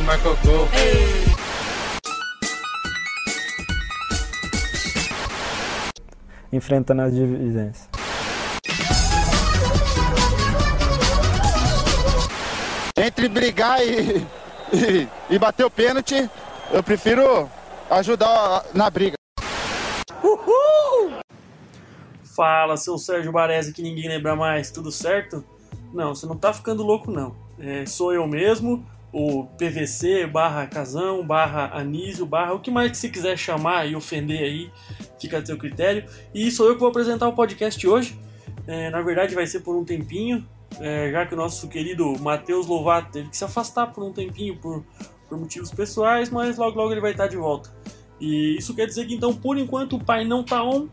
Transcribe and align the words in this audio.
Marcou 0.00 0.36
gol. 0.44 0.68
enfrentando 6.56 7.02
as 7.02 7.14
divisões. 7.14 7.88
Entre 12.96 13.28
brigar 13.28 13.80
e, 13.86 14.26
e, 14.72 15.08
e 15.30 15.38
bater 15.38 15.64
o 15.64 15.70
pênalti, 15.70 16.28
eu 16.72 16.82
prefiro 16.82 17.48
ajudar 17.90 18.64
na 18.74 18.90
briga. 18.90 19.14
Fala, 22.34 22.76
seu 22.76 22.98
Sérgio 22.98 23.32
Baresi, 23.32 23.72
que 23.72 23.82
ninguém 23.82 24.08
lembra 24.08 24.36
mais, 24.36 24.70
tudo 24.70 24.90
certo? 24.90 25.44
Não, 25.92 26.14
você 26.14 26.26
não 26.26 26.36
tá 26.36 26.52
ficando 26.52 26.82
louco, 26.82 27.10
não. 27.10 27.34
É, 27.58 27.86
sou 27.86 28.12
eu 28.12 28.26
mesmo, 28.26 28.84
o 29.18 29.46
PVC 29.56 30.26
barra 30.26 30.66
Casão, 30.66 31.26
barra 31.26 31.70
Anísio, 31.72 32.26
barra 32.26 32.52
o 32.52 32.60
que 32.60 32.70
mais 32.70 32.90
que 32.90 32.98
você 32.98 33.08
quiser 33.08 33.34
chamar 33.38 33.90
e 33.90 33.96
ofender 33.96 34.42
aí, 34.42 34.70
fica 35.18 35.38
a 35.38 35.46
seu 35.46 35.56
critério. 35.56 36.04
E 36.34 36.50
sou 36.50 36.66
eu 36.66 36.74
que 36.74 36.80
vou 36.80 36.90
apresentar 36.90 37.26
o 37.26 37.32
podcast 37.32 37.88
hoje. 37.88 38.20
É, 38.66 38.90
na 38.90 39.00
verdade, 39.00 39.34
vai 39.34 39.46
ser 39.46 39.60
por 39.60 39.74
um 39.74 39.86
tempinho, 39.86 40.46
é, 40.78 41.10
já 41.10 41.24
que 41.24 41.32
o 41.32 41.36
nosso 41.36 41.66
querido 41.66 42.14
Matheus 42.20 42.66
Lovato 42.66 43.10
teve 43.10 43.30
que 43.30 43.36
se 43.38 43.42
afastar 43.42 43.86
por 43.86 44.04
um 44.04 44.12
tempinho 44.12 44.58
por, 44.58 44.84
por 45.30 45.38
motivos 45.38 45.70
pessoais, 45.70 46.28
mas 46.28 46.58
logo 46.58 46.78
logo 46.78 46.92
ele 46.92 47.00
vai 47.00 47.12
estar 47.12 47.26
de 47.26 47.38
volta. 47.38 47.74
E 48.20 48.58
isso 48.58 48.74
quer 48.74 48.84
dizer 48.84 49.06
que 49.06 49.14
então, 49.14 49.34
por 49.34 49.56
enquanto, 49.56 49.96
o 49.96 50.04
pai 50.04 50.26
não 50.26 50.44
tá 50.44 50.62
on, 50.62 50.88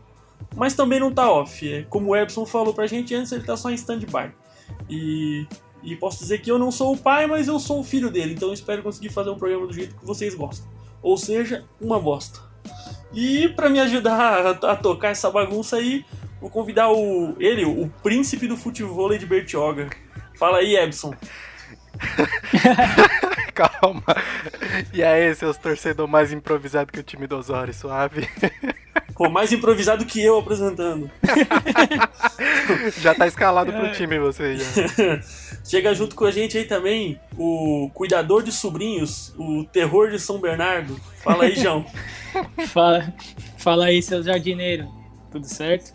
mas 0.56 0.72
também 0.72 0.98
não 0.98 1.12
tá 1.12 1.30
off. 1.30 1.70
É, 1.70 1.82
como 1.90 2.12
o 2.12 2.16
Epson 2.16 2.46
falou 2.46 2.72
pra 2.72 2.86
gente 2.86 3.14
antes, 3.14 3.32
ele 3.32 3.44
tá 3.44 3.54
só 3.54 3.70
em 3.70 3.74
stand-by. 3.74 4.32
E, 4.88 5.46
e 5.84 5.94
posso 5.96 6.18
dizer 6.18 6.38
que 6.38 6.50
eu 6.50 6.58
não 6.58 6.72
sou 6.72 6.94
o 6.94 6.96
pai, 6.96 7.26
mas 7.26 7.46
eu 7.46 7.58
sou 7.58 7.80
o 7.80 7.84
filho 7.84 8.10
dele, 8.10 8.32
então 8.32 8.52
espero 8.52 8.82
conseguir 8.82 9.10
fazer 9.10 9.30
um 9.30 9.38
programa 9.38 9.66
do 9.66 9.72
jeito 9.72 9.94
que 9.94 10.04
vocês 10.04 10.34
gostam. 10.34 10.66
Ou 11.02 11.16
seja, 11.18 11.64
uma 11.80 12.00
bosta. 12.00 12.40
E 13.12 13.48
para 13.50 13.68
me 13.68 13.78
ajudar 13.80 14.46
a, 14.46 14.50
a, 14.72 14.76
tocar 14.76 15.10
essa 15.10 15.30
bagunça 15.30 15.76
aí, 15.76 16.04
vou 16.40 16.50
convidar 16.50 16.90
o 16.90 17.36
ele, 17.38 17.64
o 17.64 17.88
príncipe 18.02 18.48
do 18.48 18.56
futebol 18.56 19.16
de 19.16 19.26
Bertioga. 19.26 19.90
Fala 20.36 20.58
aí, 20.58 20.74
Ebson. 20.74 21.14
Calma. 23.80 24.02
E 24.92 25.02
aí, 25.02 25.34
seus 25.34 25.56
torcedor 25.56 26.08
mais 26.08 26.32
improvisado 26.32 26.92
que 26.92 26.98
o 26.98 27.02
time 27.02 27.26
do 27.26 27.36
Osório, 27.36 27.72
suave? 27.72 28.28
Pô, 29.14 29.30
mais 29.30 29.52
improvisado 29.52 30.04
que 30.04 30.20
eu 30.20 30.38
apresentando. 30.38 31.08
já 33.00 33.14
tá 33.14 33.28
escalado 33.28 33.72
pro 33.72 33.92
time 33.92 34.18
você 34.18 34.56
já. 34.56 34.64
Chega 35.64 35.94
junto 35.94 36.16
com 36.16 36.24
a 36.24 36.30
gente 36.30 36.58
aí 36.58 36.64
também 36.64 37.18
o 37.38 37.90
cuidador 37.94 38.42
de 38.42 38.50
sobrinhos, 38.50 39.32
o 39.38 39.64
terror 39.64 40.10
de 40.10 40.18
São 40.18 40.40
Bernardo. 40.40 41.00
Fala 41.22 41.44
aí, 41.44 41.54
João. 41.54 41.86
fala, 42.68 43.14
fala 43.56 43.86
aí, 43.86 44.02
seu 44.02 44.22
jardineiro. 44.22 44.88
Tudo 45.30 45.46
certo? 45.46 45.92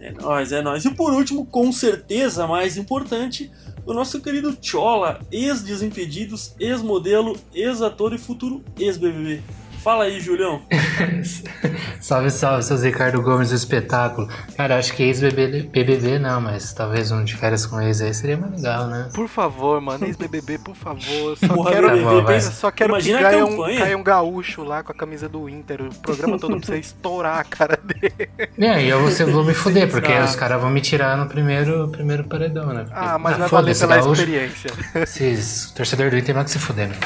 É 0.00 0.10
nóis, 0.12 0.50
é 0.50 0.62
nóis. 0.62 0.84
E 0.84 0.90
por 0.90 1.12
último, 1.12 1.44
com 1.44 1.70
certeza 1.70 2.46
mais 2.46 2.78
importante, 2.78 3.50
o 3.84 3.92
nosso 3.92 4.20
querido 4.20 4.56
Chola, 4.60 5.20
ex-Desimpedidos, 5.30 6.54
ex-modelo, 6.58 7.36
ex-ator 7.54 8.14
e 8.14 8.18
futuro 8.18 8.64
ex-BBB. 8.78 9.42
Fala 9.82 10.04
aí, 10.04 10.20
Julião. 10.20 10.60
salve, 12.02 12.30
salve, 12.30 12.62
seus 12.62 12.82
Ricardo 12.82 13.22
Gomes 13.22 13.48
do 13.48 13.54
espetáculo. 13.54 14.28
Cara, 14.54 14.76
acho 14.78 14.92
que 14.92 15.02
ex-BBB 15.02 16.18
não, 16.18 16.38
mas 16.38 16.74
talvez 16.74 17.10
um 17.10 17.24
de 17.24 17.34
férias 17.34 17.64
com 17.64 17.80
ex 17.80 18.02
aí 18.02 18.12
seria 18.12 18.36
mais 18.36 18.52
legal, 18.56 18.88
né? 18.88 19.08
Por 19.14 19.26
favor, 19.26 19.80
mano, 19.80 20.04
ex-BBB, 20.04 20.58
por 20.58 20.76
favor. 20.76 21.34
Só 21.38 21.48
Porra, 21.54 21.70
quero, 21.72 21.90
BBB, 21.92 22.40
só 22.42 22.70
quero 22.70 22.92
Imagina 22.92 23.18
que 23.18 23.24
caia 23.24 23.42
a 23.42 23.46
um, 23.46 23.50
campanha. 23.50 23.78
caia 23.80 23.96
um 23.98 24.02
gaúcho 24.02 24.62
lá 24.64 24.82
com 24.82 24.92
a 24.92 24.94
camisa 24.94 25.30
do 25.30 25.48
Inter. 25.48 25.80
O 25.80 25.94
programa 25.94 26.38
todo 26.38 26.58
pra 26.58 26.66
você 26.66 26.78
estourar 26.78 27.38
a 27.38 27.44
cara 27.44 27.78
dele. 27.82 28.28
É, 28.60 28.84
e 28.84 28.88
eu 28.90 29.00
você 29.00 29.24
vou 29.24 29.42
me 29.42 29.54
fuder, 29.54 29.88
porque 29.90 30.12
Ah. 30.12 30.24
os 30.24 30.36
caras 30.36 30.60
vão 30.60 30.68
me 30.70 30.82
tirar 30.82 31.16
no 31.16 31.26
primeiro, 31.26 31.88
primeiro 31.88 32.24
paredão, 32.24 32.66
né? 32.66 32.80
Porque, 32.84 32.94
Ah, 32.94 33.18
mas 33.18 33.34
ah, 33.34 33.38
vai 33.38 33.48
valer 33.48 33.78
pela 33.78 33.96
gaúcho. 33.96 34.12
experiência. 34.20 34.70
Esses 34.94 35.70
torcedor 35.70 36.10
do 36.10 36.18
Inter 36.18 36.34
vai 36.34 36.44
que 36.44 36.50
se 36.50 36.58
fuder, 36.58 36.88
né? 36.88 36.96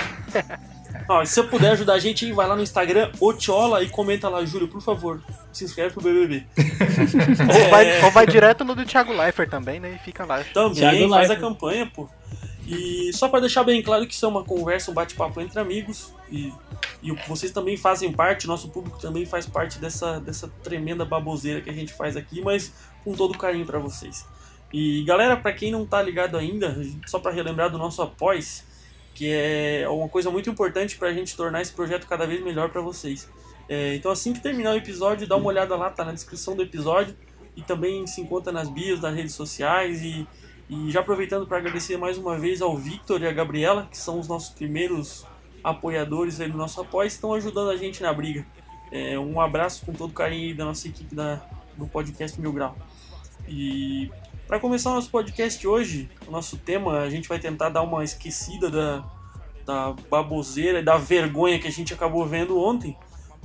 Ó, 1.09 1.23
e 1.23 1.27
se 1.27 1.35
você 1.35 1.43
puder 1.43 1.73
ajudar 1.73 1.95
a 1.95 1.99
gente, 1.99 2.31
vai 2.33 2.47
lá 2.47 2.57
no 2.57 2.63
Instagram, 2.63 3.11
Otiola, 3.21 3.83
e 3.83 3.89
comenta 3.89 4.29
lá, 4.29 4.45
Júlio, 4.45 4.69
por 4.69 4.81
favor, 4.81 5.21
se 5.53 5.65
inscreve 5.65 5.93
pro 5.93 6.03
BBB. 6.03 6.47
Ou, 6.57 7.71
vai, 7.71 8.03
ou 8.05 8.11
vai 8.11 8.27
direto 8.27 8.65
no 8.65 8.75
do 8.75 8.85
Thiago 8.85 9.13
Leifert 9.13 9.51
também, 9.51 9.79
né? 9.79 9.99
E 10.01 10.05
fica 10.05 10.25
lá. 10.25 10.43
Também 10.53 10.75
Thiago 10.75 11.09
faz 11.11 11.13
a 11.13 11.17
Leifert. 11.35 11.41
campanha, 11.41 11.87
pô. 11.87 12.09
E 12.67 13.13
só 13.13 13.29
pra 13.29 13.41
deixar 13.41 13.63
bem 13.63 13.83
claro 13.83 14.07
que 14.07 14.15
isso 14.15 14.25
é 14.25 14.29
uma 14.29 14.43
conversa, 14.43 14.91
um 14.91 14.95
bate-papo 14.95 15.41
entre 15.41 15.61
amigos. 15.61 16.15
E, 16.31 16.53
e 17.03 17.13
vocês 17.29 17.53
também 17.53 17.77
fazem 17.77 18.11
parte, 18.11 18.47
nosso 18.47 18.69
público 18.71 18.99
também 18.99 19.27
faz 19.27 19.45
parte 19.45 19.79
dessa, 19.79 20.19
dessa 20.19 20.49
tremenda 20.63 21.05
baboseira 21.05 21.61
que 21.61 21.69
a 21.69 21.75
gente 21.75 21.93
faz 21.93 22.17
aqui, 22.17 22.41
mas 22.41 22.73
com 23.05 23.13
todo 23.13 23.37
carinho 23.37 23.67
pra 23.67 23.79
vocês. 23.79 24.27
E 24.73 25.05
galera, 25.05 25.37
pra 25.37 25.53
quem 25.53 25.71
não 25.71 25.87
tá 25.87 26.01
ligado 26.03 26.37
ainda, 26.37 26.75
só 27.07 27.19
pra 27.19 27.31
relembrar 27.31 27.71
do 27.71 27.79
nosso 27.79 28.01
após, 28.03 28.65
que 29.15 29.31
é 29.33 29.89
uma 29.89 30.09
coisa 30.09 30.31
muito 30.31 30.51
importante 30.51 30.99
pra 30.99 31.13
gente 31.13 31.37
tornar 31.37 31.63
esse 31.63 31.73
projeto 31.73 32.07
cada 32.07 32.27
vez 32.27 32.43
melhor 32.43 32.69
pra 32.71 32.81
vocês. 32.81 33.29
É, 33.69 33.95
então 33.95 34.11
assim 34.11 34.33
que 34.33 34.41
terminar 34.41 34.73
o 34.73 34.77
episódio, 34.77 35.27
dá 35.27 35.37
uma 35.37 35.47
olhada 35.47 35.75
lá, 35.77 35.89
tá 35.89 36.05
na 36.05 36.13
descrição 36.13 36.55
do 36.55 36.63
episódio 36.63 37.17
e 37.57 37.63
também 37.63 38.07
se 38.07 38.21
encontra 38.21 38.53
nas 38.53 38.69
bios 38.69 39.01
das 39.01 39.15
redes 39.15 39.33
sociais 39.35 40.03
e, 40.03 40.27
e 40.69 40.91
já 40.91 41.01
aproveitando 41.01 41.47
para 41.47 41.59
agradecer 41.59 41.97
mais 41.97 42.19
uma 42.19 42.37
vez 42.37 42.61
ao 42.61 42.77
Victor 42.77 43.23
e 43.23 43.27
a 43.27 43.33
Gabriela, 43.33 43.89
que 43.91 43.97
são 43.97 44.19
os 44.19 44.27
nossos 44.27 44.51
primeiros 44.51 45.25
apoiadores 45.63 46.41
aí 46.41 46.51
do 46.51 46.59
nosso 46.59 46.81
apoio, 46.81 47.07
estão 47.07 47.33
ajudando 47.33 47.71
a 47.71 47.77
gente 47.77 48.03
na 48.03 48.13
briga. 48.13 48.45
É, 48.93 49.19
um 49.19 49.41
abraço 49.41 49.87
com 49.87 49.93
todo 49.93 50.13
carinho 50.13 50.55
da 50.55 50.65
nossa 50.65 50.87
equipe 50.87 51.15
da, 51.15 51.41
do 51.77 51.87
podcast 51.87 52.39
Mil 52.39 52.53
Grau. 52.53 52.77
E 53.49 54.11
para 54.47 54.61
começar 54.61 54.91
o 54.91 54.95
nosso 54.95 55.11
podcast 55.11 55.67
hoje, 55.67 56.09
o 56.27 56.31
nosso 56.31 56.57
tema, 56.57 57.01
a 57.01 57.11
gente 57.11 57.29
vai 57.29 57.39
tentar 57.39 57.71
dar 57.71 57.83
uma 57.83 58.05
esquecida 58.05 58.71
da, 58.71 59.05
da 59.65 59.95
baboseira 60.11 60.81
e 60.81 60.83
da 60.83 60.97
vergonha 60.97 61.59
que 61.59 61.67
a 61.67 61.73
gente 61.73 61.95
acabou 61.95 62.27
vendo 62.27 62.59
ontem 62.59 62.97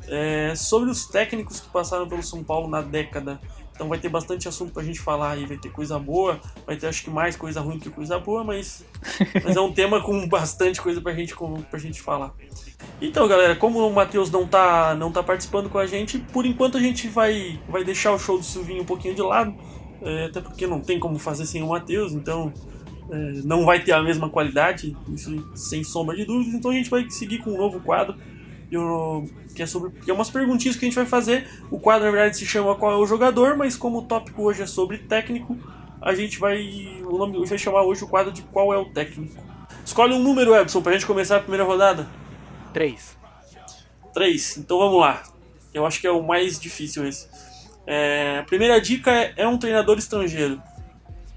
é, 0.07 0.53
sobre 0.55 0.89
os 0.89 1.05
técnicos 1.05 1.59
que 1.59 1.69
passaram 1.69 2.07
pelo 2.07 2.23
São 2.23 2.43
Paulo 2.43 2.67
na 2.67 2.81
década. 2.81 3.39
Então 3.73 3.87
vai 3.87 3.97
ter 3.97 4.09
bastante 4.09 4.45
assunto 4.45 4.73
pra 4.73 4.83
gente 4.83 4.99
falar 4.99 5.31
aí, 5.31 5.45
vai 5.45 5.55
ter 5.55 5.69
coisa 5.69 5.97
boa, 5.97 6.37
vai 6.67 6.75
ter 6.75 6.87
acho 6.87 7.01
que 7.01 7.09
mais 7.09 7.37
coisa 7.37 7.61
ruim 7.61 7.79
que 7.79 7.89
coisa 7.89 8.19
boa, 8.19 8.43
mas, 8.43 8.83
mas 9.41 9.55
é 9.55 9.61
um 9.61 9.71
tema 9.71 10.01
com 10.01 10.27
bastante 10.27 10.81
coisa 10.81 10.99
pra 10.99 11.13
gente, 11.13 11.33
pra 11.69 11.79
gente 11.79 12.01
falar. 12.01 12.33
Então 13.01 13.25
galera, 13.25 13.55
como 13.55 13.79
o 13.87 13.93
Matheus 13.93 14.29
não 14.29 14.45
tá, 14.45 14.93
não 14.95 15.13
tá 15.13 15.23
participando 15.23 15.69
com 15.69 15.77
a 15.77 15.85
gente, 15.85 16.19
por 16.19 16.45
enquanto 16.45 16.77
a 16.77 16.81
gente 16.81 17.07
vai, 17.07 17.57
vai 17.69 17.85
deixar 17.85 18.11
o 18.11 18.19
show 18.19 18.37
do 18.37 18.43
Silvinho 18.43 18.81
um 18.81 18.85
pouquinho 18.85 19.15
de 19.15 19.21
lado, 19.21 19.55
é, 20.01 20.25
até 20.25 20.41
porque 20.41 20.67
não 20.67 20.81
tem 20.81 20.99
como 20.99 21.17
fazer 21.19 21.45
sem 21.45 21.63
o 21.63 21.69
Matheus, 21.69 22.13
então 22.13 22.53
é, 23.09 23.15
não 23.43 23.65
vai 23.65 23.83
ter 23.83 23.91
a 23.91 24.01
mesma 24.01 24.29
qualidade, 24.29 24.95
isso 25.13 25.45
sem 25.55 25.83
sombra 25.83 26.15
de 26.15 26.25
dúvidas, 26.25 26.53
então 26.53 26.71
a 26.71 26.73
gente 26.73 26.89
vai 26.89 27.09
seguir 27.09 27.39
com 27.39 27.51
um 27.51 27.57
novo 27.57 27.79
quadro 27.79 28.15
que 29.55 29.63
é 29.63 29.65
sobre 29.65 29.91
que 29.99 30.11
é 30.11 30.13
umas 30.13 30.29
perguntinhas 30.29 30.75
que 30.75 30.85
a 30.85 30.87
gente 30.87 30.95
vai 30.95 31.05
fazer. 31.05 31.47
O 31.71 31.79
quadro 31.79 32.05
na 32.05 32.11
verdade 32.11 32.37
se 32.37 32.45
chama 32.45 32.75
Qual 32.75 32.91
é 32.91 32.97
o 32.97 33.05
jogador, 33.05 33.57
mas 33.57 33.75
como 33.75 33.99
o 33.99 34.01
tópico 34.03 34.43
hoje 34.43 34.61
é 34.61 34.67
sobre 34.67 34.99
técnico, 34.99 35.57
a 36.01 36.13
gente 36.13 36.39
vai 36.39 37.01
o 37.03 37.17
nome 37.17 37.43
vai 37.45 37.57
chamar 37.57 37.81
hoje 37.81 38.03
o 38.03 38.07
quadro 38.07 38.31
de 38.31 38.41
Qual 38.43 38.73
é 38.73 38.77
o 38.77 38.85
técnico. 38.85 39.35
Escolhe 39.83 40.13
um 40.13 40.21
número, 40.21 40.53
Ebson, 40.53 40.81
pra 40.81 40.93
gente 40.93 41.05
começar 41.05 41.37
a 41.37 41.39
primeira 41.39 41.63
rodada. 41.63 42.07
Três. 42.71 43.17
3. 44.13 44.57
Então 44.57 44.77
vamos 44.77 44.99
lá. 44.99 45.23
Eu 45.73 45.85
acho 45.85 45.99
que 45.99 46.05
é 46.05 46.11
o 46.11 46.21
mais 46.21 46.59
difícil 46.59 47.07
esse. 47.07 47.27
É, 47.91 48.37
a 48.37 48.43
primeira 48.43 48.79
dica 48.79 49.09
é, 49.11 49.33
é 49.35 49.47
um 49.47 49.57
treinador 49.57 49.97
estrangeiro. 49.97 50.61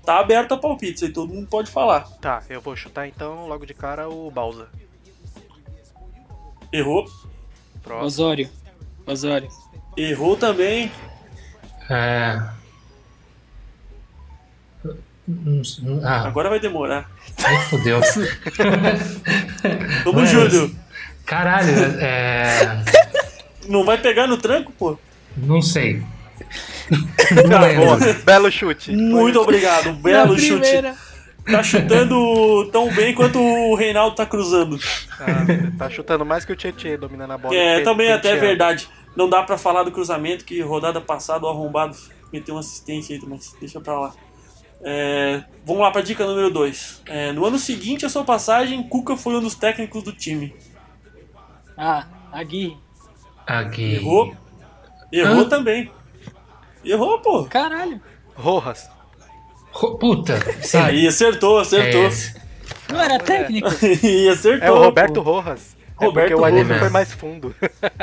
Tá 0.04 0.18
aberto 0.20 0.52
a 0.52 0.58
palpites 0.58 1.02
aí, 1.02 1.10
todo 1.10 1.32
mundo 1.32 1.46
pode 1.48 1.70
falar. 1.70 2.00
Tá, 2.20 2.42
eu 2.50 2.60
vou 2.60 2.76
chutar 2.76 3.08
então 3.08 3.46
logo 3.46 3.64
de 3.64 3.72
cara 3.72 4.06
o 4.08 4.30
Balsa. 4.30 4.68
Errou. 6.70 7.06
Próximo. 7.82 8.04
Osório. 8.06 8.50
Osório. 9.06 9.48
Errou 9.96 10.36
também. 10.36 10.92
É. 11.88 12.38
Ah, 16.04 16.26
Agora 16.26 16.50
vai 16.50 16.60
demorar. 16.60 17.10
aí 17.44 17.56
fodeu. 17.70 18.00
Vamos, 20.04 20.22
Mas- 20.22 20.30
Júlio. 20.30 20.76
Caralho, 21.24 21.70
é. 22.00 22.82
Não 23.68 23.84
vai 23.84 23.96
pegar 23.96 24.26
no 24.26 24.36
tranco, 24.36 24.72
pô? 24.72 24.98
Não 25.36 25.62
sei. 25.62 26.02
Tá 27.48 27.58
bom. 27.74 28.22
Belo 28.24 28.50
chute. 28.50 28.92
Muito 28.94 29.40
obrigado. 29.40 29.92
Belo 29.94 30.32
Na 30.34 30.38
chute. 30.38 30.60
primeira. 30.60 30.94
Tá 31.50 31.62
chutando 31.62 32.68
tão 32.70 32.92
bem 32.94 33.14
quanto 33.14 33.40
o 33.40 33.74
Reinaldo 33.74 34.14
tá 34.14 34.24
cruzando. 34.24 34.78
Tá, 34.78 35.26
tá 35.78 35.90
chutando 35.90 36.24
mais 36.24 36.44
que 36.44 36.52
o 36.52 36.56
Tietchan 36.56 36.96
dominando 36.98 37.32
a 37.32 37.38
bola. 37.38 37.54
É, 37.54 37.78
pe- 37.78 37.84
também 37.84 38.12
até 38.12 38.30
é 38.30 38.36
verdade. 38.36 38.88
Não 39.16 39.28
dá 39.28 39.42
pra 39.42 39.58
falar 39.58 39.82
do 39.82 39.90
cruzamento, 39.90 40.44
que 40.44 40.60
rodada 40.60 41.00
passada 41.00 41.44
o 41.44 41.48
arrombado 41.48 41.96
meteu 42.32 42.54
uma 42.54 42.60
assistência 42.60 43.16
aí, 43.16 43.22
mas 43.26 43.54
deixa 43.60 43.80
pra 43.80 43.98
lá. 43.98 44.12
É, 44.84 45.42
vamos 45.66 45.82
lá 45.82 45.90
pra 45.90 46.00
dica 46.00 46.24
número 46.26 46.50
2. 46.50 47.02
no 47.34 47.44
ano 47.44 47.58
seguinte 47.58 48.06
à 48.06 48.08
sua 48.08 48.22
passagem, 48.24 48.82
Cuca 48.84 49.16
foi 49.16 49.34
um 49.34 49.40
dos 49.40 49.54
técnicos 49.56 50.02
do 50.04 50.12
time. 50.12 50.54
Ah, 51.76 52.06
Agui. 52.32 52.76
Aqui. 53.46 53.94
Errou? 53.96 54.34
Errou 55.12 55.40
Hã? 55.42 55.48
também. 55.48 55.90
Errou, 56.84 57.18
pô. 57.20 57.44
Caralho. 57.44 58.00
Rojas. 58.34 58.88
Ro- 59.72 59.96
Puta, 59.96 60.38
sim. 60.62 60.78
Aí 60.78 61.06
acertou, 61.06 61.58
acertou. 61.58 62.06
É. 62.06 62.42
Não 62.92 63.00
era 63.00 63.18
técnico? 63.18 63.68
e 64.04 64.28
acertou. 64.28 64.68
É 64.68 64.70
o 64.70 64.82
Roberto 64.82 65.22
pô. 65.22 65.32
Rojas. 65.32 65.76
É 66.00 66.04
Roberto 66.04 66.30
porque 66.30 66.34
o 66.34 66.60
Rojas. 66.60 66.78
foi 66.78 66.88
mais 66.88 67.12
fundo. 67.12 67.54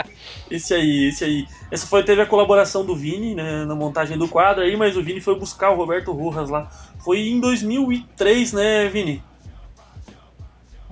Esse 0.49 0.73
aí, 0.73 1.09
esse 1.09 1.23
aí. 1.23 1.45
Essa 1.69 1.85
foi, 1.85 2.03
teve 2.03 2.21
a 2.21 2.25
colaboração 2.25 2.83
do 2.85 2.95
Vini 2.95 3.35
né, 3.35 3.65
na 3.65 3.75
montagem 3.75 4.17
do 4.17 4.27
quadro 4.27 4.63
aí, 4.63 4.75
mas 4.75 4.97
o 4.97 5.03
Vini 5.03 5.21
foi 5.21 5.37
buscar 5.37 5.69
o 5.69 5.75
Roberto 5.75 6.11
Rojas 6.11 6.49
lá. 6.49 6.69
Foi 7.03 7.19
em 7.27 7.39
2003, 7.39 8.53
né, 8.53 8.87
Vini? 8.89 9.21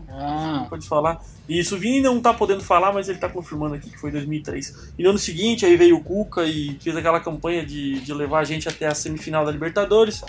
Ah, 0.10 0.66
Pode 0.70 0.88
falar. 0.88 1.20
Isso, 1.48 1.76
o 1.76 1.80
Vini 1.80 2.02
não 2.02 2.20
tá 2.20 2.34
podendo 2.34 2.62
falar, 2.62 2.92
mas 2.92 3.08
ele 3.08 3.20
tá 3.20 3.30
confirmando 3.30 3.76
aqui 3.76 3.90
que 3.90 3.98
foi 3.98 4.12
2003. 4.12 4.92
E 4.98 5.04
no 5.04 5.12
ano 5.12 5.18
seguinte, 5.18 5.66
aí 5.66 5.78
veio 5.78 5.96
o 5.96 6.04
Cuca 6.04 6.44
e 6.44 6.78
fez 6.80 6.96
aquela 6.96 7.22
campanha 7.22 7.66
de, 7.66 8.02
de 8.02 8.14
levar 8.14 8.40
a 8.40 8.44
gente 8.44 8.68
até 8.68 8.86
a 8.86 8.94
semifinal 8.94 9.46
da 9.46 9.52
Libertadores. 9.52 10.22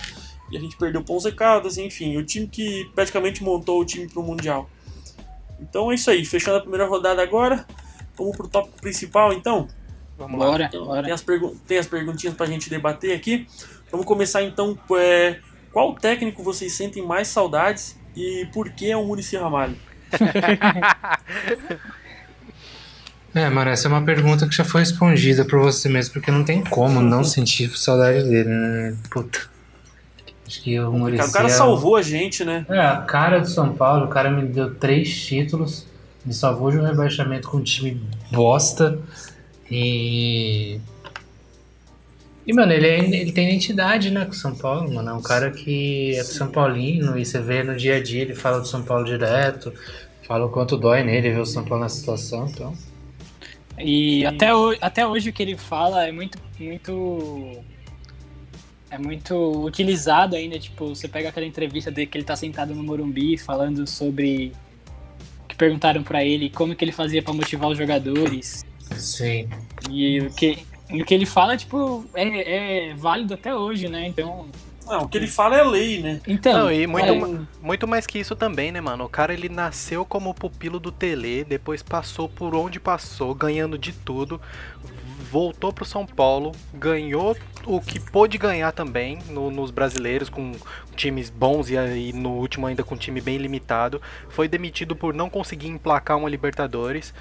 E 0.49 0.57
a 0.57 0.59
gente 0.59 0.77
perdeu 0.77 1.03
Caldas, 1.35 1.77
enfim, 1.77 2.17
o 2.17 2.23
time 2.23 2.47
que 2.47 2.89
praticamente 2.95 3.43
montou 3.43 3.81
o 3.81 3.85
time 3.85 4.07
pro 4.07 4.23
Mundial. 4.23 4.69
Então 5.59 5.91
é 5.91 5.95
isso 5.95 6.09
aí, 6.09 6.23
fechando 6.23 6.57
a 6.57 6.61
primeira 6.61 6.87
rodada 6.87 7.21
agora. 7.21 7.65
Vamos 8.17 8.35
pro 8.35 8.47
tópico 8.47 8.79
principal 8.81 9.33
então. 9.33 9.67
Vamos 10.17 10.39
lá. 10.39 10.47
bora, 10.47 10.65
Então, 10.65 10.85
bora. 10.85 11.03
Tem, 11.03 11.11
as 11.11 11.25
tem 11.67 11.77
as 11.77 11.87
perguntinhas 11.87 12.35
pra 12.35 12.45
gente 12.45 12.69
debater 12.69 13.15
aqui. 13.15 13.45
Vamos 13.91 14.05
começar 14.05 14.41
então. 14.41 14.77
É, 14.97 15.39
qual 15.71 15.93
técnico 15.95 16.41
vocês 16.41 16.73
sentem 16.73 17.05
mais 17.05 17.27
saudades 17.27 17.99
e 18.15 18.47
por 18.53 18.69
que 18.71 18.89
é 18.89 18.97
o 18.97 19.05
Murici 19.05 19.37
Ramalho? 19.37 19.75
É, 23.33 23.47
mano, 23.49 23.69
essa 23.69 23.87
é 23.87 23.89
uma 23.89 24.01
pergunta 24.01 24.47
que 24.47 24.55
já 24.55 24.63
foi 24.63 24.81
respondida 24.81 25.45
por 25.45 25.59
você 25.59 25.87
mesmo, 25.87 26.13
porque 26.13 26.31
não 26.31 26.43
tem 26.43 26.63
como 26.63 26.99
não 26.99 27.23
sentir 27.23 27.69
saudade 27.77 28.23
dele, 28.23 28.49
né? 28.49 28.97
Puta. 29.09 29.39
Acho 30.47 30.63
que 30.63 30.79
o 30.79 30.91
Muricy 30.91 31.29
O 31.29 31.31
cara 31.31 31.45
é 31.45 31.49
salvou 31.49 31.95
a 31.95 32.01
gente, 32.01 32.43
né? 32.43 32.65
É, 32.67 32.79
a 32.79 32.97
cara 32.97 33.39
do 33.39 33.47
São 33.47 33.73
Paulo, 33.73 34.05
o 34.05 34.07
cara 34.07 34.31
me 34.31 34.47
deu 34.47 34.73
três 34.73 35.15
títulos, 35.25 35.85
me 36.25 36.33
salvou 36.33 36.71
de 36.71 36.79
um 36.79 36.83
rebaixamento 36.83 37.49
com 37.49 37.57
um 37.57 37.63
time 37.63 38.01
bosta. 38.31 38.97
E. 39.69 40.81
E, 42.49 42.53
mano, 42.53 42.71
ele, 42.73 42.87
é- 42.87 42.97
ele 43.21 43.31
tem 43.31 43.47
identidade, 43.47 44.09
né, 44.09 44.25
com 44.25 44.31
o 44.31 44.33
São 44.33 44.55
Paulo, 44.55 44.91
mano. 44.91 45.07
É 45.09 45.13
um 45.13 45.21
cara 45.21 45.51
que 45.51 46.15
é 46.15 46.23
São 46.23 46.49
Paulino 46.49 47.15
e 47.15 47.23
você 47.23 47.39
vê 47.39 47.61
no 47.61 47.75
dia 47.77 47.97
a 47.97 48.01
dia, 48.01 48.23
ele 48.23 48.33
fala 48.33 48.59
do 48.59 48.67
São 48.67 48.81
Paulo 48.81 49.05
direto, 49.05 49.71
fala 50.27 50.47
o 50.47 50.49
quanto 50.49 50.75
dói 50.75 51.03
nele 51.03 51.29
ver 51.31 51.41
o 51.41 51.45
São 51.45 51.63
Paulo 51.63 51.83
nessa 51.83 51.97
situação, 51.97 52.47
então. 52.47 52.73
E 53.77 54.25
até, 54.25 54.51
ho- 54.51 54.75
até 54.81 55.05
hoje 55.05 55.29
o 55.29 55.33
que 55.33 55.43
ele 55.43 55.55
fala 55.57 56.07
é 56.07 56.11
muito, 56.11 56.39
muito. 56.59 57.59
É 58.89 58.97
muito 58.97 59.35
utilizado 59.63 60.35
ainda. 60.35 60.57
Tipo, 60.57 60.87
você 60.95 61.07
pega 61.07 61.29
aquela 61.29 61.45
entrevista 61.45 61.91
dele 61.91 62.07
que 62.07 62.17
ele 62.17 62.25
tá 62.25 62.35
sentado 62.35 62.73
no 62.73 62.81
Morumbi 62.81 63.37
falando 63.37 63.85
sobre. 63.85 64.51
Que 65.47 65.55
perguntaram 65.55 66.01
pra 66.01 66.25
ele 66.25 66.49
como 66.49 66.75
que 66.75 66.83
ele 66.83 66.91
fazia 66.91 67.21
pra 67.21 67.31
motivar 67.31 67.69
os 67.69 67.77
jogadores. 67.77 68.65
Sim. 68.97 69.47
E 69.91 70.19
o 70.21 70.31
que, 70.33 70.57
o 70.91 71.05
que 71.05 71.13
ele 71.13 71.25
fala, 71.25 71.55
tipo, 71.57 72.05
é, 72.13 72.89
é 72.89 72.93
válido 72.95 73.33
até 73.33 73.53
hoje, 73.55 73.87
né? 73.87 74.07
Então. 74.07 74.47
Não, 74.87 75.03
o 75.03 75.07
que 75.07 75.17
ele 75.19 75.27
fala 75.27 75.55
é 75.55 75.63
lei, 75.63 76.01
né? 76.01 76.19
Então. 76.27 76.51
Não, 76.63 76.71
e 76.71 76.87
muito, 76.87 77.05
é, 77.07 77.19
ma- 77.19 77.47
muito 77.61 77.87
mais 77.87 78.07
que 78.07 78.17
isso 78.17 78.35
também, 78.35 78.71
né, 78.71 78.81
mano? 78.81 79.03
O 79.05 79.09
cara 79.09 79.31
ele 79.33 79.47
nasceu 79.47 80.03
como 80.03 80.33
pupilo 80.33 80.79
do 80.79 80.91
Tele, 80.91 81.43
depois 81.43 81.83
passou 81.83 82.27
por 82.27 82.55
onde 82.55 82.79
passou, 82.79 83.35
ganhando 83.35 83.77
de 83.77 83.91
tudo, 83.93 84.41
voltou 85.31 85.71
pro 85.71 85.85
São 85.85 86.07
Paulo, 86.07 86.53
ganhou 86.73 87.37
o 87.67 87.79
que 87.79 87.99
pôde 87.99 88.37
ganhar 88.39 88.71
também 88.71 89.19
no- 89.29 89.51
nos 89.51 89.69
brasileiros, 89.69 90.27
com 90.27 90.53
times 90.95 91.29
bons 91.29 91.69
e 91.69 91.77
aí 91.77 92.11
no 92.11 92.31
último 92.31 92.65
ainda 92.65 92.83
com 92.83 92.95
um 92.95 92.97
time 92.97 93.21
bem 93.21 93.37
limitado. 93.37 94.01
Foi 94.29 94.47
demitido 94.47 94.95
por 94.95 95.13
não 95.13 95.29
conseguir 95.29 95.67
emplacar 95.67 96.17
uma 96.17 96.27
Libertadores. 96.29 97.13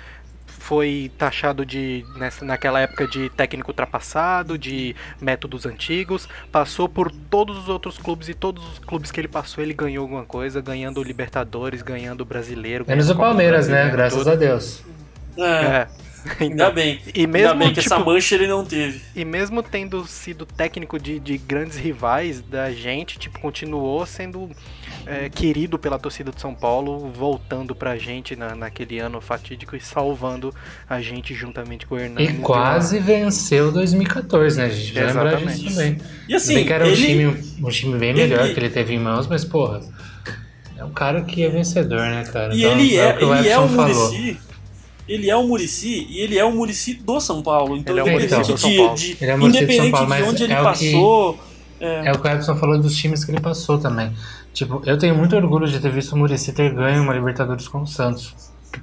Foi 0.58 1.10
taxado 1.16 1.64
de 1.64 2.04
nessa, 2.16 2.44
naquela 2.44 2.80
época 2.80 3.06
de 3.06 3.30
técnico 3.30 3.70
ultrapassado, 3.70 4.58
de 4.58 4.94
métodos 5.20 5.64
antigos, 5.66 6.28
passou 6.52 6.88
por 6.88 7.10
todos 7.10 7.56
os 7.56 7.68
outros 7.68 7.96
clubes 7.96 8.28
e 8.28 8.34
todos 8.34 8.62
os 8.72 8.78
clubes 8.78 9.10
que 9.10 9.20
ele 9.20 9.28
passou 9.28 9.62
ele 9.64 9.72
ganhou 9.72 10.02
alguma 10.02 10.24
coisa, 10.24 10.60
ganhando 10.60 11.00
o 11.00 11.02
Libertadores, 11.02 11.80
ganhando 11.82 12.20
o 12.22 12.24
Brasileiro. 12.24 12.84
Menos 12.86 13.08
o 13.08 13.16
Palmeiras, 13.16 13.68
né? 13.68 13.88
Graças 13.90 14.18
tudo. 14.18 14.30
a 14.30 14.34
Deus. 14.34 14.82
É, 15.36 15.42
É. 15.42 15.88
ainda 16.40 16.70
Então, 16.70 16.74
bem. 16.74 17.00
e 17.14 17.26
mesmo, 17.26 17.52
ainda 17.52 17.54
bem 17.54 17.72
que 17.72 17.80
tipo, 17.80 17.94
essa 17.94 17.98
mancha 18.04 18.34
ele 18.34 18.46
não 18.46 18.64
teve. 18.64 19.00
e 19.14 19.24
mesmo 19.24 19.62
tendo 19.62 20.04
sido 20.06 20.44
técnico 20.44 20.98
de, 20.98 21.20
de 21.20 21.38
grandes 21.38 21.76
rivais 21.78 22.40
da 22.42 22.72
gente, 22.72 23.18
tipo, 23.18 23.38
continuou 23.40 24.04
sendo 24.04 24.50
é, 25.06 25.28
querido 25.28 25.78
pela 25.78 25.98
torcida 25.98 26.30
de 26.30 26.40
São 26.40 26.54
Paulo, 26.54 27.10
voltando 27.10 27.74
pra 27.74 27.96
gente 27.96 28.36
na, 28.36 28.54
naquele 28.54 28.98
ano 28.98 29.20
fatídico 29.20 29.74
e 29.74 29.80
salvando 29.80 30.54
a 30.88 31.00
gente 31.00 31.34
juntamente 31.34 31.86
com 31.86 31.94
o 31.94 31.98
Hernani. 31.98 32.24
E 32.28 32.32
de 32.32 32.38
uma- 32.38 32.46
quase 32.46 32.98
venceu 32.98 33.72
2014, 33.72 34.58
né? 34.58 34.64
A 34.66 34.68
gente 34.68 34.92
vai 34.92 35.04
lembrar 35.06 35.26
Exatamente. 35.32 35.60
disso 35.60 35.74
também. 35.76 35.98
E 36.28 36.34
assim, 36.34 36.54
Bem 36.54 36.66
que 36.66 36.72
era 36.72 36.84
um, 36.84 36.88
ele, 36.88 37.06
time, 37.06 37.26
um 37.62 37.68
time 37.70 37.98
bem 37.98 38.14
melhor 38.14 38.44
ele- 38.44 38.54
que 38.54 38.60
ele 38.60 38.70
teve 38.70 38.94
em 38.94 38.98
mãos, 38.98 39.26
mas 39.26 39.44
porra, 39.44 39.80
é 40.76 40.84
um 40.84 40.90
cara 40.90 41.22
que 41.22 41.42
é 41.42 41.48
vencedor, 41.48 42.00
né, 42.00 42.24
cara? 42.30 42.54
e 42.54 42.60
Então, 42.60 42.72
ele 42.72 42.96
é, 42.96 43.08
o 43.14 43.16
que 43.18 43.24
o 43.24 43.34
ele 43.34 43.48
é 43.48 43.54
falou. 43.54 43.68
Murici. 43.68 44.38
Ele 45.08 45.30
é 45.30 45.36
o 45.36 45.42
Murici 45.46 46.06
e 46.10 46.20
ele 46.20 46.36
é 46.38 46.44
o 46.44 46.52
Murici 46.52 46.92
do 46.92 47.18
São 47.18 47.42
Paulo. 47.42 47.78
Então, 47.78 47.94
Ele 47.94 48.00
é 48.00 48.04
o 48.04 48.12
Muricy 48.12 48.26
independente 48.34 48.52
do 48.52 48.58
São 48.60 48.70
de, 48.70 48.76
Paulo. 48.76 48.94
de- 48.94 49.16
Ele 49.18 49.30
é 49.30 49.34
o 49.34 49.38
Muricy 49.38 49.52
do 49.52 49.56
São 49.58 49.62
independente 49.64 49.90
Paulo, 49.92 50.06
de 50.06 50.10
mas 50.10 50.28
onde 50.28 50.42
ele 50.44 50.52
é 50.52 50.56
o 50.56 50.58
que- 50.58 50.68
passou. 50.92 51.40
é, 51.80 52.06
É 52.08 52.12
o 52.12 52.18
que 52.18 52.28
o 52.28 52.30
Edson 52.30 52.56
falou 52.56 52.78
dos 52.78 52.94
times 52.94 53.24
que 53.24 53.30
ele 53.30 53.40
passou 53.40 53.78
também. 53.78 54.12
Tipo, 54.58 54.82
eu 54.84 54.98
tenho 54.98 55.14
muito 55.14 55.36
orgulho 55.36 55.68
de 55.68 55.78
ter 55.78 55.88
visto 55.88 56.14
o 56.14 56.18
Murici 56.18 56.52
ter 56.52 56.74
ganho 56.74 57.04
uma 57.04 57.14
Libertadores 57.14 57.68
com 57.68 57.82
o 57.82 57.86
Santos. 57.86 58.34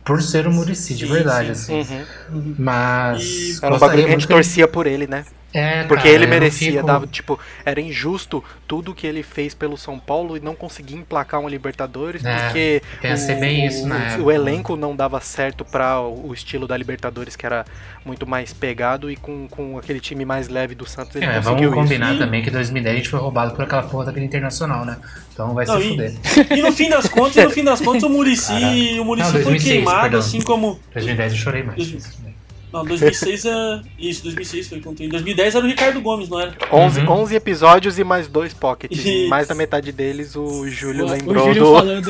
Por 0.05 0.21
ser 0.21 0.47
o 0.47 0.51
Murici, 0.51 0.95
de 0.95 1.05
verdade, 1.05 1.53
sim. 1.53 1.81
assim. 1.81 2.05
Uhum. 2.31 2.55
Mas. 2.57 3.61
Era 3.61 3.75
um 3.75 3.77
bagulho 3.77 4.03
que 4.03 4.09
a 4.09 4.11
gente 4.13 4.25
torcia 4.25 4.69
por 4.69 4.87
ele, 4.87 5.05
né? 5.05 5.25
É, 5.57 5.83
Porque 5.85 6.03
cara, 6.03 6.13
ele 6.15 6.27
merecia, 6.27 6.71
fico- 6.73 6.85
dava, 6.85 7.07
tipo, 7.07 7.39
era 7.65 7.79
injusto 7.79 8.43
tudo 8.67 8.93
que 8.93 9.07
ele 9.07 9.23
fez 9.23 9.53
pelo 9.53 9.77
São 9.77 9.97
Paulo 9.97 10.35
e 10.35 10.39
não 10.41 10.53
conseguir 10.53 10.95
emplacar 10.95 11.39
uma 11.39 11.49
Libertadores, 11.49 12.23
É, 12.25 12.37
porque 12.45 12.81
o, 13.01 13.39
bem 13.39 13.65
isso 13.65 13.87
na 13.87 14.17
o- 14.19 14.29
elenco 14.31 14.75
não 14.75 14.93
dava 14.95 15.19
certo 15.21 15.63
para 15.63 16.01
o, 16.01 16.33
estilo 16.33 16.67
da 16.67 16.75
Libertadores, 16.75 17.35
que 17.37 17.45
era 17.45 17.63
muito 18.03 18.27
mais 18.27 18.51
pegado, 18.53 19.09
e 19.09 19.15
com, 19.15 19.47
com 19.47 19.77
aquele 19.77 19.99
time 20.01 20.25
mais 20.25 20.49
leve 20.49 20.75
do 20.75 20.85
Santos 20.85 21.15
ele 21.15 21.25
É, 21.25 21.37
conseguiu 21.37 21.69
vamos 21.69 21.83
combinar 21.85 22.09
isso. 22.11 22.19
também 22.19 22.43
que 22.43 22.51
2010 22.51 22.93
a 22.93 22.97
gente 22.97 23.09
foi 23.09 23.19
roubado 23.21 23.55
por 23.55 23.63
aquela 23.63 23.83
porra 23.83 24.05
daquele 24.05 24.25
internacional, 24.25 24.83
né? 24.83 24.97
Então 25.33 25.53
vai 25.53 25.65
Não, 25.65 25.79
se 25.79 25.87
e- 25.87 25.89
fuder. 25.89 26.13
E 26.51 26.61
no 26.61 26.71
fim 26.73 26.89
das 26.89 27.07
contas, 27.07 27.43
no 27.43 27.49
fim 27.49 27.63
das 27.63 27.79
contas, 27.79 28.03
o 28.03 28.09
Murici, 28.09 28.99
o 28.99 29.05
Murici 29.05 29.25
Não, 29.27 29.31
foi 29.33 29.43
2006, 29.43 29.73
queimado, 29.75 30.01
perdão. 30.01 30.19
assim 30.19 30.41
como. 30.41 30.79
2010 30.93 31.31
eu 31.33 31.39
chorei 31.39 31.63
mais. 31.63 32.34
Não, 32.75 32.85
2006 32.85 33.45
é. 33.45 33.81
Isso, 33.97 34.23
2006 34.23 34.67
foi 34.67 34.79
contra. 34.81 35.05
Em 35.05 35.09
2010 35.09 35.55
era 35.55 35.63
o 35.65 35.67
Ricardo 35.67 36.01
Gomes, 36.01 36.27
não 36.27 36.39
era? 36.39 36.53
11, 36.71 36.99
Uhum. 37.01 37.09
11 37.21 37.35
episódios 37.35 37.97
e 37.97 38.03
mais 38.03 38.27
dois 38.27 38.53
pockets. 38.53 38.97
Isso. 38.99 39.07
E 39.07 39.27
mais 39.29 39.47
da 39.47 39.55
metade 39.55 39.91
deles 39.91 40.35
o 40.35 40.67
Júlio 40.67 41.05
o, 41.05 41.09
lembrou 41.09 41.43
o 41.43 41.53
Júlio 41.53 41.63
do. 41.63 41.73
falando. 41.73 42.05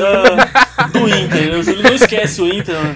Do 0.91 1.09
Inter. 1.09 1.59
O 1.59 1.63
Júlio 1.63 1.83
não 1.83 1.93
esquece 1.93 2.41
o 2.41 2.47
Inter, 2.53 2.75
mano. 2.75 2.95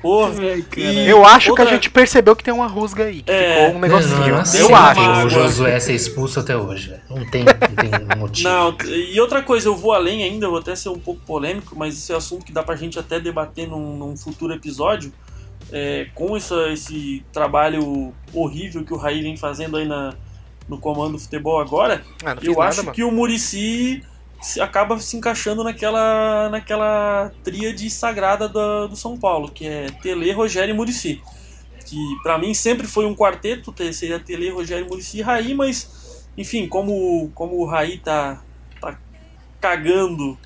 Porra. 0.00 0.32
E 0.76 1.06
Eu 1.08 1.24
acho 1.26 1.46
que 1.46 1.50
outra- 1.50 1.66
a 1.66 1.68
gente 1.68 1.90
percebeu 1.90 2.34
que 2.34 2.42
tem 2.42 2.54
uma 2.54 2.66
rusga 2.66 3.04
aí, 3.04 3.20
que 3.22 3.30
É. 3.30 3.64
ficou 3.66 3.76
um 3.76 3.80
negocinho. 3.80 4.16
Não, 4.18 4.26
Eu 4.54 4.74
acho. 4.74 5.26
O 5.26 5.28
Josué 5.28 5.78
ser 5.78 5.94
expulso 5.94 6.40
até 6.40 6.56
hoje. 6.56 6.94
Não 7.10 7.28
tem, 7.30 7.44
não 7.44 7.52
tem 7.52 8.16
motivo. 8.18 8.48
Não, 8.48 8.76
e 8.86 9.20
outra 9.20 9.42
coisa, 9.42 9.68
eu 9.68 9.76
vou 9.76 9.92
além 9.92 10.22
ainda, 10.24 10.46
eu 10.46 10.50
vou 10.50 10.58
até 10.60 10.74
ser 10.74 10.88
um 10.88 10.98
pouco 10.98 11.20
polêmico, 11.26 11.74
mas 11.76 11.94
esse 11.98 12.12
é 12.12 12.16
assunto 12.16 12.44
que 12.46 12.52
dá 12.52 12.62
pra 12.62 12.76
gente 12.76 12.98
até 12.98 13.20
debater 13.20 13.68
num, 13.68 13.96
num 13.96 14.16
futuro 14.16 14.54
episódio. 14.54 15.12
É, 15.72 16.06
com 16.14 16.36
essa, 16.36 16.68
esse 16.72 17.24
trabalho 17.32 18.12
horrível 18.34 18.84
que 18.84 18.92
o 18.92 18.96
Raí 18.96 19.22
vem 19.22 19.36
fazendo 19.36 19.76
aí 19.76 19.86
na, 19.86 20.14
no 20.68 20.78
comando 20.78 21.12
do 21.12 21.18
futebol 21.18 21.60
agora, 21.60 22.02
Ah, 22.24 22.36
eu 22.42 22.52
nada, 22.54 22.64
acho 22.68 22.82
mano. 22.82 22.92
que 22.92 23.04
o 23.04 23.10
Murici 23.12 24.02
se- 24.40 24.60
acaba 24.60 24.98
se 24.98 25.16
encaixando 25.16 25.62
naquela, 25.62 26.48
naquela 26.50 27.30
tríade 27.44 27.88
sagrada 27.90 28.48
da- 28.48 28.86
do 28.86 28.96
São 28.96 29.16
Paulo, 29.16 29.50
que 29.50 29.66
é 29.66 29.86
Tele, 30.02 30.32
Rogério 30.32 30.72
e 30.72 30.76
Murici. 30.76 31.22
Que 31.86 31.96
pra 32.22 32.38
mim 32.38 32.52
sempre 32.54 32.86
foi 32.86 33.04
um 33.06 33.14
quarteto, 33.14 33.70
te- 33.72 33.92
seria 33.92 34.18
Tele, 34.18 34.50
Rogério, 34.50 34.86
Murici 34.88 35.18
e 35.18 35.22
Raí, 35.22 35.54
mas 35.54 36.26
enfim, 36.36 36.66
como, 36.68 37.30
como 37.34 37.56
o 37.56 37.64
Raí 37.66 37.98
tá, 37.98 38.42
tá 38.80 38.98
cagando 39.60 40.38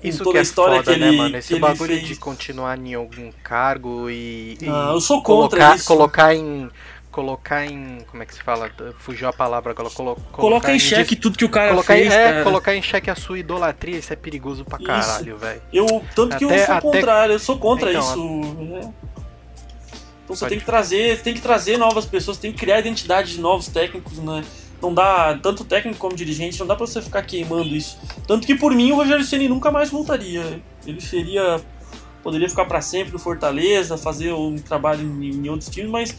com 0.00 0.08
Isso 0.08 0.18
toda 0.18 0.30
que 0.32 0.36
a 0.38 0.40
é 0.40 0.42
história 0.42 0.76
foda, 0.76 0.92
que 0.94 0.98
né, 1.00 1.08
ele, 1.08 1.16
mano? 1.16 1.30
que 1.32 1.36
Esse 1.38 1.58
bagulho 1.58 1.94
fez. 1.94 2.06
de 2.08 2.16
continuar 2.16 2.78
em 2.78 2.94
algum 2.94 3.30
cargo 3.42 4.08
e. 4.10 4.56
e 4.60 4.68
Ah, 4.68 4.90
eu 4.94 5.00
sou 5.00 5.22
contra 5.22 5.58
colocar, 5.58 5.76
isso. 5.76 5.86
Colocar 5.86 6.34
em. 6.34 6.70
Colocar 7.10 7.66
em. 7.66 7.98
Como 8.08 8.22
é 8.22 8.26
que 8.26 8.34
se 8.34 8.42
fala? 8.42 8.70
Fugiu 9.00 9.28
a 9.28 9.32
palavra 9.32 9.72
agora. 9.72 9.90
Colo, 9.90 10.14
Coloca 10.14 10.30
colocar 10.36 10.72
em 10.74 10.78
xeque 10.78 11.16
tudo 11.16 11.36
que 11.36 11.44
o 11.44 11.48
cara 11.48 11.70
Colocar, 11.70 11.94
fez, 11.94 12.12
é, 12.12 12.30
cara. 12.32 12.44
colocar 12.44 12.74
em 12.74 12.82
xeque 12.82 13.10
a 13.10 13.14
sua 13.16 13.38
idolatria, 13.38 13.98
isso 13.98 14.12
é 14.12 14.16
perigoso 14.16 14.64
pra 14.64 14.78
caralho, 14.78 15.36
velho. 15.36 15.60
Eu, 15.72 15.86
tanto 16.14 16.36
que 16.38 16.44
Até- 16.44 16.62
eu 16.62 16.66
sou 16.66 16.74
até- 16.74 16.80
contrário, 16.80 17.32
eu 17.34 17.38
sou 17.40 17.58
contra 17.58 17.90
Então, 17.90 18.00
isso. 18.00 18.60
né? 18.62 18.92
Então 20.24 20.36
você 20.36 20.40
Pode- 20.44 20.50
tem 20.50 20.58
que 20.60 20.64
trazer, 20.64 21.20
tem 21.22 21.34
que 21.34 21.40
trazer 21.40 21.76
novas 21.76 22.06
pessoas, 22.06 22.36
tem 22.38 22.52
que 22.52 22.58
criar 22.58 22.76
a 22.76 22.78
identidade 22.78 23.32
de 23.32 23.40
novos 23.40 23.66
técnicos, 23.66 24.18
né? 24.18 24.44
Não 24.82 24.94
dá, 24.94 25.38
tanto 25.42 25.64
técnico 25.64 25.98
como 25.98 26.16
dirigente, 26.16 26.58
não 26.58 26.66
dá 26.66 26.74
pra 26.74 26.86
você 26.86 27.02
ficar 27.02 27.22
queimando 27.22 27.74
isso. 27.76 27.98
Tanto 28.26 28.46
que 28.46 28.54
por 28.54 28.72
mim 28.74 28.92
o 28.92 28.96
Rogério 28.96 29.24
Ceni 29.24 29.48
nunca 29.48 29.70
mais 29.70 29.90
voltaria. 29.90 30.60
Ele 30.86 31.00
seria 31.00 31.60
poderia 32.22 32.48
ficar 32.48 32.66
pra 32.66 32.80
sempre 32.82 33.12
no 33.12 33.18
Fortaleza, 33.18 33.96
fazer 33.96 34.32
um 34.32 34.56
trabalho 34.56 35.00
em, 35.02 35.30
em 35.46 35.48
outros 35.48 35.70
times, 35.70 35.90
mas 35.90 36.14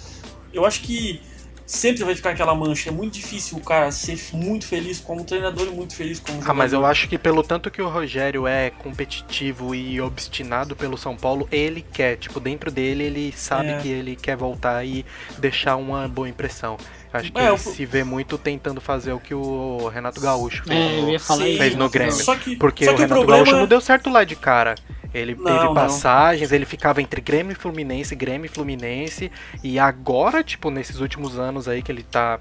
eu 0.52 0.66
acho 0.66 0.82
que 0.82 1.22
sempre 1.66 2.04
vai 2.04 2.14
ficar 2.16 2.32
aquela 2.32 2.54
mancha. 2.56 2.90
É 2.90 2.92
muito 2.92 3.14
difícil 3.14 3.58
o 3.58 3.62
cara 3.62 3.92
ser 3.92 4.20
muito 4.34 4.66
feliz 4.66 5.00
como 5.00 5.24
treinador 5.24 5.68
e 5.68 5.72
muito 5.72 5.96
feliz 5.96 6.20
como 6.20 6.40
Ah, 6.44 6.54
mas 6.54 6.74
eu 6.74 6.78
jogador. 6.80 6.92
acho 6.92 7.08
que 7.08 7.18
pelo 7.18 7.44
tanto 7.44 7.70
que 7.72 7.82
o 7.82 7.88
Rogério 7.88 8.46
é 8.48 8.72
competitivo 8.72 9.74
e 9.76 10.02
obstinado 10.02 10.76
pelo 10.76 10.98
São 10.98 11.16
Paulo, 11.16 11.48
ele 11.52 11.82
quer, 11.94 12.18
tipo, 12.18 12.40
dentro 12.40 12.70
dele 12.72 13.04
ele 13.04 13.32
sabe 13.36 13.70
É. 13.70 13.78
que 13.80 13.88
ele 13.88 14.16
quer 14.16 14.36
voltar 14.36 14.84
e 14.86 15.06
deixar 15.38 15.76
uma 15.78 16.08
boa 16.08 16.28
impressão. 16.28 16.78
Acho 17.14 17.32
que 17.32 17.38
É, 17.38 17.44
ele 17.44 17.52
eu- 17.52 17.58
se 17.58 17.86
vê 17.86 18.04
muito 18.04 18.38
tentando 18.38 18.80
fazer 18.80 19.12
o 19.12 19.20
que 19.20 19.34
o 19.34 19.90
Renato 19.94 20.22
Gaúcho 20.22 20.64
fez, 20.64 20.80
É, 20.80 21.00
eu 21.00 21.04
no, 21.04 21.10
ia 21.12 21.20
falar 21.20 21.44
Sim, 21.44 21.50
isso. 21.50 21.58
fez 21.58 21.76
no 21.76 21.90
Grêmio. 21.90 22.14
Só 22.14 22.36
que, 22.36 22.56
Porque 22.56 22.86
só 22.86 22.92
o 22.92 22.96
que 22.96 23.02
Renato 23.02 23.20
problema 23.20 23.44
Gaúcho 23.44 23.56
é- 23.56 23.60
não 23.60 23.68
deu 23.68 23.82
certo 23.82 24.10
lá 24.10 24.24
de 24.24 24.36
cara. 24.36 24.76
Ele 25.14 25.36
Não, 25.36 25.44
teve 25.44 25.66
não. 25.66 25.74
passagens, 25.74 26.54
ele 26.54 26.66
ficava 26.66 27.02
entre 27.02 27.20
Grêmio 27.20 27.52
e 27.52 27.56
Fluminense, 27.56 28.16
Grêmio 28.16 28.46
e 28.46 28.50
Fluminense. 28.50 29.30
E 29.62 29.78
agora, 29.78 30.42
tipo, 30.42 30.72
nesses 30.72 31.02
últimos 31.02 31.38
anos 31.38 31.68
aí 31.68 31.82
que 31.82 31.92
ele 31.92 32.04
tá. 32.04 32.40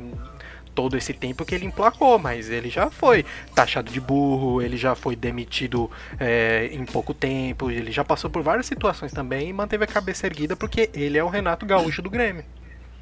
Todo 0.73 0.97
esse 0.97 1.13
tempo 1.13 1.45
que 1.45 1.53
ele 1.53 1.67
emplacou, 1.67 2.17
mas 2.17 2.49
ele 2.49 2.71
já 2.71 2.89
foi 2.89 3.27
taxado 3.57 3.91
de 3.91 4.01
burro, 4.01 4.63
ele 4.63 4.77
já 4.77 4.95
foi 4.95 5.17
demitido 5.17 5.91
é, 6.19 6.71
em 6.73 6.85
pouco 6.87 7.13
tempo, 7.13 7.73
ele 7.73 7.91
já 7.91 8.05
passou 8.05 8.31
por 8.31 8.41
várias 8.41 8.67
situações 8.67 9.11
também 9.13 9.49
e 9.49 9.53
manteve 9.53 9.83
a 9.83 9.87
cabeça 9.87 10.27
erguida 10.29 10.55
porque 10.55 10.89
ele 10.95 11.19
é 11.19 11.25
o 11.25 11.29
Renato 11.29 11.67
Gaúcho 11.67 12.01
do 12.01 12.09
Grêmio. 12.09 12.45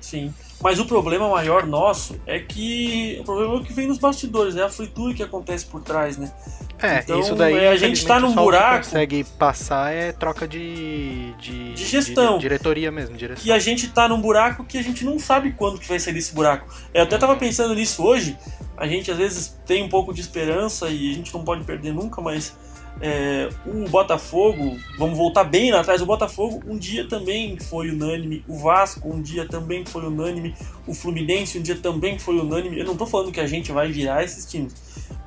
Sim. 0.00 0.32
Mas 0.60 0.80
o 0.80 0.84
problema 0.86 1.28
maior 1.28 1.66
nosso 1.66 2.20
é 2.26 2.38
que 2.40 3.18
o 3.20 3.24
problema 3.24 3.54
é 3.54 3.56
o 3.58 3.64
que 3.64 3.72
vem 3.72 3.86
nos 3.86 3.98
bastidores, 3.98 4.56
é 4.56 4.62
a 4.62 4.68
fritura 4.68 5.14
que 5.14 5.22
acontece 5.22 5.64
por 5.66 5.80
trás, 5.82 6.16
né? 6.16 6.32
É, 6.80 6.98
Então, 7.00 7.18
isso 7.20 7.34
daí 7.34 7.56
é, 7.56 7.68
a 7.70 7.76
gente 7.76 8.04
tá 8.06 8.20
num 8.20 8.28
só 8.28 8.34
o 8.34 8.36
que 8.38 8.42
buraco- 8.44 8.84
consegue 8.84 9.24
passar 9.38 9.92
é 9.92 10.12
troca 10.12 10.46
de, 10.46 11.32
de, 11.38 11.74
De 11.74 11.84
gestão. 11.84 12.34
de 12.36 12.42
diretoria 12.42 12.90
mesmo, 12.90 13.16
direção. 13.16 13.44
E 13.44 13.50
a 13.52 13.58
gente 13.58 13.88
tá 13.88 14.08
num 14.08 14.20
buraco 14.20 14.64
que 14.64 14.78
a 14.78 14.82
gente 14.82 15.04
não 15.04 15.18
sabe 15.18 15.52
quando 15.52 15.78
que 15.78 15.88
vai 15.88 15.98
sair 15.98 16.14
desse 16.14 16.32
buraco. 16.34 16.72
Eu 16.94 17.02
até 17.02 17.18
tava 17.18 17.34
pensando 17.36 17.74
nisso 17.74 18.02
hoje. 18.04 18.36
A 18.76 18.86
gente 18.86 19.10
às 19.10 19.16
vezes 19.16 19.58
tem 19.66 19.82
um 19.82 19.88
pouco 19.88 20.14
de 20.14 20.20
esperança 20.20 20.88
e 20.88 21.10
a 21.10 21.14
gente 21.14 21.34
não 21.34 21.42
pode 21.44 21.64
perder 21.64 21.92
nunca, 21.92 22.20
mas 22.20 22.56
é, 23.00 23.48
o 23.64 23.88
Botafogo, 23.88 24.76
vamos 24.98 25.16
voltar 25.16 25.44
bem 25.44 25.70
lá 25.70 25.80
atrás, 25.80 26.02
o 26.02 26.06
Botafogo 26.06 26.62
um 26.66 26.76
dia 26.76 27.06
também 27.06 27.56
foi 27.58 27.90
unânime, 27.90 28.44
o 28.48 28.58
Vasco 28.58 29.08
um 29.08 29.22
dia 29.22 29.46
também 29.46 29.84
foi 29.84 30.04
unânime, 30.04 30.54
o 30.86 30.92
Fluminense 30.92 31.58
um 31.58 31.62
dia 31.62 31.76
também 31.76 32.18
foi 32.18 32.38
unânime. 32.38 32.78
Eu 32.78 32.84
não 32.84 32.96
tô 32.96 33.06
falando 33.06 33.30
que 33.30 33.40
a 33.40 33.46
gente 33.46 33.70
vai 33.70 33.90
virar 33.90 34.24
esses 34.24 34.44
times, 34.44 34.74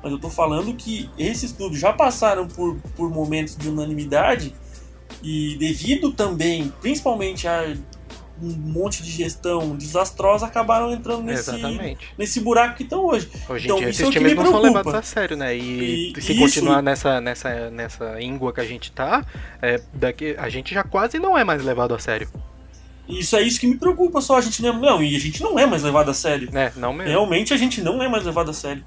mas 0.02 0.12
eu 0.12 0.18
tô 0.18 0.28
falando 0.28 0.74
que 0.74 1.08
esses 1.18 1.52
clubes 1.52 1.80
já 1.80 1.92
passaram 1.92 2.46
por, 2.46 2.76
por 2.94 3.10
momentos 3.10 3.56
de 3.56 3.68
unanimidade 3.68 4.54
e 5.22 5.56
devido 5.56 6.12
também, 6.12 6.72
principalmente 6.80 7.48
a 7.48 7.74
um 8.42 8.48
monte 8.72 9.02
de 9.02 9.10
gestão 9.10 9.76
desastrosa, 9.76 10.46
acabaram 10.46 10.92
entrando 10.92 11.22
nesse, 11.22 11.50
Exatamente. 11.50 12.08
nesse 12.18 12.40
buraco 12.40 12.76
que 12.76 12.82
estão 12.82 13.04
hoje. 13.06 13.30
Hoje 13.48 13.66
Então, 13.66 13.76
em 13.78 13.80
dia 13.82 13.90
isso 13.90 14.02
é 14.02 14.04
esses 14.04 14.12
que 14.14 14.18
times 14.18 14.32
me 14.36 14.42
não 14.44 14.50
são 14.50 14.60
levados 14.60 14.94
a 14.94 15.02
sério, 15.02 15.36
né? 15.36 15.56
E, 15.56 16.12
E 16.16 16.20
se 16.20 16.32
isso- 16.32 16.40
continuar 16.40 16.82
nessa, 16.82 17.20
nessa, 17.20 17.70
nessa 17.70 18.20
íngua 18.20 18.52
que 18.52 18.60
a 18.60 18.64
gente 18.64 18.90
tá, 18.90 19.24
é, 19.62 19.80
daqui, 19.94 20.34
a 20.36 20.48
gente 20.48 20.74
já 20.74 20.82
quase 20.82 21.18
não 21.18 21.38
é 21.38 21.44
mais 21.44 21.62
levado 21.64 21.94
a 21.94 21.98
sério. 21.98 22.28
Isso 23.08 23.36
é 23.36 23.42
isso 23.42 23.60
que 23.60 23.66
me 23.66 23.76
preocupa 23.76 24.20
só. 24.20 24.38
A 24.38 24.40
gente 24.40 24.60
não, 24.62 24.70
é- 24.70 24.72
não 24.80 25.02
e 25.02 25.14
a 25.14 25.18
gente 25.20 25.42
não 25.42 25.58
é 25.58 25.66
mais 25.66 25.82
levado 25.82 26.10
a 26.10 26.14
sério. 26.14 26.50
Né? 26.52 26.72
Não 26.76 26.92
mesmo. 26.92 27.10
Realmente 27.10 27.52
a 27.54 27.56
gente 27.56 27.80
não 27.82 28.02
é 28.02 28.08
mais 28.08 28.24
levado 28.24 28.50
a 28.50 28.54
sério. 28.54 28.84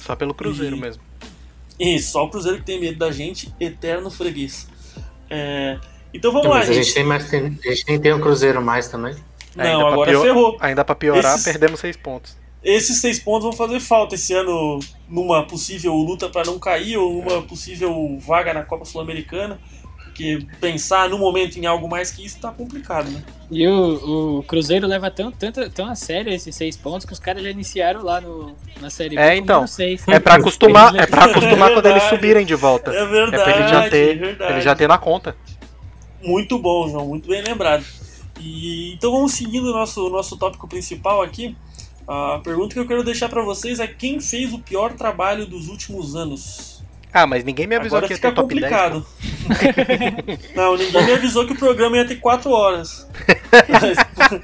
Só 0.00 0.14
pelo 0.16 0.32
Cruzeiro 0.34 0.76
E- 0.76 0.80
mesmo. 0.80 1.02
E 1.80 1.98
só 1.98 2.24
o 2.24 2.30
Cruzeiro 2.30 2.58
que 2.58 2.64
tem 2.64 2.80
medo 2.80 2.98
da 2.98 3.10
gente, 3.10 3.52
eterno 3.58 4.10
freguês. 4.10 4.68
É, 5.28 5.78
Então 6.14 6.32
vamos 6.32 6.48
lá, 6.48 6.58
Mas 6.58 6.70
a 6.70 6.72
gente. 6.72 6.84
gente, 6.84 6.94
tem 6.94 7.04
mais, 7.04 7.28
tem- 7.28 7.58
a 7.64 7.68
gente 7.68 7.84
nem 7.88 8.00
tem 8.00 8.12
um 8.14 8.20
Cruzeiro 8.20 8.62
mais 8.62 8.88
também. 8.88 9.14
Ainda 9.56 9.72
Não, 9.72 9.80
pra 9.80 9.92
agora 9.92 10.10
pior- 10.10 10.22
ferrou. 10.22 10.56
Ainda 10.60 10.84
pra 10.84 10.94
piorar, 10.94 11.34
Esses- 11.34 11.44
perdemos 11.44 11.80
seis 11.80 11.96
pontos. 11.96 12.36
Esses 12.62 13.00
seis 13.00 13.18
pontos 13.18 13.42
vão 13.42 13.52
fazer 13.52 13.78
falta 13.80 14.14
esse 14.14 14.32
ano 14.32 14.78
numa 15.08 15.42
possível 15.46 15.92
luta 15.92 16.28
para 16.30 16.44
não 16.46 16.58
cair 16.58 16.96
ou 16.96 17.12
numa 17.22 17.42
possível 17.42 18.18
vaga 18.26 18.54
na 18.54 18.62
Copa 18.62 18.84
Sul-Americana. 18.84 19.58
Porque 20.04 20.46
pensar 20.60 21.08
no 21.08 21.18
momento 21.18 21.56
em 21.58 21.66
algo 21.66 21.88
mais 21.88 22.12
que 22.12 22.24
isso 22.24 22.38
tá 22.40 22.48
complicado, 22.52 23.10
né? 23.10 23.20
E 23.50 23.66
o, 23.66 24.38
o 24.38 24.42
Cruzeiro 24.44 24.86
leva 24.86 25.10
tão, 25.10 25.32
tanto, 25.32 25.68
tão 25.70 25.90
a 25.90 25.96
sério 25.96 26.32
esses 26.32 26.54
seis 26.54 26.76
pontos 26.76 27.04
que 27.04 27.12
os 27.12 27.18
caras 27.18 27.42
já 27.42 27.50
iniciaram 27.50 28.00
lá 28.04 28.20
no, 28.20 28.54
na 28.80 28.90
Série 28.90 29.16
B 29.16 29.20
É, 29.20 29.36
então. 29.36 29.66
seis. 29.66 30.06
É 30.06 30.20
pra 30.20 30.34
acostumar, 30.38 30.94
é 30.94 31.04
pra 31.04 31.24
acostumar 31.24 31.72
quando 31.72 31.86
eles 31.86 31.98
Verdade. 32.04 32.08
subirem 32.16 32.46
de 32.46 32.54
volta. 32.54 32.92
É 32.92 33.02
É 33.02 33.06
verdade, 33.06 33.42
pra 33.42 33.56
ele 33.58 33.68
já 33.68 33.90
ter, 33.90 34.18
verdade. 34.20 34.52
ele 34.52 34.60
já 34.60 34.74
ter 34.76 34.86
na 34.88 34.98
conta. 34.98 35.36
Muito 36.24 36.58
bom, 36.58 36.88
João, 36.88 37.06
muito 37.06 37.28
bem 37.28 37.42
lembrado. 37.42 37.84
E 38.40 38.94
então 38.94 39.12
vamos 39.12 39.32
seguindo 39.32 39.66
o 39.66 39.72
nosso, 39.72 40.08
nosso 40.08 40.36
tópico 40.36 40.66
principal 40.66 41.22
aqui. 41.22 41.56
A 42.06 42.40
pergunta 42.42 42.74
que 42.74 42.80
eu 42.80 42.86
quero 42.86 43.04
deixar 43.04 43.28
para 43.28 43.42
vocês 43.42 43.80
é 43.80 43.86
quem 43.86 44.20
fez 44.20 44.52
o 44.52 44.58
pior 44.58 44.92
trabalho 44.92 45.46
dos 45.46 45.68
últimos 45.68 46.14
anos? 46.16 46.82
Ah, 47.12 47.26
mas 47.26 47.44
ninguém 47.44 47.66
me 47.66 47.76
avisou 47.76 47.98
Agora 47.98 48.08
que 48.08 48.14
ia 48.14 48.16
fica 48.16 48.28
ter 48.30 48.34
top 48.34 48.54
10. 48.60 48.72
complicado. 48.72 49.06
Não, 50.56 50.76
ninguém 50.76 51.04
me 51.04 51.12
avisou 51.12 51.46
que 51.46 51.52
o 51.52 51.58
programa 51.58 51.96
ia 51.96 52.06
ter 52.06 52.16
4 52.16 52.50
horas. 52.50 53.08
Mas, 53.68 54.40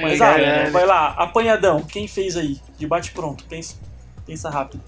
mas 0.00 0.20
ah, 0.20 0.70
vai 0.70 0.86
lá, 0.86 1.08
apanhadão, 1.10 1.82
quem 1.82 2.08
fez 2.08 2.36
aí? 2.36 2.58
De 2.78 2.86
bate 2.86 3.10
pronto, 3.12 3.44
pensa, 3.44 3.76
pensa 4.24 4.48
rápido. 4.48 4.82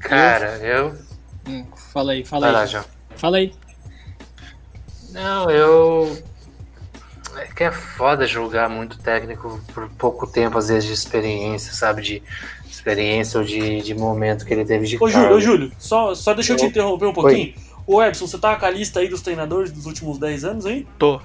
Cara, 0.00 0.56
eu. 0.58 0.98
Hum, 1.46 1.64
fala 1.92 2.12
aí, 2.12 2.24
fala 2.24 2.46
Vai 2.46 2.52
lá, 2.52 2.60
aí. 2.62 2.66
João. 2.66 2.97
Fala 3.18 3.36
aí. 3.38 3.52
Não, 5.10 5.50
eu. 5.50 6.16
É 7.36 7.44
que 7.46 7.62
é 7.64 7.70
foda 7.70 8.26
julgar 8.26 8.68
muito 8.68 8.98
técnico 8.98 9.60
por 9.72 9.88
pouco 9.90 10.26
tempo, 10.26 10.58
às 10.58 10.68
vezes, 10.68 10.84
de 10.86 10.92
experiência, 10.92 11.72
sabe? 11.72 12.02
De 12.02 12.22
experiência 12.68 13.38
ou 13.38 13.44
de, 13.44 13.80
de 13.82 13.94
momento 13.94 14.44
que 14.44 14.52
ele 14.52 14.64
teve 14.64 14.86
de 14.86 14.96
Ô 15.02 15.08
Júlio, 15.08 15.30
ô 15.36 15.40
Júlio, 15.40 15.72
só, 15.78 16.14
só 16.14 16.32
deixa 16.34 16.52
eu 16.52 16.56
te 16.56 16.62
Oi. 16.64 16.68
interromper 16.68 17.06
um 17.06 17.12
pouquinho. 17.12 17.54
Ô 17.86 18.02
Edson, 18.02 18.26
você 18.26 18.38
tá 18.38 18.56
com 18.56 18.66
a 18.66 18.70
lista 18.70 19.00
aí 19.00 19.08
dos 19.08 19.22
treinadores 19.22 19.70
dos 19.72 19.86
últimos 19.86 20.18
10 20.18 20.44
anos 20.44 20.66
aí? 20.66 20.86
Tô. 20.98 21.20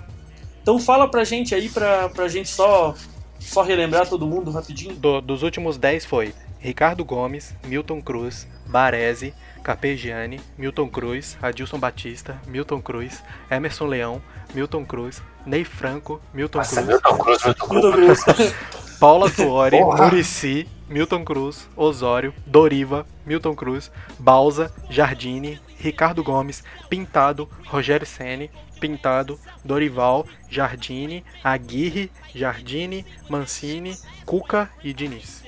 Então 0.61 0.79
fala 0.79 1.07
pra 1.09 1.23
gente 1.23 1.53
aí, 1.53 1.67
pra, 1.67 2.09
pra 2.09 2.27
gente 2.27 2.49
só, 2.49 2.93
só 3.39 3.61
relembrar 3.63 4.07
todo 4.07 4.25
mundo 4.25 4.49
rapidinho. 4.51 4.95
Do- 4.95 5.19
dos 5.21 5.43
últimos 5.43 5.77
10 5.77 6.05
foi 6.05 6.33
Ricardo 6.59 7.03
Gomes, 7.03 7.53
Milton 7.65 8.01
Cruz, 8.01 8.47
Baresi, 8.67 9.33
Capegiani, 9.63 10.41
Milton 10.57 10.89
Cruz, 10.89 11.37
Adilson 11.41 11.79
Batista, 11.79 12.39
Milton 12.45 12.81
Cruz, 12.81 13.23
Emerson 13.49 13.87
Leão, 13.87 14.21
Milton 14.53 14.85
Cruz, 14.85 15.21
Ney 15.45 15.63
Franco, 15.63 16.19
Milton 16.33 16.59
Nossa, 16.59 16.75
Cruz, 16.75 16.87
Milton 16.87 17.17
Cruz, 17.17 17.45
Milton 17.45 17.67
Cruz. 17.69 17.97
Milton 17.97 18.33
Cruz. 18.35 18.55
Paula 18.99 19.29
Tuori. 19.29 19.79
Murici, 19.79 20.67
Milton 20.87 21.25
Cruz, 21.25 21.67
Osório, 21.75 22.33
Doriva, 22.45 23.05
Milton 23.25 23.55
Cruz, 23.55 23.91
Balsa, 24.19 24.71
Jardine, 24.89 25.59
Ricardo 25.79 26.23
Gomes, 26.23 26.63
Pintado, 26.89 27.49
Rogério 27.65 28.05
Ceni, 28.05 28.49
Pintado, 28.79 29.39
Dorival, 29.63 30.25
Jardine, 30.49 31.23
Aguirre, 31.43 32.09
Jardine, 32.33 33.05
Mancini, 33.29 33.97
Cuca 34.25 34.69
e 34.83 34.93
Diniz. 34.93 35.43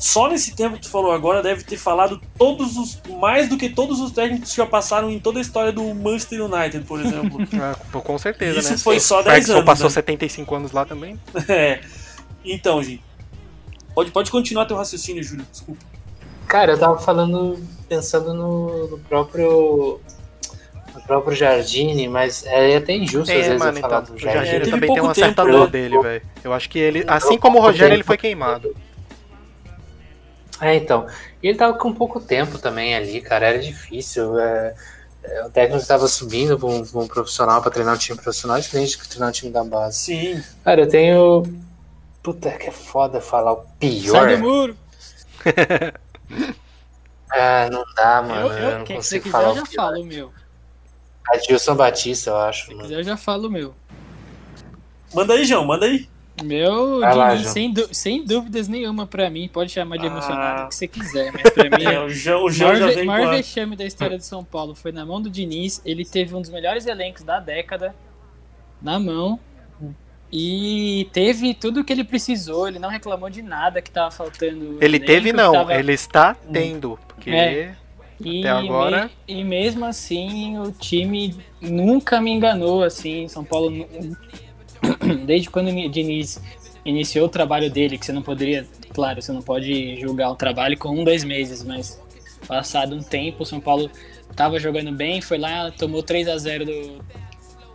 Só 0.00 0.28
nesse 0.30 0.56
tempo 0.56 0.76
que 0.76 0.82
tu 0.82 0.90
falou 0.90 1.12
agora, 1.12 1.42
deve 1.42 1.62
ter 1.62 1.76
falado 1.76 2.20
todos 2.38 2.76
os. 2.76 3.00
mais 3.20 3.48
do 3.50 3.58
que 3.58 3.68
todos 3.68 4.00
os 4.00 4.10
técnicos 4.10 4.50
que 4.50 4.56
já 4.56 4.64
passaram 4.66 5.10
em 5.10 5.20
toda 5.20 5.38
a 5.38 5.42
história 5.42 5.70
do 5.70 5.94
Manchester 5.94 6.42
United, 6.46 6.84
por 6.86 7.00
exemplo. 7.00 7.38
Ah, 7.60 7.76
com 7.92 8.16
certeza, 8.16 8.58
Isso 8.60 8.70
né? 8.72 8.78
foi 8.78 8.98
só 8.98 9.20
O 9.20 9.22
10 9.22 9.34
Ferguson 9.34 9.52
anos, 9.52 9.64
passou 9.66 9.84
né? 9.84 9.90
75 9.90 10.54
anos 10.54 10.72
lá 10.72 10.84
também. 10.86 11.20
É. 11.48 11.80
Então, 12.42 12.82
gente, 12.82 13.02
Pode, 13.94 14.10
pode 14.12 14.30
continuar 14.30 14.64
teu 14.66 14.76
raciocínio, 14.76 15.22
Júlio, 15.22 15.44
desculpa. 15.50 15.84
Cara, 16.46 16.72
eu 16.72 16.78
tava 16.78 16.98
falando, 16.98 17.58
pensando 17.88 18.32
no, 18.32 18.88
no 18.88 18.98
próprio. 18.98 20.00
No 20.94 21.00
próprio 21.02 21.36
Jardine, 21.36 22.08
mas 22.08 22.44
é 22.46 22.76
até 22.76 22.94
injusto 22.94 23.30
às 23.32 23.38
É, 23.38 23.42
também 23.42 23.58
mano, 23.58 23.80
falar 23.80 24.02
então. 24.02 24.14
do 24.14 24.16
O 24.16 24.18
Jardine. 24.18 24.46
Jardim 24.46 24.58
teve 24.60 24.70
também 24.70 24.92
tem 24.94 25.02
uma 25.02 25.14
certa 25.14 25.42
tempo, 25.44 25.56
dor 25.56 25.64
né? 25.66 25.70
dele, 25.70 25.98
velho. 26.00 26.22
Eu 26.42 26.52
acho 26.52 26.68
que 26.70 26.78
ele, 26.78 27.04
assim 27.06 27.36
como 27.36 27.58
o 27.58 27.60
Rogério, 27.60 27.94
ele 27.94 28.02
foi 28.02 28.16
queimado. 28.16 28.74
É, 30.60 30.74
então. 30.76 31.06
E 31.42 31.48
ele 31.48 31.58
tava 31.58 31.76
com 31.78 31.92
pouco 31.92 32.20
tempo 32.20 32.58
também 32.58 32.94
ali, 32.94 33.20
cara. 33.20 33.46
Era 33.48 33.58
difícil. 33.58 34.38
é, 34.38 34.74
é, 35.22 35.44
o 35.44 35.50
técnico 35.50 35.80
estava 35.80 36.06
subindo 36.08 36.58
pra 36.58 36.68
um, 36.68 36.84
pra 36.84 37.00
um 37.00 37.06
profissional 37.08 37.60
pra 37.62 37.70
treinar 37.70 37.94
um 37.94 37.98
time 37.98 38.18
profissional, 38.20 38.56
é 38.56 38.60
diferente 38.60 38.98
de 38.98 39.08
treinar 39.08 39.28
um 39.28 39.32
time 39.32 39.50
da 39.50 39.64
base. 39.64 39.98
Sim. 39.98 40.42
Cara, 40.64 40.82
eu 40.82 40.88
tenho. 40.88 41.42
Puta, 42.22 42.50
que 42.50 42.66
é 42.68 42.70
foda 42.70 43.20
falar 43.20 43.52
o 43.52 43.64
pior. 43.78 44.20
Sai 44.26 44.36
do 44.36 44.42
muro. 44.42 44.76
Ah, 47.32 47.68
não 47.70 47.84
dá, 47.94 48.22
mano. 48.22 48.48
eu, 48.48 48.52
Eu, 48.52 48.70
eu, 48.70 48.78
não 48.80 48.84
consigo 48.86 49.22
quiser, 49.22 49.32
falar 49.32 49.48
eu 49.48 49.52
o 49.52 49.56
já 49.56 49.62
pior. 49.62 49.82
falo 49.84 50.00
o 50.02 50.04
meu. 50.04 50.32
Adilson 51.28 51.76
Batista, 51.76 52.30
eu 52.30 52.36
acho. 52.38 52.64
Se 52.66 52.70
Mano. 52.74 52.82
quiser, 52.82 52.98
eu 52.98 53.04
já 53.04 53.16
falo 53.16 53.46
o 53.46 53.50
meu. 53.50 53.72
Manda 55.14 55.34
aí, 55.34 55.44
João, 55.44 55.64
manda 55.64 55.86
aí. 55.86 56.08
Meu, 56.42 57.00
Vai 57.00 57.14
lá, 57.14 57.28
Diniz, 57.30 57.42
João. 57.42 57.52
sem, 57.54 57.72
dú- 57.72 57.88
sem 57.92 58.24
dúvidas 58.24 58.66
nenhuma 58.68 59.06
pra 59.06 59.28
mim, 59.28 59.48
pode 59.48 59.70
chamar 59.72 59.96
de 59.98 60.04
Ah. 60.04 60.10
emocionado 60.10 60.62
o 60.64 60.68
que 60.68 60.74
você 60.74 60.88
quiser, 60.88 61.32
mas 61.32 61.50
pra 61.52 61.64
mim 61.64 61.84
É, 61.84 62.00
o 62.00 62.08
João, 62.08 62.42
o 62.42 62.46
o 62.46 62.50
João 62.50 62.70
maior, 62.72 62.80
já 62.80 62.86
ve- 62.88 62.94
vem 62.94 63.04
com 63.06 63.10
maior 63.12 63.28
a... 63.28 63.36
vexame 63.36 63.76
da 63.76 63.84
história 63.84 64.16
de 64.18 64.24
São 64.24 64.42
Paulo 64.44 64.74
foi 64.74 64.92
na 64.92 65.04
mão 65.04 65.20
do 65.20 65.28
Diniz. 65.30 65.82
Ele 65.84 66.04
teve 66.04 66.34
um 66.34 66.40
dos 66.40 66.50
melhores 66.50 66.86
elencos 66.86 67.22
da 67.22 67.38
década 67.40 67.94
na 68.80 68.98
mão. 68.98 69.38
E 70.32 71.08
teve 71.12 71.54
tudo 71.54 71.80
o 71.80 71.84
que 71.84 71.92
ele 71.92 72.04
precisou. 72.04 72.68
Ele 72.68 72.78
não 72.78 72.88
reclamou 72.88 73.28
de 73.28 73.42
nada 73.42 73.82
que 73.82 73.90
tava 73.90 74.10
faltando. 74.12 74.76
Ele 74.80 74.96
elenco, 74.96 75.06
teve, 75.06 75.30
que 75.30 75.36
não. 75.36 75.52
tava- 75.52 75.74
Ele 75.74 75.92
está 75.92 76.34
tendo. 76.34 76.98
Porque. 77.08 77.30
É. 77.30 77.74
E, 78.22 78.46
Até 78.46 78.50
agora- 78.50 79.04
me- 79.04 79.10
e 79.40 79.42
mesmo 79.42 79.84
assim, 79.84 80.58
o 80.58 80.70
time 80.70 81.34
nunca 81.60 82.20
me 82.20 82.30
enganou, 82.30 82.82
assim, 82.84 83.26
São 83.28 83.42
Paulo, 83.42 83.70
nu- 83.70 83.88
desde 85.26 85.50
quando 85.50 85.68
o 85.68 85.88
Diniz 85.88 86.40
iniciou 86.84 87.26
o 87.26 87.28
trabalho 87.28 87.70
dele, 87.70 87.98
que 87.98 88.06
você 88.06 88.12
não 88.12 88.22
poderia, 88.22 88.66
claro, 88.92 89.20
você 89.20 89.32
não 89.32 89.42
pode 89.42 90.00
julgar 90.00 90.30
o 90.30 90.36
trabalho 90.36 90.76
com 90.78 90.88
um, 90.90 91.04
dois 91.04 91.24
meses, 91.24 91.62
mas 91.62 92.00
passado 92.46 92.96
um 92.96 93.02
tempo, 93.02 93.42
o 93.42 93.46
São 93.46 93.60
Paulo 93.60 93.90
estava 94.30 94.58
jogando 94.58 94.92
bem, 94.92 95.20
foi 95.20 95.38
lá, 95.38 95.70
tomou 95.70 96.02
3 96.02 96.28
a 96.28 96.38
0 96.38 96.64
do 96.64 97.04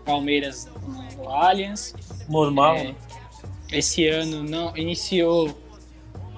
Palmeiras 0.04 0.70
no 1.18 1.30
Allianz, 1.30 1.94
Normal. 2.28 2.76
é, 2.76 2.96
esse 3.72 4.08
ano 4.08 4.44
não 4.44 4.76
iniciou 4.76 5.56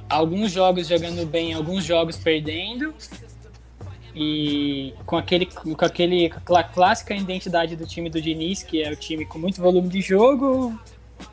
alguns 0.10 0.52
jogos 0.52 0.88
jogando 0.88 1.26
bem, 1.26 1.54
alguns 1.54 1.84
jogos 1.84 2.18
perdendo. 2.18 2.94
E 4.20 4.96
com 5.06 5.16
aquele 5.16 5.46
com 5.46 5.86
aquele 5.86 6.32
clássica 6.74 7.14
identidade 7.14 7.76
do 7.76 7.86
time 7.86 8.10
do 8.10 8.20
Diniz, 8.20 8.64
que 8.64 8.82
é 8.82 8.92
o 8.92 8.96
time 8.96 9.26
com 9.26 9.38
muito 9.38 9.62
volume 9.62 9.88
de 9.90 10.02
jogo, 10.02 10.76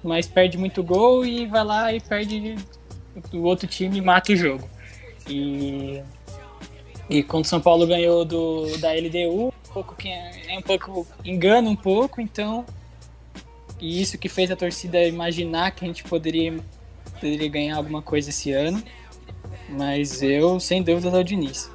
mas 0.03 0.29
perde 0.29 0.59
muito 0.59 0.83
gol 0.83 1.25
e 1.25 1.47
vai 1.47 1.65
lá 1.65 1.95
e 1.95 2.01
perde 2.01 2.57
o 3.33 3.39
outro 3.39 3.67
time 3.67 3.97
e 3.97 4.03
mata 4.03 4.33
o 4.33 4.37
jogo. 4.37 4.69
E 5.27 6.03
e 7.09 7.23
quando 7.23 7.47
o 7.47 7.49
São 7.49 7.61
Paulo 7.61 7.87
ganhou 7.87 8.23
do 8.23 8.77
da 8.77 8.93
LDU, 8.93 9.49
um 9.49 9.73
pouco 9.73 9.97
que 9.97 10.09
é 10.11 10.59
um 10.59 10.63
pouco 10.63 11.07
engana 11.25 11.71
um 11.71 11.77
pouco, 11.77 12.21
então 12.21 12.67
e 13.81 14.03
isso 14.03 14.19
que 14.19 14.29
fez 14.29 14.51
a 14.51 14.57
torcida 14.57 15.03
imaginar 15.05 15.71
que 15.71 15.87
a 15.87 15.89
gente 15.89 16.05
poderia, 16.05 16.55
poderia 17.15 17.49
ganhar 17.49 17.77
alguma 17.77 18.03
coisa 18.03 18.29
esse 18.29 18.53
ano. 18.53 18.83
Mas 19.71 20.23
eu, 20.23 20.61
sem 20.61 20.83
dúvida, 20.83 21.17
é 21.17 21.21
o 21.21 21.25
Diniz. 21.25 21.71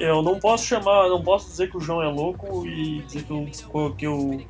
Eu 0.00 0.22
não 0.22 0.40
posso 0.40 0.64
chamar, 0.64 1.10
não 1.10 1.22
posso 1.22 1.50
dizer 1.50 1.70
que 1.70 1.76
o 1.76 1.80
João 1.80 2.02
é 2.02 2.08
louco 2.08 2.66
e 2.66 3.02
dizer 3.02 3.22
que 3.22 3.30
eu, 3.30 3.94
que 3.94 4.06
eu, 4.06 4.40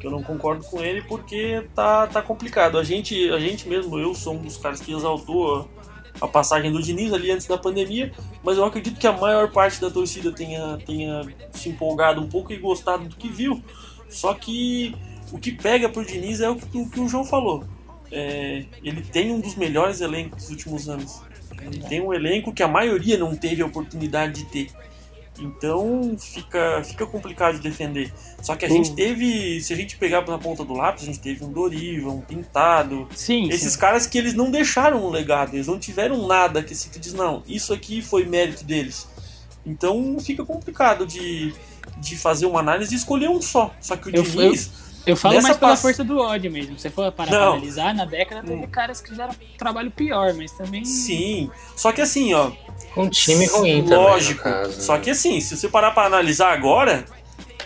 que 0.00 0.06
eu 0.06 0.10
não 0.10 0.20
concordo 0.20 0.64
com 0.64 0.82
ele, 0.82 1.00
porque 1.02 1.64
tá, 1.76 2.08
tá 2.08 2.20
complicado. 2.20 2.76
A 2.76 2.82
gente, 2.82 3.30
a 3.30 3.38
gente 3.38 3.68
mesmo, 3.68 3.96
eu 3.96 4.12
sou 4.16 4.34
um 4.34 4.42
dos 4.42 4.56
caras 4.56 4.80
que 4.80 4.92
exaltou 4.92 5.68
a, 6.20 6.24
a 6.24 6.26
passagem 6.26 6.72
do 6.72 6.82
Diniz 6.82 7.12
ali 7.12 7.30
antes 7.30 7.46
da 7.46 7.56
pandemia, 7.56 8.12
mas 8.42 8.58
eu 8.58 8.64
acredito 8.64 8.98
que 8.98 9.06
a 9.06 9.12
maior 9.12 9.52
parte 9.52 9.80
da 9.80 9.88
torcida 9.88 10.32
tenha, 10.32 10.76
tenha 10.84 11.22
se 11.52 11.68
empolgado 11.68 12.20
um 12.20 12.28
pouco 12.28 12.52
e 12.52 12.56
gostado 12.56 13.08
do 13.08 13.14
que 13.14 13.28
viu. 13.28 13.62
Só 14.08 14.34
que 14.34 14.92
o 15.30 15.38
que 15.38 15.52
pega 15.52 15.88
pro 15.88 16.04
Diniz 16.04 16.40
é 16.40 16.50
o 16.50 16.56
que, 16.56 16.76
o, 16.76 16.90
que 16.90 16.98
o 16.98 17.08
João 17.08 17.24
falou. 17.24 17.62
É, 18.10 18.64
ele 18.82 19.02
tem 19.02 19.30
um 19.30 19.38
dos 19.38 19.54
melhores 19.54 20.00
elencos 20.00 20.42
dos 20.42 20.50
últimos 20.50 20.88
anos. 20.88 21.22
Ele 21.62 21.80
tem 21.88 22.00
um 22.00 22.12
elenco 22.12 22.52
que 22.52 22.62
a 22.62 22.68
maioria 22.68 23.16
não 23.18 23.34
teve 23.36 23.62
a 23.62 23.66
oportunidade 23.66 24.42
de 24.42 24.44
ter. 24.50 24.70
Então 25.38 26.16
fica, 26.18 26.82
fica 26.84 27.06
complicado 27.06 27.54
de 27.56 27.60
defender. 27.62 28.12
Só 28.42 28.54
que 28.56 28.64
a 28.64 28.68
gente 28.68 28.92
teve, 28.94 29.60
se 29.62 29.72
a 29.72 29.76
gente 29.76 29.96
pegar 29.96 30.26
na 30.26 30.38
ponta 30.38 30.64
do 30.64 30.74
lápis, 30.74 31.04
a 31.04 31.06
gente 31.06 31.20
teve 31.20 31.42
um 31.44 31.50
Doriva, 31.52 32.10
um 32.10 32.20
Pintado. 32.20 33.08
Sim, 33.14 33.48
Esses 33.48 33.72
sim. 33.72 33.78
caras 33.78 34.06
que 34.06 34.18
eles 34.18 34.34
não 34.34 34.50
deixaram 34.50 35.02
um 35.04 35.08
legado, 35.08 35.54
eles 35.54 35.66
não 35.66 35.78
tiveram 35.78 36.26
nada 36.26 36.62
que 36.62 36.74
se 36.74 36.90
tu 36.90 36.98
diz, 36.98 37.14
não, 37.14 37.42
isso 37.46 37.72
aqui 37.72 38.02
foi 38.02 38.26
mérito 38.26 38.64
deles. 38.64 39.08
Então 39.64 40.18
fica 40.20 40.44
complicado 40.44 41.06
de, 41.06 41.54
de 41.98 42.16
fazer 42.16 42.44
uma 42.46 42.60
análise 42.60 42.94
e 42.94 42.98
escolher 42.98 43.30
um 43.30 43.40
só. 43.40 43.74
Só 43.80 43.96
que 43.96 44.08
o 44.10 44.14
Eu- 44.14 44.22
Diniz. 44.22 44.66
Eu 44.66 44.89
falo 45.16 45.34
Nessa 45.34 45.48
mais 45.48 45.56
pela 45.58 45.70
pass- 45.72 45.82
força 45.82 46.04
do 46.04 46.18
ódio 46.18 46.50
mesmo. 46.50 46.76
Se 46.76 46.82
você 46.82 46.90
for 46.90 47.10
parar 47.12 47.30
pra 47.30 47.40
Não. 47.40 47.52
analisar, 47.54 47.94
na 47.94 48.04
década 48.04 48.42
teve 48.42 48.64
Hum. 48.64 48.68
caras 48.70 49.00
que 49.00 49.08
fizeram 49.10 49.30
um 49.32 49.56
trabalho 49.58 49.90
pior, 49.90 50.34
mas 50.34 50.52
também. 50.52 50.84
Sim. 50.84 51.50
Só 51.76 51.90
que 51.92 52.00
assim, 52.00 52.34
ó, 52.34 52.50
Um 52.96 53.08
time 53.08 53.46
ruim 53.46 53.82
também, 53.82 53.96
Lógico. 53.98 54.46
no 54.48 54.54
caso, 54.54 54.80
Só 54.82 54.94
né? 54.94 55.00
que 55.00 55.10
assim, 55.10 55.40
se 55.40 55.56
você 55.56 55.68
parar 55.68 55.92
pra 55.92 56.04
analisar 56.06 56.52
agora, 56.52 57.04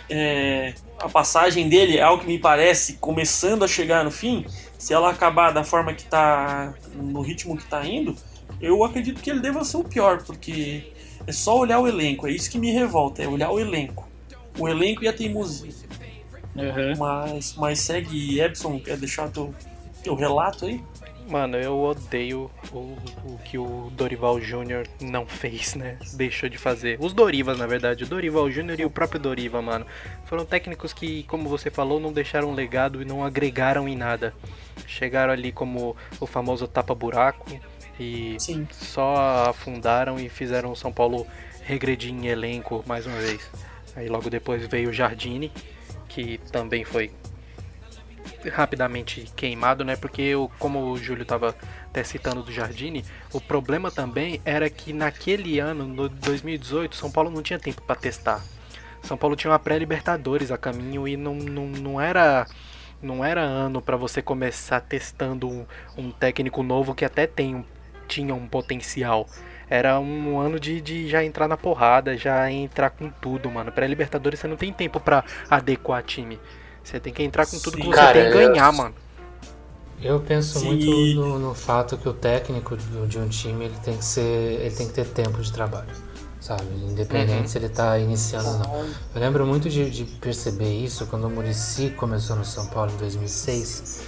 é, 0.08 0.74
a 0.98 1.08
passagem 1.08 1.68
dele 1.68 1.96
é 1.98 2.02
algo 2.02 2.22
que 2.22 2.28
me 2.28 2.38
parece 2.38 2.94
começando 2.94 3.64
a 3.64 3.68
chegar 3.68 4.04
no 4.04 4.10
fim. 4.10 4.44
Se 4.78 4.92
ela 4.92 5.10
acabar 5.10 5.50
da 5.52 5.64
forma 5.64 5.94
que 5.94 6.04
tá, 6.04 6.74
no 6.94 7.20
ritmo 7.22 7.56
que 7.56 7.64
tá 7.64 7.84
indo, 7.86 8.14
eu 8.60 8.84
acredito 8.84 9.20
que 9.22 9.30
ele 9.30 9.40
deva 9.40 9.64
ser 9.64 9.78
o 9.78 9.84
pior, 9.84 10.22
porque 10.24 10.92
é 11.26 11.32
só 11.32 11.56
olhar 11.58 11.78
o 11.80 11.88
elenco. 11.88 12.26
É 12.26 12.30
isso 12.30 12.50
que 12.50 12.58
me 12.58 12.70
revolta, 12.70 13.22
é 13.22 13.26
olhar 13.28 13.50
o 13.50 13.58
elenco. 13.58 14.06
O 14.58 14.68
elenco 14.68 15.02
e 15.02 15.08
a 15.08 15.12
teimosia. 15.12 15.72
Aham. 16.56 16.94
Mas, 16.98 17.54
mas 17.56 17.80
segue, 17.80 18.40
Epson, 18.40 18.78
quer 18.78 18.96
deixar 18.96 19.28
teu, 19.28 19.54
teu 20.02 20.14
relato 20.14 20.66
aí? 20.66 20.82
Mano, 21.28 21.56
eu 21.56 21.80
odeio 21.80 22.50
o, 22.70 22.96
o 23.24 23.38
que 23.42 23.56
o 23.56 23.90
Dorival 23.96 24.38
Júnior 24.40 24.86
não 25.00 25.26
fez, 25.26 25.74
né? 25.74 25.96
Deixou 26.12 26.50
de 26.50 26.58
fazer. 26.58 26.98
Os 27.00 27.14
Dorivas, 27.14 27.58
na 27.58 27.66
verdade. 27.66 28.04
O 28.04 28.06
Dorival 28.06 28.50
Júnior 28.50 28.78
e 28.78 28.84
o 28.84 28.90
próprio 28.90 29.18
Doriva, 29.18 29.62
mano. 29.62 29.86
Foram 30.26 30.44
técnicos 30.44 30.92
que, 30.92 31.22
como 31.24 31.48
você 31.48 31.70
falou, 31.70 31.98
não 31.98 32.12
deixaram 32.12 32.52
legado 32.52 33.00
e 33.00 33.06
não 33.06 33.24
agregaram 33.24 33.88
em 33.88 33.96
nada. 33.96 34.34
Chegaram 34.86 35.32
ali 35.32 35.50
como 35.50 35.96
o 36.20 36.26
famoso 36.26 36.68
tapa-buraco 36.68 37.58
e 37.98 38.36
Sim. 38.38 38.66
só 38.70 39.48
afundaram 39.48 40.18
e 40.18 40.28
fizeram 40.28 40.72
o 40.72 40.76
São 40.76 40.92
Paulo 40.92 41.26
regredir 41.62 42.12
em 42.12 42.26
elenco 42.26 42.84
mais 42.86 43.06
uma 43.06 43.18
vez. 43.18 43.48
Aí 43.96 44.08
logo 44.08 44.28
depois 44.28 44.66
veio 44.66 44.90
o 44.90 44.92
Jardine, 44.92 45.50
que 46.14 46.38
também 46.52 46.84
foi 46.84 47.10
rapidamente 48.52 49.26
queimado, 49.36 49.84
né? 49.84 49.96
Porque 49.96 50.34
o- 50.34 50.48
como 50.58 50.90
o 50.90 50.96
Júlio 50.96 51.24
tava 51.24 51.54
até 51.86 52.04
citando 52.04 52.42
do 52.42 52.52
Jardine, 52.52 53.04
o 53.32 53.40
problema 53.40 53.90
também 53.90 54.40
era 54.44 54.68
que 54.70 54.92
naquele 54.92 55.58
ano, 55.58 55.86
no 55.86 56.08
2018, 56.08 56.96
São 56.96 57.10
Paulo 57.10 57.30
não 57.30 57.42
tinha 57.42 57.58
tempo 57.58 57.82
para 57.82 57.96
testar. 57.96 58.42
São 59.02 59.16
Paulo 59.16 59.36
tinha 59.36 59.50
uma 59.50 59.58
pré-libertadores 59.58 60.50
a 60.50 60.56
caminho 60.58 61.06
e 61.06 61.16
não, 61.16 61.34
não, 61.34 61.66
não 61.66 62.00
era 62.00 62.46
não 63.02 63.22
era 63.22 63.42
ano 63.42 63.82
para 63.82 63.96
você 63.98 64.22
começar 64.22 64.80
testando 64.80 65.46
um, 65.46 65.66
um 65.96 66.10
técnico 66.10 66.62
novo 66.62 66.94
que 66.94 67.04
até 67.04 67.26
tem 67.26 67.64
tinha 68.08 68.34
um 68.34 68.46
potencial. 68.46 69.28
Era 69.68 69.98
um 69.98 70.38
ano 70.38 70.60
de, 70.60 70.80
de 70.80 71.08
já 71.08 71.24
entrar 71.24 71.48
na 71.48 71.56
porrada, 71.56 72.16
já 72.16 72.50
entrar 72.50 72.90
com 72.90 73.08
tudo, 73.10 73.50
mano. 73.50 73.72
Pré-libertadores 73.72 74.38
você 74.40 74.46
não 74.46 74.56
tem 74.56 74.72
tempo 74.72 75.00
para 75.00 75.24
adequar 75.50 76.02
time. 76.02 76.38
Você 76.82 77.00
tem 77.00 77.12
que 77.12 77.22
entrar 77.22 77.46
com 77.46 77.58
tudo 77.58 77.76
que 77.78 77.82
Sim. 77.84 77.90
você 77.90 77.96
Cara, 77.98 78.12
tem 78.12 78.30
que 78.30 78.36
eu- 78.38 78.48
ganhar, 78.48 78.72
mano. 78.72 78.94
Eu 80.02 80.20
penso 80.20 80.58
Sim. 80.58 80.66
muito 80.66 80.90
no, 81.14 81.38
no 81.38 81.54
fato 81.54 81.96
que 81.96 82.06
o 82.08 82.12
técnico 82.12 82.76
de, 82.76 83.06
de 83.06 83.18
um 83.18 83.28
time 83.28 83.64
ele 83.66 83.76
tem 83.82 83.96
que 83.96 84.04
ser, 84.04 84.20
ele 84.60 84.74
tem 84.74 84.86
que 84.88 84.92
ter 84.92 85.06
tempo 85.06 85.40
de 85.40 85.50
trabalho, 85.50 85.88
sabe? 86.40 86.64
Independente 86.86 87.40
Uhum. 87.42 87.48
se 87.48 87.56
ele 87.58 87.68
tá 87.70 87.98
iniciando 87.98 88.48
ou 88.48 88.58
não. 88.58 88.74
Eu 89.14 89.20
lembro 89.20 89.46
muito 89.46 89.70
de, 89.70 89.88
de 89.88 90.04
perceber 90.04 90.68
isso 90.84 91.06
quando 91.06 91.24
o 91.26 91.30
Murici 91.30 91.88
começou 91.96 92.36
no 92.36 92.44
São 92.44 92.66
Paulo 92.66 92.92
em 92.92 92.96
2006 92.98 94.02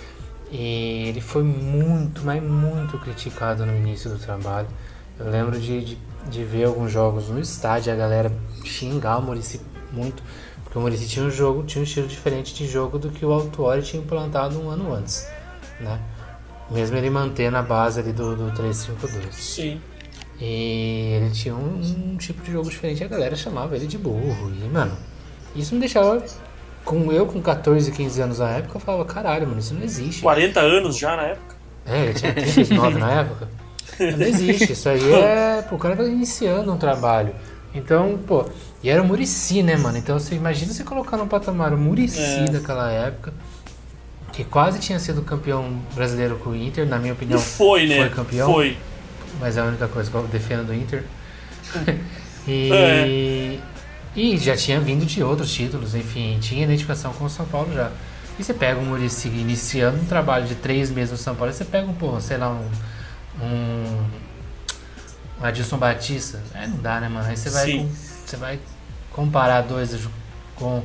e 0.51 1.09
ele 1.09 1.21
foi 1.23 1.43
muito, 1.43 2.23
mas 2.25 2.43
muito 2.43 2.99
criticado 2.99 3.65
no 3.65 3.75
início 3.75 4.11
do 4.11 4.19
trabalho. 4.19 4.69
Eu 5.19 5.31
lembro 5.31 5.59
de, 5.59 5.85
de, 5.85 5.99
de 6.31 6.45
ver 6.45 6.65
alguns 6.65 6.93
jogos 6.93 7.29
no 7.29 7.41
estádio 7.41 7.93
a 7.93 7.97
galera 7.97 8.33
xingar 8.65 9.19
o 9.19 9.23
Murici 9.23 9.61
muito 9.93 10.23
porque 10.77 10.79
o 10.79 10.83
Murici 10.83 11.09
tinha 11.09 11.25
um 11.25 11.31
jogo, 11.31 11.63
tinha 11.63 11.81
um 11.81 11.85
estilo 11.85 12.07
diferente 12.07 12.55
de 12.55 12.67
jogo 12.67 12.99
do 12.99 13.09
que 13.09 13.25
o 13.25 13.33
Autuori 13.33 13.83
tinha 13.83 14.03
implantado 14.03 14.61
um 14.61 14.69
ano 14.69 14.93
antes, 14.93 15.27
né? 15.81 15.99
Mesmo 16.71 16.99
ele 16.99 17.09
mantendo 17.09 17.57
a 17.57 17.63
base 17.63 18.01
ali 18.01 18.13
do, 18.13 18.37
do 18.37 18.51
352. 18.55 19.35
Sim. 19.35 19.81
E 20.39 21.13
ele 21.15 21.31
tinha 21.31 21.55
um, 21.55 22.13
um 22.13 22.17
tipo 22.19 22.43
de 22.43 22.53
jogo 22.53 22.69
diferente, 22.69 23.03
a 23.03 23.09
galera 23.09 23.35
chamava 23.35 23.75
ele 23.75 23.87
de 23.87 23.97
burro. 23.97 24.53
E, 24.53 24.69
mano, 24.69 24.95
isso 25.55 25.73
me 25.73 25.81
deixava. 25.81 26.23
Com 26.85 27.11
eu 27.11 27.27
com 27.27 27.41
14, 27.41 27.91
15 27.91 28.21
anos 28.21 28.39
na 28.39 28.51
época, 28.51 28.77
eu 28.77 28.81
falava, 28.81 29.05
caralho, 29.07 29.47
mano, 29.47 29.59
isso 29.59 29.73
não 29.73 29.83
existe. 29.83 30.23
40 30.23 30.61
anos 30.61 30.99
já 30.99 31.17
na 31.17 31.23
época. 31.23 31.57
É, 31.87 32.05
ele 32.05 32.15
tinha 32.15 32.35
39 32.35 32.99
na 32.99 33.13
época. 33.13 33.49
Não 33.99 34.27
existe, 34.27 34.73
isso 34.73 34.89
aí 34.89 35.13
é. 35.13 35.63
Pô, 35.69 35.77
o 35.77 35.79
cara 35.79 35.97
tá 35.97 36.05
iniciando 36.05 36.73
um 36.73 36.77
trabalho. 36.77 37.35
Então, 37.75 38.19
pô, 38.27 38.45
e 38.83 38.89
era 38.89 39.03
o 39.03 39.05
Murici, 39.07 39.63
né, 39.63 39.77
mano? 39.77 39.99
Então 39.99 40.19
você 40.19 40.35
imagina 40.35 40.73
você 40.73 40.83
colocar 40.85 41.17
no 41.17 41.27
patamar 41.27 41.73
o 41.75 41.79
Murici 41.79 42.21
É. 42.21 42.45
daquela 42.47 42.91
época, 42.91 43.33
que 44.33 44.45
quase 44.45 44.79
tinha 44.79 44.99
sido 44.99 45.23
campeão 45.23 45.79
brasileiro 45.95 46.37
com 46.37 46.51
o 46.51 46.57
Inter, 46.57 46.87
na 46.87 46.99
minha 46.99 47.13
E 47.13 47.15
opinião, 47.15 47.39
foi, 47.39 47.87
né? 47.87 47.97
foi 47.97 48.09
campeão. 48.11 48.53
Foi. 48.53 48.77
mas 49.41 49.57
é 49.57 49.61
a 49.61 49.65
única 49.65 49.87
coisa 49.89 50.11
que 50.11 50.17
eu 50.17 50.23
defendo 50.25 50.67
do 50.69 50.75
Inter. 50.75 51.05
e, 52.49 52.71
É. 52.73 53.59
e 54.15 54.37
já 54.39 54.57
tinha 54.57 54.81
vindo 54.81 55.05
de 55.05 55.23
outros 55.23 55.53
títulos, 55.53 55.95
enfim, 55.95 56.39
tinha 56.41 56.65
identificação 56.65 57.13
com 57.13 57.25
o 57.25 57.31
São 57.31 57.45
Paulo 57.47 57.73
já. 57.75 57.91
E 58.39 58.45
você 58.45 58.53
pega 58.55 58.79
o 58.79 58.85
Murici 58.85 59.29
iniciando 59.29 59.99
um 59.99 60.05
trabalho 60.05 60.47
de 60.47 60.55
três 60.55 60.91
meses 60.91 61.13
no 61.13 61.17
São 61.19 61.35
Paulo, 61.35 61.51
e 61.51 61.55
você 61.55 61.65
pega 61.65 61.87
um, 61.87 61.95
pô, 61.95 62.19
sei 62.21 62.37
lá, 62.37 62.51
um. 62.51 62.69
Um 63.43 64.07
um 65.41 65.45
Adilson 65.45 65.77
Batista, 65.77 66.43
é, 66.55 66.67
não 66.67 66.79
dá, 66.79 66.99
né, 67.01 67.09
mano? 67.09 67.29
Aí 67.29 67.37
você 67.37 67.51
vai, 67.51 67.71
com- 67.73 67.91
você 68.27 68.37
vai 68.39 68.59
comparar 69.13 69.61
dois 69.63 69.95
com 70.55 70.83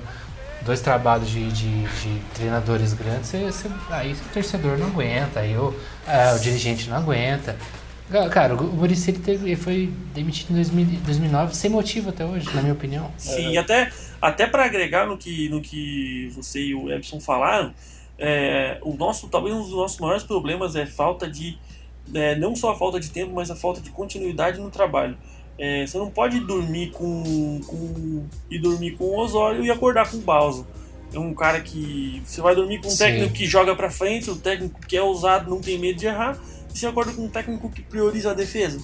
dois 0.63 0.81
trabalhos 0.81 1.29
de, 1.29 1.49
de, 1.51 1.83
de 1.83 2.19
treinadores 2.35 2.93
grandes, 2.93 3.29
você, 3.29 3.45
você- 3.45 3.69
aí 3.89 4.11
o 4.13 4.33
torcedor 4.33 4.77
não 4.77 4.87
aguenta, 4.87 5.39
aí 5.39 5.55
o, 5.57 5.73
ah, 6.05 6.35
o 6.35 6.39
dirigente 6.39 6.89
não 6.89 6.97
aguenta. 6.97 7.55
Ca- 8.11 8.27
Cara, 8.29 8.53
o 8.55 8.63
Muricy 8.63 9.11
ele 9.11 9.19
teve- 9.19 9.45
ele 9.47 9.55
foi 9.55 9.91
demitido 10.13 10.51
em 10.51 10.55
2000 10.55 10.85
2009 11.05 11.55
sem 11.55 11.69
motivo 11.71 12.09
até 12.09 12.25
hoje, 12.25 12.53
na 12.53 12.61
minha 12.61 12.73
opinião. 12.73 13.09
Sim, 13.17 13.51
e 13.51 13.57
até, 13.57 13.89
até 14.21 14.45
para 14.45 14.65
agregar 14.65 15.07
no 15.07 15.17
que, 15.17 15.47
no 15.47 15.61
que 15.61 16.29
você 16.35 16.59
e 16.61 16.75
o 16.75 16.91
Epson 16.91 17.21
falaram, 17.21 17.73
é, 18.19 18.77
o 18.81 18.93
nosso, 18.95 19.29
talvez 19.29 19.55
um 19.55 19.61
dos 19.61 19.71
nossos 19.71 19.97
maiores 19.99 20.23
problemas 20.23 20.75
é 20.75 20.85
falta 20.85 21.27
de, 21.27 21.57
é, 22.13 22.35
não 22.35 22.55
só 22.55 22.71
a 22.71 22.77
falta 22.77 22.99
de 22.99 23.09
tempo, 23.09 23.33
mas 23.33 23.49
a 23.49 23.55
falta 23.55 23.81
de 23.81 23.89
continuidade 23.89 24.59
no 24.59 24.69
trabalho. 24.69 25.17
É, 25.57 25.85
você 25.85 25.97
não 25.97 26.09
pode 26.09 26.39
dormir 26.39 26.91
com, 26.91 27.61
com 27.67 28.25
e 28.49 28.57
dormir 28.57 28.91
com 28.97 29.05
o 29.05 29.19
Osório 29.19 29.63
e 29.63 29.69
acordar 29.69 30.09
com 30.09 30.17
o 30.17 30.21
Balsa. 30.21 30.65
É 31.13 31.19
um 31.19 31.33
cara 31.33 31.59
que 31.59 32.21
você 32.25 32.41
vai 32.41 32.55
dormir 32.55 32.79
com 32.79 32.87
um 32.87 32.91
Sim. 32.91 32.97
técnico 32.97 33.33
que 33.33 33.45
joga 33.45 33.75
para 33.75 33.89
frente, 33.89 34.29
o 34.31 34.35
técnico 34.35 34.79
que 34.87 34.95
é 34.95 35.01
ousado, 35.01 35.49
não 35.49 35.59
tem 35.59 35.77
medo 35.77 35.99
de 35.99 36.07
errar, 36.07 36.41
e 36.73 36.77
você 36.77 36.87
acorda 36.87 37.11
com 37.11 37.25
um 37.25 37.29
técnico 37.29 37.69
que 37.69 37.81
prioriza 37.81 38.31
a 38.31 38.33
defesa. 38.33 38.81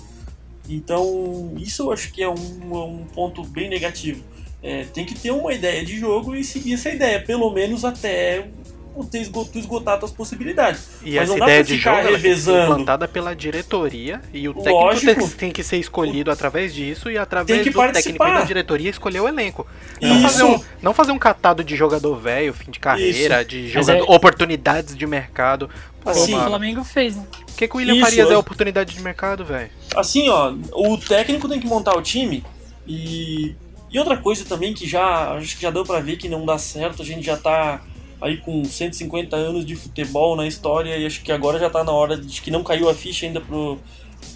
Então, 0.70 1.54
isso 1.58 1.84
eu 1.84 1.92
acho 1.94 2.12
que 2.12 2.22
é 2.22 2.28
um, 2.28 2.34
um 2.34 3.06
ponto 3.06 3.44
bem 3.44 3.70
negativo. 3.70 4.22
É, 4.62 4.84
tem 4.86 5.06
que 5.06 5.16
ter 5.16 5.32
uma 5.32 5.54
ideia 5.54 5.86
de 5.86 5.98
jogo 5.98 6.36
e 6.36 6.44
seguir 6.44 6.74
essa 6.74 6.90
ideia, 6.90 7.22
pelo 7.22 7.50
menos 7.52 7.86
até 7.86 8.50
você 8.98 9.20
esgo- 9.20 9.46
tu 9.46 9.58
esgotar 9.60 10.00
suas 10.00 10.12
possibilidades. 10.12 10.90
E 11.04 11.16
Mas 11.16 11.24
essa 11.24 11.32
não 11.32 11.40
dá 11.40 11.46
ideia 11.46 11.64
de 11.64 11.78
jogo 11.78 11.98
ela 11.98 12.12
revezando. 12.12 12.72
implantada 12.72 13.08
pela 13.08 13.36
diretoria 13.36 14.22
e 14.34 14.48
o 14.50 14.54
técnico 14.54 14.80
Lógico. 14.80 15.16
tem, 15.16 15.30
tem 15.30 15.52
que 15.52 15.64
ser 15.64 15.78
escolhido 15.78 16.30
através 16.32 16.74
disso 16.74 17.10
e 17.10 17.18
através 17.18 17.48
do 17.60 17.64
técnico 17.64 17.80
e 17.80 17.92
participar. 17.94 18.40
da 18.40 18.46
diretoria 18.46 18.90
escolher 18.90 19.20
o 19.22 19.28
elenco. 19.28 19.66
Não 20.02 20.14
Isso. 20.14 20.22
fazer, 20.24 20.44
um, 20.44 20.60
não 20.82 20.94
fazer 20.94 21.12
um 21.12 21.20
catado 21.20 21.64
de 21.64 21.76
jogador 21.76 22.16
velho, 22.16 22.54
fim 22.54 22.72
de 22.72 22.80
carreira, 22.80 23.44
de 23.46 23.72
Mas 23.74 23.86
jogador, 23.86 24.12
é- 24.12 24.16
oportunidades 24.16 24.96
de 24.96 25.08
mercado. 25.08 25.70
Pô, 26.02 26.10
Assim, 26.12 26.36
o 26.36 26.40
Flamengo 26.44 26.84
fez, 26.84 27.16
né? 27.16 27.24
o 27.52 27.56
que, 27.58 27.68
que 27.68 27.76
o 27.76 27.78
William 27.80 27.96
Isso, 27.96 28.06
Farias 28.06 28.30
é 28.30 28.34
eu- 28.34 28.40
oportunidade 28.40 28.94
de 28.94 29.02
mercado, 29.02 29.44
velho? 29.44 29.70
Assim, 29.96 30.30
ó, 30.30 30.54
o 30.74 30.98
técnico 30.98 31.50
tem 31.50 31.60
que 31.60 31.68
montar 31.68 31.96
o 31.98 32.02
time 32.02 32.44
e. 32.88 33.56
E 33.90 33.98
outra 34.00 34.18
coisa 34.18 34.44
também 34.44 34.74
que 34.74 34.86
já. 34.86 35.32
Acho 35.34 35.56
que 35.56 35.62
já 35.62 35.72
deu 35.72 35.86
pra 35.86 36.00
ver 36.02 36.18
que 36.18 36.28
não 36.28 36.46
dá 36.46 36.58
certo, 36.58 37.02
a 37.02 37.06
gente 37.06 37.26
já 37.26 37.38
tá 37.38 37.82
aí 38.22 38.38
com 38.38 38.64
150 38.64 39.36
anos 39.36 39.66
de 39.66 39.76
futebol 39.76 40.36
na 40.36 40.48
história 40.48 40.98
e 40.98 41.06
acho 41.06 41.22
que 41.22 41.32
agora 41.32 41.60
já 41.60 41.70
tá 41.70 41.84
na 41.84 41.92
hora 41.92 42.18
de 42.18 42.42
que 42.42 42.50
não 42.52 42.64
caiu 42.64 42.90
a 42.90 42.94
ficha 42.94 43.26
ainda 43.26 43.40
pro. 43.42 43.78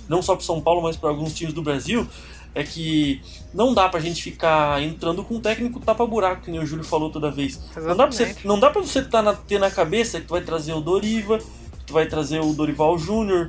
Não 0.08 0.22
só 0.22 0.36
pro 0.36 0.46
São 0.46 0.62
Paulo, 0.62 0.82
mas 0.82 0.96
para 0.98 1.10
alguns 1.10 1.34
times 1.34 1.54
do 1.54 1.62
Brasil. 1.62 2.08
É 2.54 2.63
que 2.65 3.22
não 3.54 3.74
dá 3.74 3.88
pra 3.88 4.02
gente 4.02 4.22
ficar 4.22 4.84
entrando 4.84 5.24
com 5.24 5.36
um 5.36 5.39
técnico 5.39 5.80
tapa-buraco, 5.80 6.41
que 6.44 6.52
nem 6.52 6.60
o 6.60 6.65
Júlio 6.65 6.84
falou 6.84 7.10
toda 7.10 7.32
vez. 7.32 7.58
Não 7.78 7.96
dá 7.96 8.06
pra 8.06 8.12
você, 8.12 8.24
Exatamente. 8.24 8.46
não 8.48 8.60
dá 8.60 8.70
pra 8.70 8.82
você 8.82 9.02
tá 9.04 9.22
na- 9.22 9.34
ter 9.34 9.58
na 9.58 9.72
cabeça 9.72 10.20
que 10.20 10.28
tu 10.28 10.32
vai 10.32 10.41
trazer 10.41 10.74
o 10.74 10.82
Doriva, 10.82 11.38
que 11.38 11.86
tu 11.88 11.94
vai 11.94 12.06
trazer 12.08 12.41
o 12.41 12.52
Dorival 12.54 12.98
Júnior, 12.98 13.48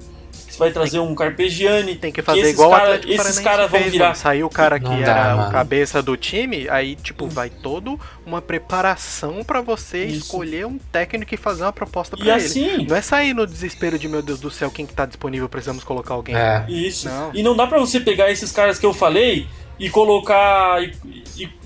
que 0.53 0.57
tu 0.57 0.59
vai 0.59 0.71
trazer 0.71 0.99
um 0.99 1.15
Carpegiani. 1.15 1.97
Tem 1.97 2.12
que 2.12 2.23
fazer 2.23 2.41
esses 2.41 2.53
igual 2.53 2.69
o 2.69 2.73
cara- 2.73 2.85
Atlético 2.95 3.12
esses 3.12 3.38
caras 3.38 3.71
vão 3.71 3.81
fez, 3.81 3.93
virar- 3.93 4.05
mano. 4.07 4.17
Saiu 4.17 4.47
o 4.47 4.51
cara 4.51 4.79
que 4.79 4.85
Não 4.87 4.97
era 4.99 5.35
dá, 5.37 5.49
o 5.49 5.51
cabeça 5.51 6.03
do 6.03 6.17
time, 6.17 6.69
aí, 6.69 6.95
tipo, 6.95 7.27
vai 7.27 7.49
todo 7.51 7.99
uma 8.27 8.41
preparação 8.43 9.43
pra 9.45 9.61
você 9.61 10.05
Isso. 10.05 10.19
escolher 10.27 10.67
um 10.67 10.79
técnico 10.79 11.35
e 11.35 11.37
fazer 11.37 11.62
uma 11.62 11.73
proposta 11.73 12.17
pra 12.17 12.27
E 12.27 12.29
ele. 12.31 12.37
assim, 12.38 12.87
Não 12.87 12.97
é 12.97 13.01
sair 13.03 13.35
no 13.35 13.47
desespero 13.47 13.99
de, 13.99 14.09
meu 14.09 14.23
Deus 14.23 14.41
do 14.41 14.51
céu, 14.51 14.71
quem 14.71 14.87
que 14.87 14.93
tá 14.93 15.07
disponível, 15.07 15.49
precisamos 15.49 15.83
colocar 15.85 16.15
alguém. 16.15 16.35
É. 16.37 16.65
isso. 16.69 17.09
Não. 17.09 17.31
E 17.35 17.43
não 17.43 17.57
dá 17.57 17.67
pra 17.67 17.79
você 17.79 17.99
pegar 18.01 18.31
esses 18.31 18.53
caras 18.53 18.79
que 18.79 18.87
eu 18.87 18.93
falei 18.93 19.47
e 19.79 19.88
colocar. 19.91 20.83
E, 20.83 20.93
e- 21.37 21.62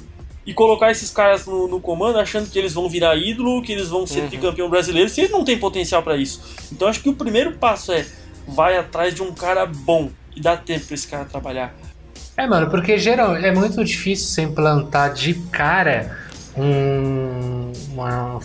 e 0.48 0.54
colocar 0.54 0.92
esses 0.92 1.10
caras 1.10 1.44
no, 1.44 1.66
no 1.66 1.80
comando 1.80 2.20
achando 2.20 2.48
que 2.48 2.56
eles 2.56 2.72
vão 2.72 2.88
virar 2.88 3.16
ídolo, 3.16 3.60
que 3.62 3.72
eles 3.72 3.88
vão 3.88 4.06
ser 4.06 4.20
Uhum. 4.20 4.28
tricampeão 4.28 4.70
brasileiro, 4.70 5.08
se 5.08 5.20
eles 5.22 5.32
não 5.32 5.42
têm 5.44 5.58
potencial 5.58 6.04
pra 6.04 6.16
isso. 6.16 6.40
Então 6.70 6.86
acho 6.86 7.00
que 7.02 7.08
o 7.08 7.14
primeiro 7.14 7.54
passo 7.54 7.90
é 7.90 8.06
vai 8.46 8.76
atrás 8.76 9.14
de 9.14 9.22
um 9.22 9.32
cara 9.32 9.66
bom 9.66 10.10
e 10.34 10.40
dá 10.40 10.56
tempo 10.56 10.86
pra 10.86 10.94
esse 10.94 11.06
cara 11.08 11.24
trabalhar. 11.24 11.74
É, 12.36 12.46
mano, 12.46 12.70
porque 12.70 12.98
geral 12.98 13.34
é 13.36 13.52
muito 13.52 13.82
difícil 13.84 14.28
você 14.28 14.42
implantar 14.42 15.12
de 15.14 15.34
cara 15.50 16.16
um- 16.56 17.72
uma, 17.92 18.38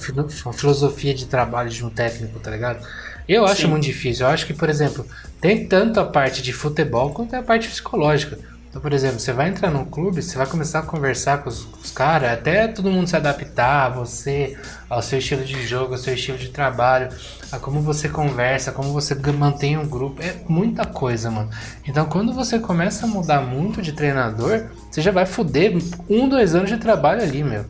uma 0.46 0.54
filosofia 0.54 1.14
de 1.14 1.26
trabalho 1.26 1.70
de 1.70 1.84
um 1.86 1.90
técnico, 1.90 2.40
tá 2.40 2.52
ligado? 2.52 2.86
Eu 3.28 3.46
acho 3.46 3.62
Sim. 3.62 3.68
muito 3.68 3.84
difícil. 3.84 4.26
Eu 4.26 4.32
acho 4.32 4.46
que, 4.46 4.54
por 4.54 4.70
exemplo, 4.70 5.06
tem 5.40 5.68
tanto 5.68 6.00
a 6.00 6.06
parte 6.06 6.42
de 6.42 6.52
futebol 6.52 7.12
quanto 7.12 7.36
a 7.36 7.42
parte 7.44 7.68
psicológica. 7.68 8.38
Então, 8.72 8.82
por 8.82 8.94
exemplo, 8.94 9.20
você 9.20 9.34
vai 9.34 9.50
entrar 9.50 9.70
num 9.70 9.84
clube, 9.84 10.22
você 10.22 10.38
vai 10.38 10.48
começar 10.48 10.80
a 10.80 10.82
conversar 10.82 11.44
com 11.44 11.50
os, 11.50 11.68
os 11.84 11.92
caras, 11.92 12.32
até 12.32 12.70
todo 12.70 12.90
mundo 12.90 13.06
se 13.06 13.18
adaptar 13.18 13.88
a 13.88 13.90
você, 13.90 14.58
ao 14.90 15.02
seu 15.02 15.20
estilo 15.20 15.44
de 15.44 15.62
jogo, 15.68 15.92
ao 15.92 15.98
seu 15.98 16.14
estilo 16.14 16.38
de 16.38 16.48
trabalho, 16.48 17.10
a 17.52 17.60
como 17.60 17.82
você 17.82 18.08
conversa, 18.08 18.72
como 18.72 18.94
você 18.94 19.14
mantém 19.34 19.78
um 19.78 19.86
grupo. 19.86 20.24
É 20.24 20.38
muita 20.48 20.86
coisa, 20.86 21.30
mano. 21.30 21.50
Então, 21.86 22.06
quando 22.06 22.32
você 22.32 22.60
começa 22.60 23.06
a 23.06 23.10
mudar 23.10 23.42
muito 23.42 23.82
de 23.82 23.92
treinador, 23.92 24.68
você 24.90 25.02
já 25.02 25.12
vai 25.12 25.26
foder 25.26 25.74
um, 26.10 26.30
dois 26.30 26.56
anos 26.56 26.70
de 26.70 26.78
trabalho 26.78 27.22
ali, 27.22 27.44
meu. 27.44 27.66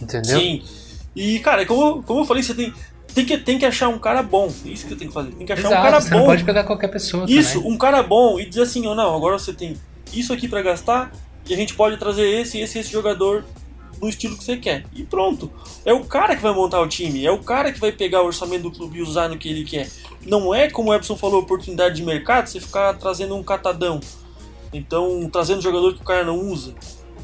Entendeu? 0.00 0.40
Sim. 0.40 0.64
E, 1.14 1.38
cara, 1.38 1.64
como, 1.64 2.02
como 2.02 2.22
eu 2.22 2.24
falei, 2.24 2.42
você 2.42 2.52
tem, 2.52 2.74
tem, 3.14 3.24
que, 3.24 3.38
tem 3.38 3.58
que 3.60 3.64
achar 3.64 3.86
um 3.86 3.98
cara 4.00 4.24
bom. 4.24 4.52
Isso 4.64 4.88
que 4.88 4.96
tem 4.96 5.06
que 5.06 5.14
fazer. 5.14 5.30
Tem 5.30 5.46
que 5.46 5.52
achar 5.52 5.68
Exato, 5.68 5.80
um 5.80 5.84
cara 5.84 6.00
você 6.00 6.10
bom. 6.10 6.18
não 6.18 6.26
pode 6.26 6.42
pegar 6.42 6.64
qualquer 6.64 6.88
pessoa 6.88 7.26
Isso, 7.28 7.60
também. 7.60 7.72
um 7.72 7.78
cara 7.78 8.02
bom 8.02 8.40
e 8.40 8.44
dizer 8.44 8.62
assim, 8.62 8.84
ou 8.88 8.96
não, 8.96 9.14
agora 9.14 9.38
você 9.38 9.52
tem 9.52 9.76
isso 10.12 10.32
aqui 10.32 10.48
pra 10.48 10.62
gastar 10.62 11.12
e 11.48 11.54
a 11.54 11.56
gente 11.56 11.74
pode 11.74 11.96
trazer 11.96 12.28
esse, 12.28 12.58
esse, 12.58 12.78
esse 12.78 12.90
jogador 12.90 13.44
no 14.00 14.08
estilo 14.08 14.36
que 14.36 14.44
você 14.44 14.56
quer. 14.56 14.84
E 14.92 15.04
pronto. 15.04 15.50
É 15.84 15.92
o 15.92 16.04
cara 16.04 16.34
que 16.34 16.42
vai 16.42 16.52
montar 16.52 16.80
o 16.80 16.88
time, 16.88 17.24
é 17.24 17.30
o 17.30 17.38
cara 17.38 17.72
que 17.72 17.80
vai 17.80 17.92
pegar 17.92 18.22
o 18.22 18.26
orçamento 18.26 18.62
do 18.62 18.72
clube 18.72 18.98
e 18.98 19.02
usar 19.02 19.28
no 19.28 19.38
que 19.38 19.48
ele 19.48 19.64
quer. 19.64 19.88
Não 20.26 20.54
é, 20.54 20.68
como 20.68 20.90
o 20.90 20.94
Epson 20.94 21.16
falou, 21.16 21.40
oportunidade 21.40 21.96
de 21.96 22.02
mercado, 22.02 22.46
você 22.46 22.60
ficar 22.60 22.94
trazendo 22.94 23.36
um 23.36 23.42
catadão. 23.42 24.00
Então, 24.72 25.28
trazendo 25.30 25.60
jogador 25.60 25.94
que 25.94 26.00
o 26.00 26.04
cara 26.04 26.24
não 26.24 26.38
usa. 26.38 26.74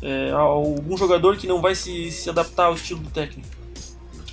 É, 0.01 0.31
algum 0.31 0.96
jogador 0.96 1.37
que 1.37 1.46
não 1.46 1.61
vai 1.61 1.74
se, 1.74 2.11
se 2.12 2.31
adaptar 2.31 2.66
ao 2.66 2.74
estilo 2.74 3.01
do 3.01 3.11
técnico. 3.11 3.48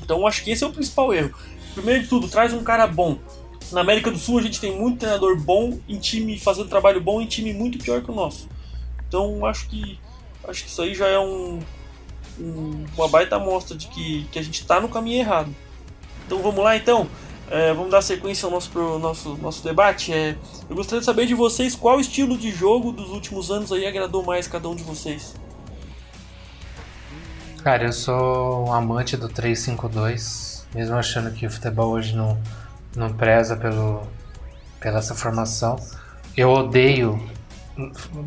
Então, 0.03 0.27
acho 0.27 0.43
que 0.43 0.51
esse 0.51 0.63
é 0.63 0.67
o 0.67 0.71
principal 0.71 1.13
erro. 1.13 1.33
Primeiro 1.73 2.03
de 2.03 2.09
tudo, 2.09 2.27
traz 2.27 2.53
um 2.53 2.63
cara 2.63 2.85
bom. 2.85 3.17
Na 3.71 3.81
América 3.81 4.11
do 4.11 4.17
Sul 4.17 4.37
a 4.39 4.41
gente 4.41 4.59
tem 4.61 4.77
muito 4.79 4.99
treinador 4.99 5.37
bom 5.39 5.79
em 5.89 5.97
time 5.97 6.37
fazendo 6.39 6.69
trabalho 6.69 7.01
bom 7.01 7.19
em 7.21 7.25
time 7.25 7.53
muito 7.53 7.77
pior 7.79 8.01
que 8.01 8.11
o 8.11 8.15
nosso. 8.15 8.47
Então 9.07 9.45
acho 9.45 9.67
que 9.67 9.99
acho 10.47 10.63
que 10.63 10.69
isso 10.69 10.81
aí 10.81 10.93
já 10.93 11.07
é 11.07 11.19
um, 11.19 11.59
um- 12.39 12.85
uma 12.95 13.07
baita 13.07 13.35
amostra 13.37 13.75
de 13.75 13.87
que, 13.87 14.25
que 14.31 14.37
a 14.39 14.41
gente 14.43 14.61
está 14.61 14.79
no 14.79 14.87
caminho 14.89 15.19
errado. 15.19 15.53
Então 16.25 16.41
vamos 16.41 16.63
lá 16.63 16.75
então. 16.75 17.07
É, 17.49 17.71
vamos 17.73 17.91
dar 17.91 18.01
sequência 18.01 18.47
ao 18.47 18.51
nosso, 18.51 18.71
pro 18.71 18.97
nosso, 18.97 19.35
nosso 19.37 19.63
debate. 19.63 20.11
É, 20.11 20.35
eu 20.67 20.75
gostaria 20.75 20.99
de 20.99 21.05
saber 21.05 21.27
de 21.27 21.35
vocês 21.35 21.75
qual 21.75 21.99
estilo 21.99 22.35
de 22.37 22.49
jogo 22.51 22.91
dos 22.91 23.09
últimos 23.11 23.51
anos 23.51 23.71
aí 23.71 23.85
agradou 23.85 24.23
mais 24.23 24.47
cada 24.47 24.67
um 24.67 24.75
de 24.75 24.81
vocês. 24.83 25.35
Cara, 27.63 27.85
eu 27.85 27.93
sou 27.93 28.67
um 28.67 28.73
amante 28.73 29.15
do 29.17 29.27
352, 29.27 30.67
mesmo 30.73 30.95
achando 30.95 31.31
que 31.31 31.45
o 31.47 31.49
futebol 31.51 31.91
hoje 31.91 32.15
não, 32.15 32.39
não 32.95 33.13
preza 33.13 33.55
pelo, 33.55 34.07
pela 34.79 34.99
essa 34.99 35.15
formação. 35.15 35.75
Eu 36.35 36.49
odeio 36.49 37.19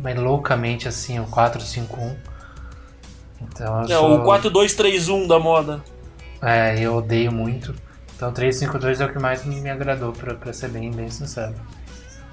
mas 0.01 0.17
loucamente 0.17 0.87
assim 0.87 1.19
o 1.19 1.25
451. 1.25 2.15
Então 3.41 3.81
É 3.81 3.87
sou, 3.87 4.21
o 4.21 4.25
4-2-3-1 4.25 5.27
da 5.27 5.39
moda. 5.39 5.83
É, 6.41 6.79
eu 6.79 6.95
odeio 6.95 7.31
muito. 7.31 7.73
Então 8.15 8.31
3-5-2 8.31 8.99
é 8.99 9.05
o 9.05 9.11
que 9.11 9.19
mais 9.19 9.45
me 9.45 9.69
agradou, 9.69 10.11
pra, 10.11 10.35
pra 10.35 10.53
ser 10.53 10.69
bem, 10.69 10.91
bem 10.91 11.09
sincero. 11.09 11.55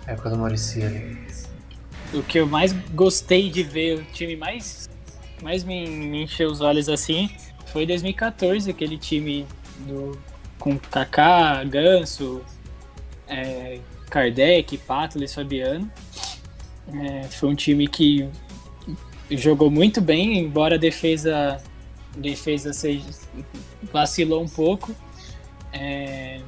É 0.07 0.13
época 0.13 0.31
do 0.31 0.37
Muricy 0.37 0.83
ali. 0.83 1.19
O 2.13 2.23
que 2.23 2.39
eu 2.39 2.47
mais 2.47 2.73
gostei 2.95 3.51
de 3.51 3.63
ver, 3.63 3.99
o 3.99 4.05
time 4.13 4.37
mais, 4.37 4.89
mais 5.43 5.65
me, 5.65 5.89
me 5.89 6.25
encheu 6.25 6.51
os 6.51 6.61
olhos 6.61 6.89
assim, 6.89 7.31
foi 7.67 7.85
2014, 7.87 8.71
aquele 8.71 8.97
time 8.97 9.47
do, 9.81 10.17
com 10.59 10.79
Kaká, 10.79 11.63
Ganso, 11.65 12.43
é, 13.29 13.81
Kardec, 14.11 14.79
Patles, 14.79 15.35
Fabiano. 15.35 15.91
É, 16.93 17.25
foi 17.25 17.49
um 17.49 17.55
time 17.55 17.89
que 17.89 18.29
jogou 19.31 19.71
muito 19.71 20.01
bem, 20.01 20.39
embora 20.39 20.77
a 20.77 20.79
defesa, 20.79 21.61
defesa 22.17 22.73
seja, 22.73 23.05
vacilou 23.93 24.43
um 24.43 24.49
pouco. 24.49 24.95
É, 25.73 26.41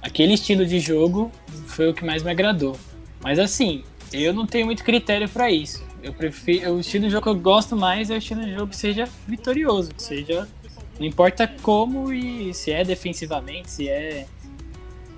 aquele 0.00 0.34
estilo 0.34 0.64
de 0.64 0.78
jogo 0.78 1.30
foi 1.66 1.88
o 1.88 1.94
que 1.94 2.04
mais 2.04 2.22
me 2.22 2.30
agradou. 2.30 2.78
Mas 3.22 3.38
assim, 3.38 3.82
eu 4.12 4.32
não 4.32 4.46
tenho 4.46 4.66
muito 4.66 4.84
critério 4.84 5.28
para 5.28 5.50
isso. 5.50 5.82
Eu 6.02 6.12
prefiro 6.12 6.74
o 6.74 6.80
estilo 6.80 7.06
de 7.06 7.10
jogo 7.10 7.22
que 7.22 7.28
eu 7.30 7.40
gosto 7.40 7.74
mais 7.76 8.10
é 8.10 8.14
o 8.14 8.18
estilo 8.18 8.44
de 8.44 8.52
jogo 8.52 8.68
que 8.68 8.76
seja 8.76 9.08
vitorioso, 9.26 9.94
que 9.94 10.02
seja 10.02 10.46
não 10.98 11.06
importa 11.06 11.46
como 11.62 12.12
e 12.12 12.52
se 12.54 12.70
é 12.72 12.84
defensivamente, 12.84 13.70
se 13.70 13.88
é 13.88 14.26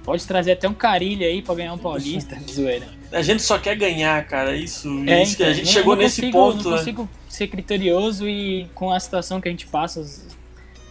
pode 0.05 0.25
trazer 0.25 0.53
até 0.53 0.69
um 0.69 0.75
carilho 0.75 1.27
aí 1.27 1.43
para 1.43 1.57
ganhar 1.57 1.73
um 1.75 1.79
paulista, 1.79 2.39
zoeira. 2.49 2.87
A 3.11 3.23
gente 3.23 3.43
só 3.43 3.59
quer 3.59 3.75
ganhar, 3.77 4.25
cara. 4.27 4.55
Isso, 4.57 4.89
É, 5.07 5.23
isso 5.23 5.37
que 5.37 5.43
então, 5.43 5.53
a 5.53 5.55
gente 5.55 5.67
não- 5.67 5.73
chegou 5.73 5.97
não 5.97 6.03
nesse 6.03 6.21
consigo- 6.23 6.39
ponto. 6.39 6.65
Não 6.65 6.71
né? 6.71 6.77
consigo 6.79 7.09
ser 7.29 7.49
criterioso 7.49 8.29
e 8.29 8.67
com 8.75 8.93
a 8.93 9.01
situação 9.01 9.41
que 9.41 9.49
a 9.49 9.51
gente 9.51 9.67
passa, 9.67 10.01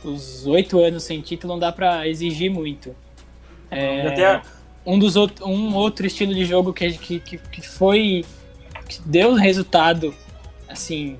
os- 0.03 0.45
oito 0.45 0.79
anos 0.79 1.03
sem 1.03 1.21
título, 1.21 1.53
não 1.53 1.59
dá 1.59 1.71
pra 1.71 2.05
exigir 2.07 2.51
muito. 2.51 2.93
É, 3.71 4.07
Até 4.07 4.41
um 4.85 4.99
dos 4.99 5.15
out- 5.15 5.41
um 5.43 5.73
outro 5.75 6.05
estilo 6.05 6.33
de 6.33 6.43
jogo 6.45 6.73
que, 6.73 6.91
que, 6.97 7.19
que, 7.19 7.37
que 7.37 7.61
foi 7.61 8.23
que 8.87 9.01
deu 9.05 9.33
resultado 9.33 10.13
assim 10.67 11.17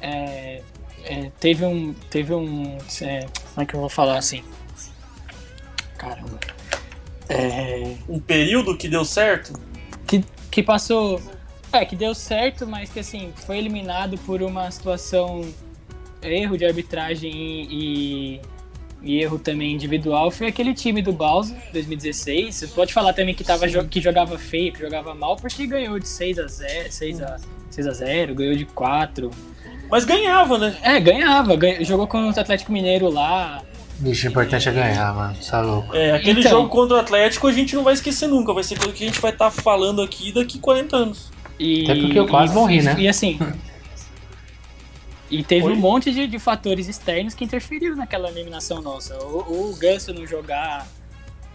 é, 0.00 0.60
é, 1.04 1.30
teve 1.40 1.64
um 1.64 1.92
teve 2.10 2.32
um 2.34 2.78
é, 3.02 3.26
como 3.54 3.62
é 3.62 3.66
que 3.66 3.74
eu 3.74 3.80
vou 3.80 3.88
falar 3.88 4.18
assim 4.18 4.42
caramba 5.98 6.38
é, 7.28 7.94
um 8.08 8.18
período 8.18 8.76
que 8.76 8.88
deu 8.88 9.04
certo. 9.04 9.52
que, 10.04 10.24
que 10.50 10.64
passou. 10.64 11.22
É, 11.72 11.84
que 11.84 11.94
deu 11.94 12.12
certo, 12.12 12.66
mas 12.66 12.90
que 12.90 12.98
assim, 12.98 13.32
foi 13.46 13.58
eliminado 13.58 14.18
por 14.18 14.42
uma 14.42 14.68
situação. 14.72 15.42
erro 16.20 16.58
de 16.58 16.64
arbitragem 16.64 17.30
e, 17.32 18.40
e 19.00 19.22
erro 19.22 19.38
também 19.38 19.72
individual. 19.72 20.32
Foi 20.32 20.48
aquele 20.48 20.74
time 20.74 21.00
do 21.00 21.12
Bowser, 21.12 21.56
2016. 21.72 22.52
Você 22.52 22.66
pode 22.66 22.92
falar 22.92 23.12
também 23.12 23.32
que, 23.32 23.44
tava, 23.44 23.68
jo- 23.68 23.86
que 23.86 24.00
jogava 24.00 24.36
feio, 24.36 24.72
que 24.72 24.80
jogava 24.80 25.14
mal, 25.14 25.36
porque 25.36 25.64
ganhou 25.68 26.00
de 26.00 26.08
6 26.08 26.36
a 26.40 26.48
0 26.48 26.90
6 26.90 27.22
a, 27.22 27.36
6 27.70 27.86
a 27.86 27.92
0 27.92 28.34
ganhou 28.34 28.56
de 28.56 28.64
4. 28.64 29.30
Mas 29.90 30.04
ganhava, 30.04 30.56
né? 30.58 30.76
É, 30.82 31.00
ganhava, 31.00 31.56
ganha- 31.56 31.84
jogou 31.84 32.06
contra 32.06 32.38
o 32.38 32.42
Atlético 32.44 32.70
Mineiro 32.72 33.10
lá. 33.10 33.62
Bicho, 33.98 34.26
o 34.26 34.30
importante 34.30 34.68
é 34.68 34.72
ganhar, 34.72 35.14
mano. 35.14 35.36
Tá 35.48 35.60
louco. 35.60 35.94
É, 35.94 36.12
aquele 36.12 36.40
Então. 36.40 36.52
jogo 36.52 36.68
contra 36.68 36.96
o 36.96 37.00
Atlético 37.00 37.46
a 37.48 37.52
gente 37.52 37.74
não 37.76 37.82
vai 37.84 37.92
esquecer 37.94 38.26
nunca. 38.28 38.52
Vai 38.54 38.62
ser 38.64 38.78
coisa 38.78 38.92
que 38.94 39.02
a 39.04 39.06
gente 39.06 39.20
vai 39.20 39.30
estar 39.32 39.50
falando 39.50 40.00
aqui 40.00 40.32
daqui 40.32 40.58
40 40.58 40.96
anos. 40.96 41.30
E, 41.58 41.84
Até 41.84 42.00
porque 42.00 42.18
eu 42.18 42.26
quase 42.26 42.52
e- 42.52 42.54
morri, 42.56 42.82
né? 42.82 42.96
E 42.98 43.06
assim. 43.08 43.38
E 45.30 45.44
teve 45.44 45.66
Oi? 45.66 45.72
um 45.74 45.76
monte 45.76 46.10
de, 46.12 46.26
de 46.26 46.38
fatores 46.38 46.88
externos 46.88 47.34
que 47.34 47.44
interferiram 47.44 47.94
naquela 47.94 48.28
eliminação 48.30 48.80
nossa. 48.82 49.16
O, 49.22 49.70
o 49.70 49.76
Ganso 49.78 50.12
não 50.12 50.26
jogar, 50.26 50.86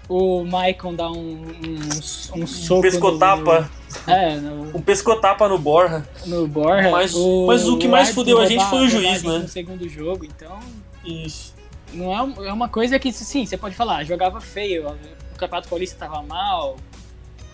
o 0.08 0.44
Maicon 0.44 0.94
dar 0.94 1.12
um, 1.12 1.18
um, 1.18 2.41
um 2.41 2.48
soco. 2.48 2.80
Um 2.80 2.82
pescotapa, 2.82 3.70
No, 4.08 4.13
é, 4.13 4.36
no, 4.38 4.78
um 4.78 4.82
pescotapa 4.82 5.48
no 5.50 5.58
Borra. 5.58 6.08
no 6.26 6.48
Borja. 6.48 6.91
Mas- 6.91 7.13
mas 7.48 7.68
o 7.68 7.78
que 7.78 7.88
mais 7.88 8.12
fudeu 8.12 8.39
a 8.39 8.46
gente 8.46 8.60
roubar- 8.63 8.70
foi 8.70 8.86
o 8.86 8.89
juiz, 8.89 9.24
né? 9.24 9.39
No 9.39 9.48
segundo 9.48 9.89
jogo, 9.89 10.26
então. 10.26 10.60
Isso. 11.04 11.54
Não 11.94 12.12
é, 12.12 12.48
é 12.48 12.54
uma 12.54 12.68
coisa 12.70 13.00
que, 13.00 13.12
sim, 13.12 13.46
você 13.46 13.58
pode 13.58 13.76
falar, 13.76 14.04
jogava 14.04 14.41
feio, 14.41 14.88
o 14.89 15.38
Campeonato 15.38 15.70
Paulista 15.70 15.98
tava 15.98 16.22
mal, 16.22 16.76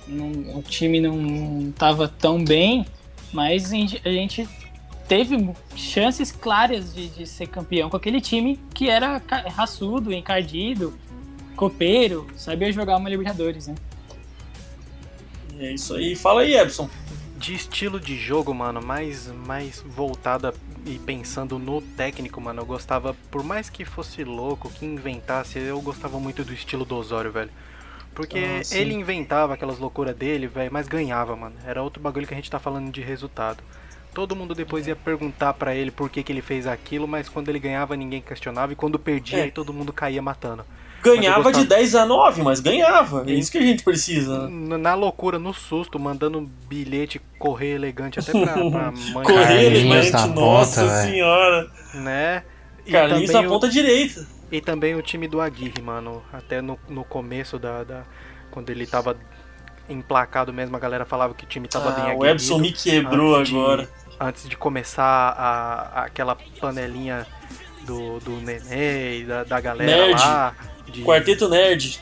não- 0.08 0.58
o 0.58 0.64
time 0.64 1.00
não 1.00 1.72
tava 1.74 2.08
tão 2.08 2.44
bem, 2.44 2.86
mas 3.32 3.72
a 3.72 3.76
gente, 3.76 4.50
teve 5.08 5.50
chances 5.76 6.32
claras 6.32 6.94
de, 6.94 7.08
de 7.10 7.28
ser 7.28 7.48
campeão 7.48 7.90
com 7.90 7.98
aquele 7.98 8.20
time 8.20 8.60
que 8.74 8.90
era 8.90 9.22
raçudo, 9.56 10.12
encardido, 10.12 10.98
copeiro, 11.56 12.28
sabia 12.36 12.72
jogar 12.72 12.98
uma 12.98 13.10
Libertadores, 13.10 13.68
né? 13.68 13.76
É 15.60 15.74
isso 15.74 15.94
aí. 15.96 16.16
Fala 16.16 16.42
aí, 16.42 16.56
Epson. 16.56 16.90
De 17.38 17.54
estilo 17.56 18.00
de 18.00 18.16
jogo, 18.18 18.54
mano, 18.54 18.82
mais, 18.82 19.28
mais 19.28 19.82
voltada 19.86 20.54
e 20.86 21.00
pensando 21.00 21.58
no 21.58 21.82
técnico, 21.82 22.40
mano, 22.40 22.62
eu 22.62 22.66
gostava, 22.66 23.16
por 23.32 23.44
mais 23.44 23.70
que 23.70 23.84
fosse 23.84 24.24
louco, 24.24 24.70
que 24.72 24.86
inventasse, 24.86 25.58
eu 25.60 25.82
gostava 25.82 26.20
muito 26.20 26.44
do 26.44 26.54
estilo 26.54 26.86
do 26.86 26.96
Osório, 26.96 27.32
velho. 27.32 27.50
Porque 28.14 28.40
Ah, 28.40 28.62
ele 28.76 28.94
inventava 28.94 29.54
aquelas 29.54 29.80
loucuras 29.80 30.16
dele, 30.16 30.46
velho, 30.48 30.72
mas 30.72 30.88
ganhava, 30.88 31.36
mano. 31.36 31.56
Era 31.66 31.82
outro 31.82 32.02
bagulho 32.02 32.28
que 32.28 32.34
a 32.34 32.38
gente 32.38 32.52
tá 32.52 32.60
falando 32.60 32.92
de 32.92 33.02
resultado. 33.02 33.64
Todo 34.14 34.36
mundo 34.36 34.54
depois 34.54 34.86
ia 34.86 34.96
perguntar 34.96 35.54
pra 35.54 35.74
ele 35.74 35.90
por 35.90 36.10
que, 36.10 36.22
que 36.22 36.32
ele 36.32 36.42
fez 36.42 36.68
aquilo, 36.68 37.08
mas 37.08 37.30
quando 37.30 37.48
ele 37.50 37.60
ganhava 37.60 37.96
ninguém 37.96 38.22
questionava 38.22 38.74
e 38.74 38.76
quando 38.76 39.00
perdia 39.00 39.40
É. 39.40 39.44
aí 39.44 39.52
todo 39.52 39.74
mundo 39.74 39.94
caía 39.94 40.22
matando. 40.22 40.66
Ganhava 41.04 41.52
de 41.52 41.66
10 41.66 41.96
a 41.96 42.06
9, 42.06 42.42
mas 42.44 42.60
ganhava. 42.60 43.24
É 43.28 43.32
isso 43.34 43.52
que 43.52 43.58
a 43.58 43.62
gente 43.62 43.84
precisa. 43.84 44.48
né? 44.48 44.78
Na 44.78 44.94
loucura, 44.94 45.40
no 45.40 45.54
susto, 45.54 45.98
mandando 46.00 46.42
bilhete 46.70 47.20
correr 47.40 47.76
elegante 47.76 48.20
até 48.20 48.32
pra, 48.32 48.54
pra 48.70 48.92
mãe. 48.92 49.24
Correr 49.26 49.66
elegante, 49.66 50.12
nossa 50.30 50.82
ponta, 50.82 51.02
senhora. 51.04 51.72
né? 51.94 52.44
E 52.86 52.92
Carlinhos 52.92 53.28
também 53.32 53.42
na 53.44 53.48
o- 53.48 53.52
ponta 53.54 53.68
direita. 53.70 54.28
E 54.52 54.60
também 54.60 54.96
o 54.96 55.02
time 55.02 55.28
do 55.28 55.40
Aguirre, 55.40 55.82
mano. 55.82 56.22
Até 56.34 56.62
no, 56.62 56.78
no 56.90 57.04
começo 57.04 57.58
da, 57.58 57.84
da- 57.84 58.04
Quando 58.52 58.70
ele 58.70 58.86
tava 58.86 59.16
emplacado 59.90 60.54
mesmo, 60.54 60.76
a 60.76 60.80
galera 60.80 61.06
falava 61.06 61.34
que 61.34 61.44
o 61.44 61.48
time 61.48 61.68
tava 61.68 61.92
bem 61.92 62.04
Ah, 62.04 62.08
o 62.08 62.12
aguerrido. 62.12 62.36
Epson 62.36 62.58
me 62.60 62.72
quebrou 62.72 63.36
antes 63.36 63.52
de- 63.52 63.58
agora. 63.58 63.90
Antes 64.20 64.48
de 64.50 64.56
começar 64.56 65.04
a, 65.38 66.04
aquela 66.04 66.38
panelinha 66.60 67.26
do, 67.86 68.20
do 68.20 68.32
Nenê 68.42 69.20
e 69.22 69.24
da, 69.26 69.44
da 69.44 69.60
galera 69.60 69.90
Nerd. 70.06 70.20
lá. 70.22 70.54
De, 70.92 71.04
Quarteto 71.04 71.48
Nerd. 71.48 72.00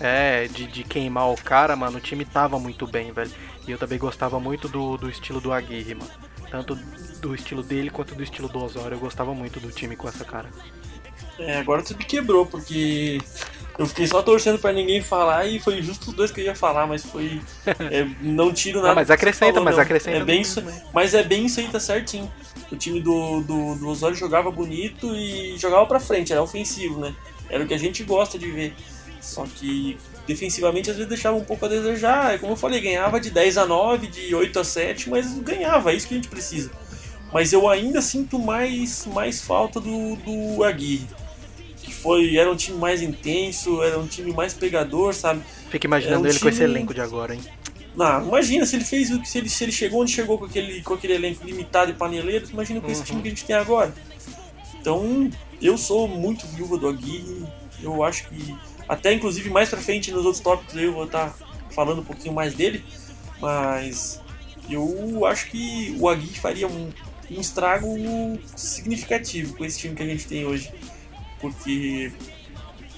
é, 0.00 0.46
de, 0.48 0.66
de 0.66 0.84
queimar 0.84 1.30
o 1.30 1.36
cara, 1.36 1.74
mano. 1.76 1.98
O 1.98 2.00
time 2.00 2.24
tava 2.24 2.58
muito 2.58 2.86
bem, 2.86 3.12
velho. 3.12 3.30
E 3.66 3.70
eu 3.70 3.78
também 3.78 3.98
gostava 3.98 4.38
muito 4.40 4.68
do, 4.68 4.96
do 4.96 5.10
estilo 5.10 5.40
do 5.40 5.52
Aguirre, 5.52 5.94
mano. 5.94 6.10
Tanto 6.50 6.74
do 7.20 7.34
estilo 7.34 7.62
dele 7.62 7.90
quanto 7.90 8.14
do 8.14 8.22
estilo 8.22 8.48
do 8.48 8.62
Osório. 8.62 8.94
Eu 8.94 9.00
gostava 9.00 9.34
muito 9.34 9.60
do 9.60 9.70
time 9.70 9.96
com 9.96 10.08
essa 10.08 10.24
cara. 10.24 10.48
É, 11.38 11.58
agora 11.58 11.82
tu 11.82 11.96
me 11.96 12.04
quebrou, 12.04 12.46
porque 12.46 13.20
eu 13.78 13.86
fiquei 13.86 14.06
só 14.08 14.22
torcendo 14.22 14.58
pra 14.58 14.72
ninguém 14.72 15.00
falar 15.00 15.46
e 15.46 15.60
foi 15.60 15.80
justo 15.80 16.10
os 16.10 16.16
dois 16.16 16.32
que 16.32 16.40
eu 16.40 16.44
ia 16.44 16.54
falar, 16.54 16.86
mas 16.86 17.04
foi. 17.04 17.40
é, 17.90 18.08
não 18.20 18.52
tiro 18.52 18.78
nada. 18.78 18.88
Não, 18.88 18.94
mas 18.96 19.10
acrescenta, 19.10 19.52
falou, 19.52 19.64
mas 19.64 19.76
não. 19.76 19.82
acrescenta 19.82 20.16
É 20.16 20.24
bem 20.24 20.40
isso, 20.40 20.62
mas 20.92 21.14
é 21.14 21.22
bem 21.22 21.46
isso 21.46 21.60
aí, 21.60 21.68
tá 21.68 21.78
certinho. 21.78 22.30
O 22.72 22.76
time 22.76 23.00
do, 23.00 23.40
do, 23.42 23.76
do 23.76 23.88
Osório 23.88 24.16
jogava 24.16 24.50
bonito 24.50 25.14
e 25.14 25.56
jogava 25.56 25.86
pra 25.86 26.00
frente, 26.00 26.32
era 26.32 26.42
ofensivo, 26.42 26.98
né? 27.00 27.14
Era 27.50 27.64
o 27.64 27.66
que 27.66 27.74
a 27.74 27.78
gente 27.78 28.02
gosta 28.04 28.38
de 28.38 28.50
ver. 28.50 28.74
Só 29.20 29.44
que 29.44 29.96
defensivamente 30.26 30.90
às 30.90 30.96
vezes 30.96 31.08
deixava 31.08 31.36
um 31.36 31.44
pouco 31.44 31.64
a 31.66 31.68
desejar. 31.68 32.34
É 32.34 32.38
Como 32.38 32.52
eu 32.52 32.56
falei, 32.56 32.80
ganhava 32.80 33.18
de 33.20 33.30
10 33.30 33.58
a 33.58 33.66
9, 33.66 34.06
de 34.06 34.34
8 34.34 34.60
a 34.60 34.64
7, 34.64 35.10
mas 35.10 35.32
ganhava, 35.40 35.92
é 35.92 35.96
isso 35.96 36.06
que 36.06 36.14
a 36.14 36.16
gente 36.16 36.28
precisa. 36.28 36.70
Mas 37.32 37.52
eu 37.52 37.68
ainda 37.68 38.00
sinto 38.00 38.38
mais, 38.38 39.04
mais 39.06 39.40
falta 39.42 39.80
do, 39.80 40.16
do 40.16 40.64
Aguirre. 40.64 41.06
Que 41.82 41.92
foi, 41.94 42.36
era 42.36 42.50
um 42.50 42.56
time 42.56 42.78
mais 42.78 43.02
intenso, 43.02 43.82
era 43.82 43.98
um 43.98 44.06
time 44.06 44.32
mais 44.32 44.54
pegador, 44.54 45.12
sabe? 45.14 45.42
Fica 45.70 45.86
imaginando 45.86 46.24
um 46.26 46.30
ele 46.30 46.38
com 46.38 46.48
esse 46.48 46.58
time- 46.58 46.70
elenco 46.70 46.94
de 46.94 47.00
agora, 47.00 47.34
hein? 47.34 47.40
Não, 47.96 48.28
imagina 48.28 48.64
se 48.64 48.76
ele 48.76 48.84
fez 48.84 49.10
o 49.10 49.20
que 49.20 49.28
se 49.28 49.38
ele, 49.38 49.48
se 49.48 49.64
ele 49.64 49.72
chegou 49.72 50.00
onde 50.02 50.12
chegou 50.12 50.38
com 50.38 50.44
aquele, 50.44 50.80
com 50.82 50.94
aquele 50.94 51.14
elenco 51.14 51.44
limitado 51.44 51.90
e 51.90 51.94
paneleiro, 51.94 52.46
imagina 52.50 52.80
com 52.80 52.88
esse 52.90 53.00
Uhum. 53.00 53.06
time 53.06 53.22
que 53.22 53.28
a 53.28 53.30
gente 53.30 53.44
tem 53.44 53.56
agora. 53.56 53.92
Então, 54.80 55.28
eu 55.60 55.76
sou 55.76 56.08
muito 56.08 56.46
viúva 56.46 56.76
do 56.76 56.88
Aguirre. 56.88 57.46
Eu 57.82 58.02
acho 58.02 58.28
que 58.28 58.56
até 58.88 59.12
inclusive 59.12 59.50
mais 59.50 59.68
pra 59.68 59.80
frente 59.80 60.10
nos 60.10 60.24
outros 60.24 60.42
tópicos 60.42 60.74
eu 60.76 60.92
vou 60.92 61.04
estar 61.04 61.34
falando 61.70 62.00
um 62.00 62.04
pouquinho 62.04 62.34
mais 62.34 62.54
dele, 62.54 62.84
mas 63.40 64.20
eu 64.68 65.24
acho 65.26 65.50
que 65.50 65.96
o 65.98 66.08
Aguirre 66.08 66.38
faria 66.38 66.66
um, 66.66 66.90
um 67.30 67.40
estrago 67.40 67.88
significativo 68.56 69.56
com 69.56 69.64
esse 69.64 69.78
time 69.78 69.94
que 69.94 70.02
a 70.02 70.06
gente 70.06 70.26
tem 70.26 70.44
hoje. 70.44 70.72
Porque, 71.40 72.12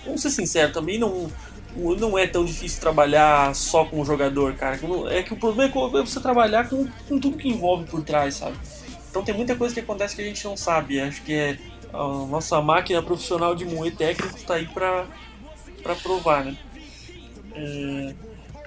vamos 0.04 0.22
ser 0.22 0.30
sinceros, 0.30 0.72
também 0.72 0.98
não, 0.98 1.30
não 1.76 2.18
é 2.18 2.26
tão 2.26 2.44
difícil 2.44 2.80
trabalhar 2.80 3.54
só 3.54 3.84
com 3.84 4.00
o 4.00 4.04
jogador, 4.04 4.54
cara. 4.54 4.78
É 5.10 5.22
que 5.22 5.32
o 5.32 5.36
problema 5.36 5.70
é 5.70 6.00
você 6.00 6.20
trabalhar 6.20 6.68
com, 6.68 6.86
com 7.08 7.18
tudo 7.18 7.36
que 7.36 7.48
envolve 7.48 7.84
por 7.84 8.02
trás, 8.02 8.36
sabe? 8.36 8.56
Então 9.10 9.22
tem 9.22 9.34
muita 9.34 9.56
coisa 9.56 9.74
que 9.74 9.80
acontece 9.80 10.14
que 10.14 10.22
a 10.22 10.24
gente 10.24 10.44
não 10.44 10.56
sabe. 10.56 11.00
Acho 11.00 11.22
que 11.22 11.34
é 11.34 11.58
a 11.92 12.26
nossa 12.26 12.60
máquina 12.60 13.02
profissional 13.02 13.54
de 13.54 13.64
moer 13.64 13.94
técnicos 13.94 14.42
tá 14.42 14.54
aí 14.54 14.66
pra 14.66 15.06
provar, 16.02 16.44
né? 16.44 16.56
É, 17.54 18.14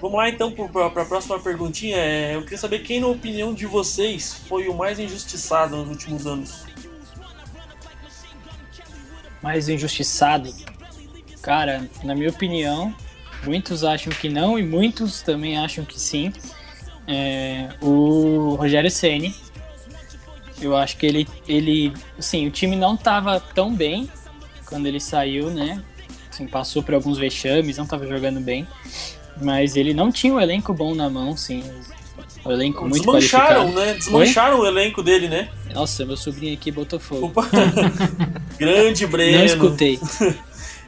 vamos 0.00 0.18
lá 0.18 0.28
então 0.28 0.52
para 0.52 0.86
a 0.86 1.06
próxima 1.06 1.38
perguntinha. 1.38 1.96
É, 1.96 2.34
eu 2.34 2.42
queria 2.42 2.58
saber 2.58 2.80
quem, 2.80 3.00
na 3.00 3.06
opinião 3.06 3.54
de 3.54 3.66
vocês, 3.66 4.34
foi 4.48 4.68
o 4.68 4.74
mais 4.74 4.98
injustiçado 4.98 5.76
nos 5.76 5.88
últimos 5.88 6.26
anos. 6.26 6.64
mais 9.44 9.68
injustiçado? 9.68 10.50
Cara, 11.42 11.86
na 12.02 12.14
minha 12.14 12.30
opinião, 12.30 12.94
muitos 13.44 13.84
acham 13.84 14.10
que 14.10 14.30
não 14.30 14.58
e 14.58 14.62
muitos 14.62 15.20
também 15.20 15.58
acham 15.58 15.84
que 15.84 16.00
sim. 16.00 16.32
É, 17.06 17.68
o 17.82 18.54
Rogério 18.54 18.90
Ceni, 18.90 19.34
eu 20.60 20.76
acho 20.76 20.96
que 20.96 21.06
ele, 21.06 21.28
ele, 21.48 21.92
assim, 22.18 22.46
o 22.46 22.50
time 22.50 22.76
não 22.76 22.94
estava 22.94 23.40
tão 23.40 23.74
bem 23.74 24.08
quando 24.66 24.86
ele 24.86 25.00
saiu, 25.00 25.50
né? 25.50 25.82
Assim, 26.30 26.46
passou 26.46 26.82
por 26.82 26.94
alguns 26.94 27.18
vexames, 27.18 27.76
não 27.76 27.84
estava 27.84 28.06
jogando 28.06 28.40
bem, 28.40 28.66
mas 29.40 29.76
ele 29.76 29.94
não 29.94 30.10
tinha 30.10 30.34
um 30.34 30.40
elenco 30.40 30.72
bom 30.72 30.94
na 30.94 31.08
mão, 31.08 31.36
sim. 31.36 31.62
Um 32.44 32.52
elenco 32.52 32.82
muito 32.82 33.04
Desmancharam, 33.04 33.72
qualificado. 33.72 33.86
né? 33.86 33.94
Desmancharam 33.94 34.60
o 34.60 34.66
elenco 34.66 35.02
dele, 35.02 35.28
né? 35.28 35.48
Nossa, 35.72 36.04
meu 36.04 36.16
sobrinho 36.16 36.54
aqui 36.54 36.70
botou 36.70 37.00
fogo. 37.00 37.26
Opa. 37.26 37.48
Grande 38.58 39.06
Breno. 39.06 39.38
Não 39.38 39.44
escutei. 39.44 39.98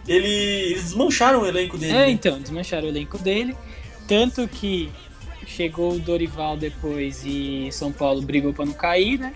Ele, 0.07 0.29
eles 0.29 0.85
desmancharam 0.85 1.42
o 1.42 1.46
elenco 1.46 1.76
dele. 1.76 1.92
É, 1.92 1.96
né? 1.96 2.11
então, 2.11 2.38
desmancharam 2.38 2.87
o 2.87 2.88
elenco 2.88 3.18
dele. 3.18 3.57
Tanto 4.07 4.46
que 4.46 4.88
chegou 5.46 5.94
o 5.94 5.98
Dorival 5.98 6.57
depois 6.57 7.24
e 7.24 7.68
São 7.72 7.90
Paulo 7.90 8.22
brigou 8.22 8.52
pra 8.52 8.64
não 8.64 8.72
cair, 8.72 9.18
né? 9.18 9.35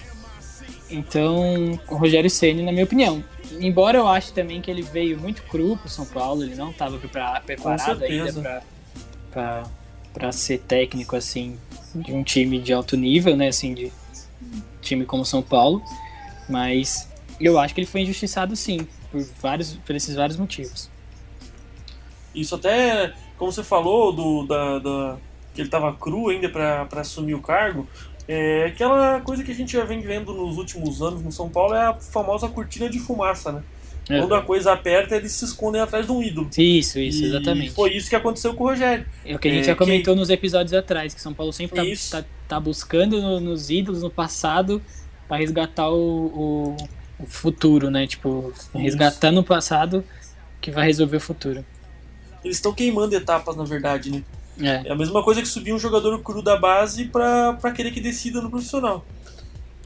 Então, 0.91 1.79
o 1.89 1.97
Rogério 1.97 2.29
Ceni, 2.29 2.63
na 2.63 2.73
minha 2.73 2.85
opinião. 2.85 3.23
Embora 3.61 3.99
eu 3.99 4.09
ache 4.09 4.33
também 4.33 4.61
que 4.61 4.71
ele 4.71 4.83
veio 4.83 5.19
muito 5.19 5.43
cru 5.45 5.77
pro 5.77 5.89
São 5.89 6.07
Paulo, 6.07 6.43
ele 6.43 6.55
não 6.55 6.71
estava 6.71 6.99
preparado 6.99 8.03
ainda 8.05 8.63
pra 10.13 10.33
ser 10.33 10.59
técnico, 10.61 11.15
assim, 11.17 11.59
de 11.95 12.13
um 12.13 12.23
time 12.23 12.61
de 12.61 12.73
alto 12.73 12.97
nível, 12.97 13.37
né? 13.37 13.49
Assim, 13.49 13.75
de 13.75 13.93
time 14.81 15.05
como 15.05 15.25
São 15.25 15.43
Paulo. 15.43 15.83
Mas 16.49 17.09
eu 17.41 17.59
acho 17.59 17.75
que 17.75 17.81
ele 17.81 17.87
foi 17.87 18.01
injustiçado, 18.03 18.57
sim, 18.57 18.87
por, 19.11 19.23
vários, 19.41 19.75
por 19.77 19.95
esses 19.95 20.15
vários 20.17 20.37
motivos. 20.37 20.91
Isso 22.35 22.55
até, 22.55 23.13
como 23.37 23.53
você 23.53 23.63
falou, 23.63 24.13
do, 24.13 24.47
da, 24.47 24.79
da- 24.79 25.17
que 25.55 25.61
ele 25.61 25.69
tava 25.69 25.93
cru 25.95 26.29
ainda 26.29 26.49
pra 26.49 26.87
assumir 26.97 27.35
o 27.35 27.43
cargo, 27.43 27.89
é 28.33 28.67
aquela 28.67 29.21
coisa 29.21 29.43
que 29.43 29.51
a 29.51 29.55
gente 29.55 29.73
já 29.73 29.85
vem 29.85 30.01
vendo 30.01 30.33
nos 30.33 30.57
últimos 30.57 31.03
anos 31.03 31.23
no 31.23 31.33
São 31.33 31.49
Paulo 31.49 31.75
é 31.75 31.87
a 31.87 31.95
famosa 31.95 32.49
cortina 32.49 32.89
de 32.89 32.99
fumaça, 32.99 33.51
né? 33.53 33.63
É. 34.09 34.19
Quando 34.19 34.35
a 34.35 34.43
coisa 34.43 34.73
aperta, 34.73 35.15
eles 35.17 35.31
se 35.33 35.45
escondem 35.45 35.81
atrás 35.81 36.07
de 36.07 36.11
um 36.13 36.23
ídolo. 36.23 36.49
Isso, 36.59 36.99
isso, 36.99 37.23
E 37.23 37.27
exatamente. 37.27 37.71
Foi 37.71 37.93
isso 37.93 38.09
que 38.09 38.17
aconteceu 38.17 38.55
com 38.55 38.65
o 38.65 38.69
Rogério. 38.69 39.07
É 39.25 39.35
o 39.37 39.39
que 39.39 39.47
a 39.49 39.51
gente 39.53 39.61
É, 39.63 39.67
já 39.67 39.73
que- 39.73 39.79
comentou 39.79 40.17
nos 40.17 40.31
episódios 40.31 40.73
atrás, 40.75 41.15
que 41.15 41.21
São 41.21 41.33
Paulo 41.33 41.53
sempre 41.53 41.77
tá, 41.77 41.85
Isso. 41.85 42.11
tá, 42.11 42.25
tá 42.49 42.59
buscando 42.61 43.21
no- 43.23 43.39
nos 43.41 43.71
ídolos, 43.71 44.03
no 44.03 44.11
passado, 44.11 44.83
pra 45.29 45.37
resgatar 45.37 45.91
o, 45.91 45.97
o- 46.27 46.77
o 47.21 47.27
futuro, 47.27 47.89
né? 47.91 48.07
Tipo, 48.07 48.53
resgatando 48.75 49.39
o 49.41 49.45
passado 49.45 50.05
que 50.61 50.71
vai 50.73 50.87
resolver 50.87 51.19
o 51.19 51.21
futuro. 51.21 51.65
Eles 52.45 52.57
estão 52.57 52.73
queimando 52.73 53.15
etapas, 53.15 53.55
na 53.55 53.65
verdade, 53.65 54.11
né? 54.11 54.23
É, 54.61 54.89
É 54.89 54.93
a 54.93 54.95
mesma 54.95 55.23
coisa 55.23 55.41
que 55.41 55.49
subir 55.49 55.73
um 55.73 55.79
jogador 55.79 56.21
cru 56.23 56.43
da 56.43 56.57
base 56.57 57.07
pra, 57.07 57.55
pra 57.55 57.73
querer 57.73 57.91
que 57.91 58.01
decida 58.01 58.41
no 58.41 58.51
profissional. 58.51 59.05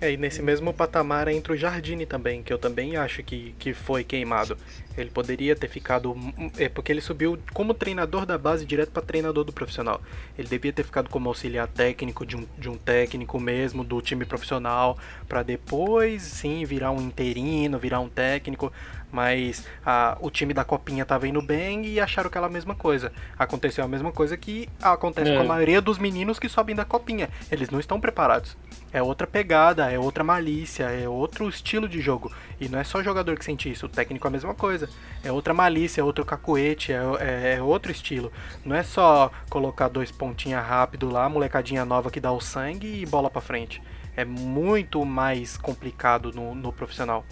É, 0.00 0.12
e 0.12 0.16
nesse 0.16 0.42
mesmo 0.42 0.72
patamar 0.72 1.28
entra 1.28 1.52
o 1.52 1.56
Jardine 1.56 2.04
também, 2.04 2.42
que 2.42 2.52
eu 2.52 2.58
também 2.58 2.96
acho 2.96 3.22
que, 3.22 3.54
que 3.58 3.72
foi 3.72 4.04
queimado. 4.04 4.58
Ele 4.96 5.10
poderia 5.10 5.56
ter 5.56 5.68
ficado. 5.68 6.16
É 6.58 6.68
porque 6.68 6.92
ele 6.92 7.00
subiu 7.00 7.38
como 7.52 7.74
treinador 7.74 8.24
da 8.24 8.38
base 8.38 8.64
direto 8.64 8.90
para 8.90 9.02
treinador 9.02 9.44
do 9.44 9.52
profissional. 9.52 10.00
Ele 10.38 10.48
devia 10.48 10.72
ter 10.72 10.84
ficado 10.84 11.08
como 11.10 11.28
auxiliar 11.28 11.66
técnico 11.68 12.24
de 12.24 12.36
um, 12.36 12.46
de 12.58 12.68
um 12.68 12.76
técnico 12.76 13.38
mesmo, 13.40 13.82
do 13.82 14.00
time 14.00 14.24
profissional, 14.24 14.96
para 15.28 15.42
depois 15.42 16.22
sim 16.22 16.64
virar 16.64 16.90
um 16.90 17.00
interino, 17.00 17.78
virar 17.78 18.00
um 18.00 18.08
técnico. 18.08 18.72
Mas 19.10 19.64
ah, 19.86 20.18
o 20.20 20.28
time 20.28 20.52
da 20.52 20.64
Copinha 20.64 21.04
tava 21.04 21.28
indo 21.28 21.40
bem 21.40 21.86
e 21.86 22.00
acharam 22.00 22.26
aquela 22.26 22.48
mesma 22.48 22.74
coisa. 22.74 23.12
Aconteceu 23.38 23.84
a 23.84 23.88
mesma 23.88 24.10
coisa 24.10 24.36
que 24.36 24.68
acontece 24.82 25.30
É. 25.30 25.36
com 25.36 25.42
a 25.42 25.46
maioria 25.46 25.80
dos 25.80 25.98
meninos 25.98 26.38
que 26.40 26.48
sobem 26.48 26.74
da 26.74 26.84
Copinha. 26.84 27.30
Eles 27.50 27.70
não 27.70 27.78
estão 27.78 28.00
preparados. 28.00 28.56
É 28.92 29.00
outra 29.00 29.24
pegada, 29.26 29.88
é 29.90 29.98
outra 29.98 30.24
malícia, 30.24 30.84
é 30.84 31.08
outro 31.08 31.48
estilo 31.48 31.88
de 31.88 32.00
jogo. 32.00 32.32
E 32.60 32.68
não 32.68 32.78
é 32.78 32.82
só 32.84 33.02
jogador 33.04 33.36
que 33.38 33.44
sente 33.44 33.70
isso, 33.70 33.86
o 33.86 33.88
técnico 33.88 34.26
é 34.26 34.28
a 34.28 34.32
mesma 34.32 34.54
coisa. 34.54 34.83
É 35.22 35.32
outra 35.32 35.54
malícia, 35.54 36.00
é 36.00 36.04
outro 36.04 36.24
cacuete, 36.24 36.92
é, 36.92 37.00
é- 37.20 37.54
é 37.56 37.62
outro 37.62 37.90
estilo. 37.90 38.30
Não 38.64 38.76
é 38.76 38.82
só 38.82 39.30
colocar 39.48 39.88
dois 39.88 40.10
pontinhas 40.10 40.64
rápido 40.64 41.08
lá, 41.08 41.28
molecadinha 41.28 41.84
nova 41.84 42.10
que 42.10 42.20
dá 42.20 42.30
o 42.30 42.40
sangue 42.40 43.00
e 43.02 43.06
bola 43.06 43.30
pra 43.30 43.40
frente. 43.40 43.82
É 44.16 44.24
muito 44.24 45.04
mais 45.04 45.56
complicado 45.56 46.30
no, 46.32 46.54
no 46.54 46.72
profissional. 46.72 47.24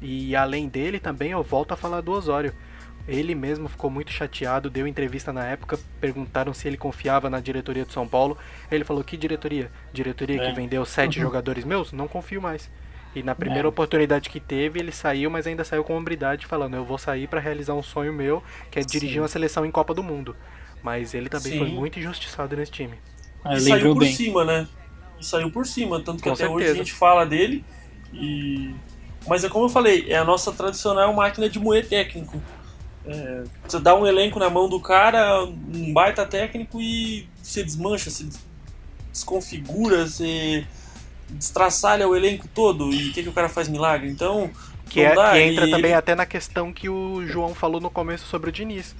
E 0.00 0.36
além 0.36 0.68
dele 0.68 1.00
também 1.00 1.30
eu 1.32 1.42
volto 1.42 1.72
a 1.72 1.76
falar 1.76 2.00
do 2.02 2.12
Osório. 2.12 2.52
Ele 3.08 3.34
mesmo 3.34 3.68
ficou 3.70 3.90
muito 3.90 4.12
chateado, 4.12 4.68
deu 4.68 4.86
entrevista 4.86 5.32
na 5.32 5.42
época, 5.46 5.78
perguntaram 5.98 6.52
se 6.52 6.68
ele 6.68 6.76
confiava 6.76 7.30
na 7.30 7.40
diretoria 7.40 7.86
do 7.86 7.92
São 7.92 8.06
Paulo. 8.06 8.36
Ele 8.70 8.84
falou: 8.84 9.02
Que 9.02 9.16
diretoria? 9.16 9.70
Diretoria 9.94 10.42
É. 10.42 10.46
que 10.50 10.52
vendeu 10.54 10.84
sete 10.84 11.18
jogadores 11.18 11.64
meus? 11.64 11.90
Não 11.90 12.06
confio 12.06 12.42
mais. 12.42 12.70
E 13.14 13.22
na 13.22 13.34
primeira 13.34 13.66
É. 13.66 13.68
oportunidade 13.68 14.28
que 14.28 14.38
teve, 14.38 14.78
ele 14.78 14.92
saiu, 14.92 15.30
mas 15.30 15.46
ainda 15.46 15.64
saiu 15.64 15.82
com 15.82 15.96
hombridade, 15.96 16.46
falando: 16.46 16.74
Eu 16.76 16.84
vou 16.84 16.98
sair 16.98 17.26
para 17.26 17.40
realizar 17.40 17.74
um 17.74 17.82
sonho 17.82 18.12
meu, 18.12 18.42
que 18.70 18.78
é 18.78 18.82
dirigir 18.82 19.14
Sim. 19.14 19.20
uma 19.20 19.28
seleção 19.28 19.64
em 19.66 19.70
Copa 19.70 19.94
do 19.94 20.02
Mundo. 20.02 20.36
Mas 20.82 21.14
ele 21.14 21.28
também 21.28 21.52
Sim. 21.52 21.58
foi 21.58 21.68
muito 21.68 21.98
injustiçado 21.98 22.56
nesse 22.56 22.70
time. 22.70 22.98
ah, 23.44 23.54
e 23.54 23.60
saiu 23.60 23.92
por 23.94 24.00
bem. 24.00 24.12
cima, 24.12 24.44
né? 24.44 24.68
E 25.18 25.24
saiu 25.26 25.50
por 25.50 25.66
cima, 25.66 26.00
tanto 26.00 26.18
que 26.22 26.28
Com 26.28 26.34
até 26.34 26.44
hoje 26.46 26.64
a 26.64 26.68
certeza. 26.68 26.78
gente 26.78 26.92
fala 26.92 27.24
dele. 27.26 27.64
E... 28.12 28.74
Mas 29.26 29.42
é 29.42 29.48
como 29.48 29.64
eu 29.64 29.68
falei, 29.68 30.06
é 30.08 30.16
a 30.16 30.24
nossa 30.24 30.52
tradicional 30.52 31.12
máquina 31.12 31.48
de 31.48 31.58
moer 31.58 31.86
técnico. 31.88 32.40
É, 33.04 33.44
você 33.66 33.80
dá 33.80 33.94
um 33.96 34.06
elenco 34.06 34.38
na 34.38 34.48
mão 34.50 34.68
do 34.68 34.78
cara, 34.80 35.44
um 35.44 35.92
baita 35.92 36.24
técnico 36.26 36.80
e 36.80 37.26
você 37.42 37.64
desmancha, 37.64 38.10
você 38.10 38.24
des- 38.24 38.46
desconfigura, 39.12 40.06
você 40.06 40.66
destraçalha 41.30 42.08
o 42.08 42.16
elenco 42.16 42.46
todo 42.54 42.92
e 42.92 43.10
o 43.10 43.12
que, 43.12 43.22
que 43.22 43.28
o 43.28 43.32
cara 43.32 43.48
faz 43.48 43.68
milagre? 43.68 44.08
Então, 44.08 44.50
Que, 44.88 45.00
é- 45.00 45.14
que 45.14 45.38
entra 45.38 45.66
e 45.66 45.70
também 45.70 45.94
até 45.94 46.14
na 46.14 46.24
questão 46.26 46.72
que 46.72 46.88
o 46.88 47.26
João 47.26 47.54
falou 47.54 47.80
no 47.80 47.90
começo 47.90 48.26
sobre 48.26 48.50
o 48.50 48.52
Diniz. 48.52 48.94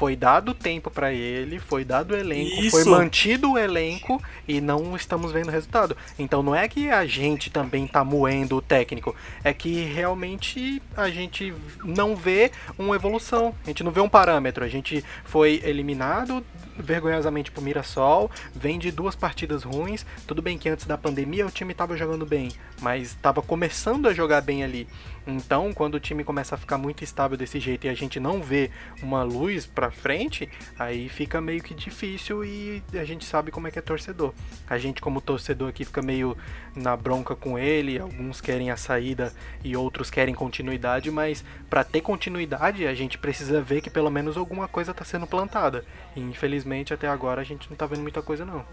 Foi 0.00 0.16
dado 0.16 0.54
tempo 0.54 0.90
pra 0.90 1.12
ele, 1.12 1.58
foi 1.58 1.84
dado 1.84 2.12
o 2.12 2.16
elenco, 2.16 2.62
Isso. 2.62 2.70
foi 2.70 2.84
mantido 2.86 3.52
o 3.52 3.58
elenco 3.58 4.18
e 4.48 4.58
não 4.58 4.96
estamos 4.96 5.30
vendo 5.30 5.50
resultado. 5.50 5.94
Então 6.18 6.42
não 6.42 6.56
é 6.56 6.66
que 6.66 6.88
a 6.88 7.04
gente 7.04 7.50
também 7.50 7.86
tá 7.86 8.02
moendo 8.02 8.56
o 8.56 8.62
técnico, 8.62 9.14
é 9.44 9.52
que 9.52 9.84
realmente 9.84 10.80
a 10.96 11.10
gente 11.10 11.52
não 11.84 12.16
vê 12.16 12.50
uma 12.78 12.96
evolução, 12.96 13.54
a 13.62 13.66
gente 13.66 13.84
não 13.84 13.92
vê 13.92 14.00
um 14.00 14.08
parâmetro. 14.08 14.64
A 14.64 14.68
gente 14.68 15.04
foi 15.22 15.60
eliminado 15.62 16.42
vergonhosamente 16.78 17.50
pro 17.50 17.60
Mirassol, 17.60 18.30
vem 18.54 18.78
de 18.78 18.90
duas 18.90 19.14
partidas 19.14 19.64
ruins. 19.64 20.06
Tudo 20.26 20.40
bem 20.40 20.56
que 20.56 20.70
antes 20.70 20.86
da 20.86 20.96
pandemia 20.96 21.46
o 21.46 21.50
time 21.50 21.74
tava 21.74 21.94
jogando 21.94 22.24
bem, 22.24 22.50
mas 22.80 23.08
estava 23.08 23.42
começando 23.42 24.08
a 24.08 24.14
jogar 24.14 24.40
bem 24.40 24.64
ali. 24.64 24.88
Então, 25.26 25.72
quando 25.72 25.94
o 25.94 26.00
time 26.00 26.24
começa 26.24 26.54
a 26.54 26.58
ficar 26.58 26.78
muito 26.78 27.04
estável 27.04 27.36
desse 27.36 27.60
jeito 27.60 27.86
e 27.86 27.90
a 27.90 27.94
gente 27.94 28.18
não 28.18 28.42
vê 28.42 28.70
uma 29.02 29.22
luz 29.22 29.66
pra 29.66 29.90
frente, 29.90 30.48
aí 30.78 31.08
fica 31.08 31.40
meio 31.40 31.62
que 31.62 31.74
difícil 31.74 32.44
e 32.44 32.82
a 32.94 33.04
gente 33.04 33.24
sabe 33.24 33.50
como 33.50 33.68
é 33.68 33.70
que 33.70 33.78
é 33.78 33.82
torcedor. 33.82 34.32
A 34.68 34.78
gente, 34.78 35.00
como 35.00 35.20
torcedor 35.20 35.68
aqui, 35.68 35.84
fica 35.84 36.02
meio 36.02 36.36
na 36.74 36.96
bronca 36.96 37.36
com 37.36 37.58
ele. 37.58 37.98
Alguns 37.98 38.40
querem 38.40 38.70
a 38.70 38.76
saída 38.76 39.32
e 39.62 39.76
outros 39.76 40.10
querem 40.10 40.34
continuidade, 40.34 41.10
mas 41.10 41.44
pra 41.68 41.84
ter 41.84 42.00
continuidade, 42.00 42.86
a 42.86 42.94
gente 42.94 43.18
precisa 43.18 43.60
ver 43.60 43.80
que 43.80 43.90
pelo 43.90 44.10
menos 44.10 44.36
alguma 44.36 44.66
coisa 44.66 44.94
tá 44.94 45.04
sendo 45.04 45.26
plantada. 45.26 45.84
E 46.16 46.20
infelizmente 46.20 46.92
até 46.92 47.06
agora 47.06 47.40
a 47.40 47.44
gente 47.44 47.68
não 47.70 47.76
tá 47.76 47.86
vendo 47.86 48.02
muita 48.02 48.22
coisa 48.22 48.44
não. 48.44 48.64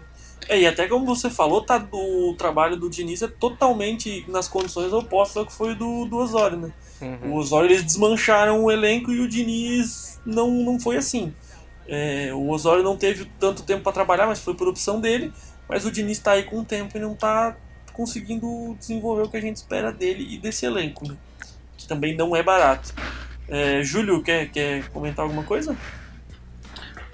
É, 0.48 0.60
e 0.60 0.66
até 0.66 0.86
como 0.86 1.04
você 1.04 1.28
falou, 1.28 1.62
tá, 1.62 1.86
o 1.92 2.34
trabalho 2.36 2.76
do 2.76 2.88
Diniz 2.88 3.22
é 3.22 3.28
totalmente 3.28 4.24
nas 4.28 4.48
condições 4.48 4.92
opostas 4.92 5.36
ao 5.36 5.46
que 5.46 5.52
foi 5.52 5.74
do, 5.74 6.04
do 6.06 6.16
Osório, 6.16 6.56
né? 6.56 6.72
Uhum. 7.00 7.32
O 7.32 7.36
Osório 7.36 7.68
eles 7.68 7.82
desmancharam 7.82 8.64
o 8.64 8.70
elenco 8.70 9.12
e 9.12 9.20
o 9.20 9.28
Diniz 9.28 10.20
não, 10.24 10.50
não 10.50 10.80
foi 10.80 10.96
assim. 10.96 11.32
É, 11.86 12.30
o 12.34 12.48
Osório 12.50 12.82
não 12.82 12.96
teve 12.96 13.24
tanto 13.38 13.62
tempo 13.62 13.82
para 13.82 13.92
trabalhar, 13.92 14.26
mas 14.26 14.40
foi 14.40 14.54
por 14.54 14.68
opção 14.68 15.00
dele. 15.00 15.32
Mas 15.68 15.84
o 15.84 15.90
Diniz 15.90 16.18
tá 16.18 16.32
aí 16.32 16.44
com 16.44 16.60
o 16.60 16.64
tempo 16.64 16.96
e 16.96 17.00
não 17.00 17.14
tá 17.14 17.56
conseguindo 17.92 18.76
desenvolver 18.78 19.22
o 19.22 19.28
que 19.28 19.36
a 19.36 19.40
gente 19.40 19.56
espera 19.56 19.92
dele 19.92 20.26
e 20.34 20.38
desse 20.38 20.64
elenco, 20.64 21.06
né? 21.06 21.16
Que 21.76 21.86
também 21.86 22.16
não 22.16 22.34
é 22.34 22.42
barato. 22.42 22.94
É, 23.48 23.82
Júlio, 23.82 24.22
quer, 24.22 24.50
quer 24.50 24.88
comentar 24.90 25.24
alguma 25.24 25.42
coisa? 25.42 25.76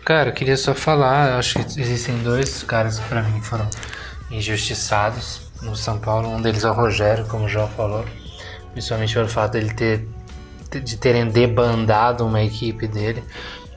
Cara, 0.04 0.28
eu 0.28 0.34
queria 0.34 0.56
só 0.56 0.74
falar, 0.74 1.30
eu 1.30 1.38
acho 1.38 1.54
que 1.54 1.80
existem 1.80 2.18
dois 2.18 2.62
caras 2.62 2.98
que 2.98 3.08
pra 3.08 3.22
mim 3.22 3.40
foram 3.40 3.66
injustiçados 4.30 5.50
no 5.62 5.74
São 5.74 5.98
Paulo. 5.98 6.28
Um 6.28 6.42
deles 6.42 6.62
é 6.62 6.68
o 6.68 6.74
Rogério, 6.74 7.24
como 7.26 7.46
o 7.46 7.48
João 7.48 7.68
falou. 7.68 8.04
Principalmente 8.72 9.14
pelo 9.14 9.28
fato 9.28 9.52
dele 9.52 9.72
ter 9.72 10.06
de 10.70 10.96
terem 10.96 11.28
debandado 11.28 12.26
uma 12.26 12.42
equipe 12.42 12.86
dele. 12.86 13.24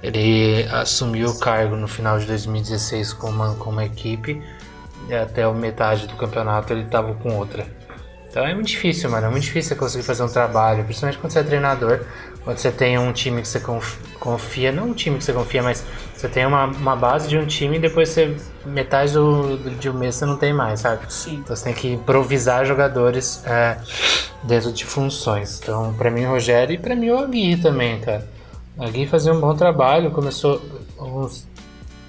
Ele 0.03 0.67
assumiu 0.71 1.29
o 1.29 1.39
cargo 1.39 1.75
no 1.75 1.87
final 1.87 2.19
de 2.19 2.25
2016 2.25 3.13
com 3.13 3.29
uma, 3.29 3.55
com 3.55 3.69
uma 3.69 3.85
equipe 3.85 4.41
e 5.07 5.13
até 5.13 5.49
metade 5.53 6.07
do 6.07 6.15
campeonato 6.15 6.73
ele 6.73 6.83
estava 6.83 7.13
com 7.13 7.37
outra. 7.37 7.65
Então 8.29 8.45
é 8.45 8.53
muito 8.53 8.67
difícil, 8.67 9.09
mano. 9.09 9.27
É 9.27 9.29
muito 9.29 9.43
difícil 9.43 9.75
conseguir 9.77 10.03
fazer 10.03 10.23
um 10.23 10.29
trabalho, 10.29 10.83
principalmente 10.83 11.19
quando 11.19 11.31
você 11.31 11.39
é 11.39 11.43
treinador, 11.43 12.01
quando 12.47 12.59
você 12.59 12.71
tem 12.71 12.97
um 12.97 13.11
time 13.11 13.41
que 13.41 13.47
você 13.49 13.59
conf- 13.59 13.97
confia, 14.21 14.71
não 14.71 14.91
um 14.91 14.93
time 14.93 15.17
que 15.17 15.23
você 15.25 15.33
confia, 15.33 15.61
mas 15.61 15.83
você 16.15 16.29
tem 16.29 16.45
uma, 16.45 16.63
uma 16.67 16.95
base 16.95 17.27
de 17.27 17.37
um 17.37 17.45
time 17.45 17.75
e 17.75 17.79
depois 17.81 18.07
você, 18.07 18.37
metade 18.65 19.11
do, 19.11 19.57
do- 19.57 19.71
de 19.71 19.89
um 19.89 19.93
mês 19.93 20.15
você 20.15 20.25
não 20.25 20.37
tem 20.37 20.53
mais, 20.53 20.79
sabe? 20.79 21.11
Sim. 21.11 21.39
Então 21.43 21.53
você 21.53 21.65
tem 21.65 21.73
que 21.73 21.89
improvisar 21.91 22.65
jogadores 22.65 23.43
é, 23.45 23.77
dentro 24.43 24.71
de 24.71 24.85
funções. 24.85 25.59
Então, 25.61 25.93
pra 25.95 26.09
mim, 26.09 26.23
o 26.23 26.29
Rogério 26.29 26.73
e 26.73 26.77
pra 26.77 26.95
mim 26.95 27.09
o 27.09 27.17
Agui 27.17 27.57
também, 27.57 27.99
cara. 27.99 28.25
O 28.77 28.83
Agui 28.85 29.05
fazia 29.07 29.33
um 29.33 29.41
bom 29.41 29.53
trabalho, 29.53 30.09
começou 30.11 30.61
uns, 30.97 31.45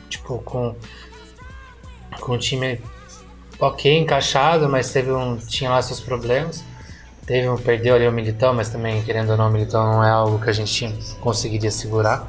tipo, 0.08 0.38
com, 0.42 0.76
com 2.20 2.32
o 2.34 2.38
time 2.38 2.80
ok, 3.58 3.98
encaixado, 3.98 4.68
mas 4.68 4.92
teve 4.92 5.10
um, 5.10 5.36
tinha 5.36 5.68
lá 5.68 5.82
seus 5.82 5.98
problemas. 5.98 6.62
Teve 7.28 7.48
um, 7.48 7.56
perdeu 7.56 7.94
ali 7.94 8.08
o 8.08 8.12
Militão, 8.12 8.54
mas 8.54 8.70
também, 8.70 9.02
querendo 9.02 9.30
ou 9.30 9.36
não, 9.36 9.48
o 9.48 9.52
Militão 9.52 9.84
não 9.92 10.02
é 10.02 10.10
algo 10.10 10.42
que 10.42 10.48
a 10.48 10.52
gente 10.52 10.88
conseguiria 11.20 11.70
segurar. 11.70 12.26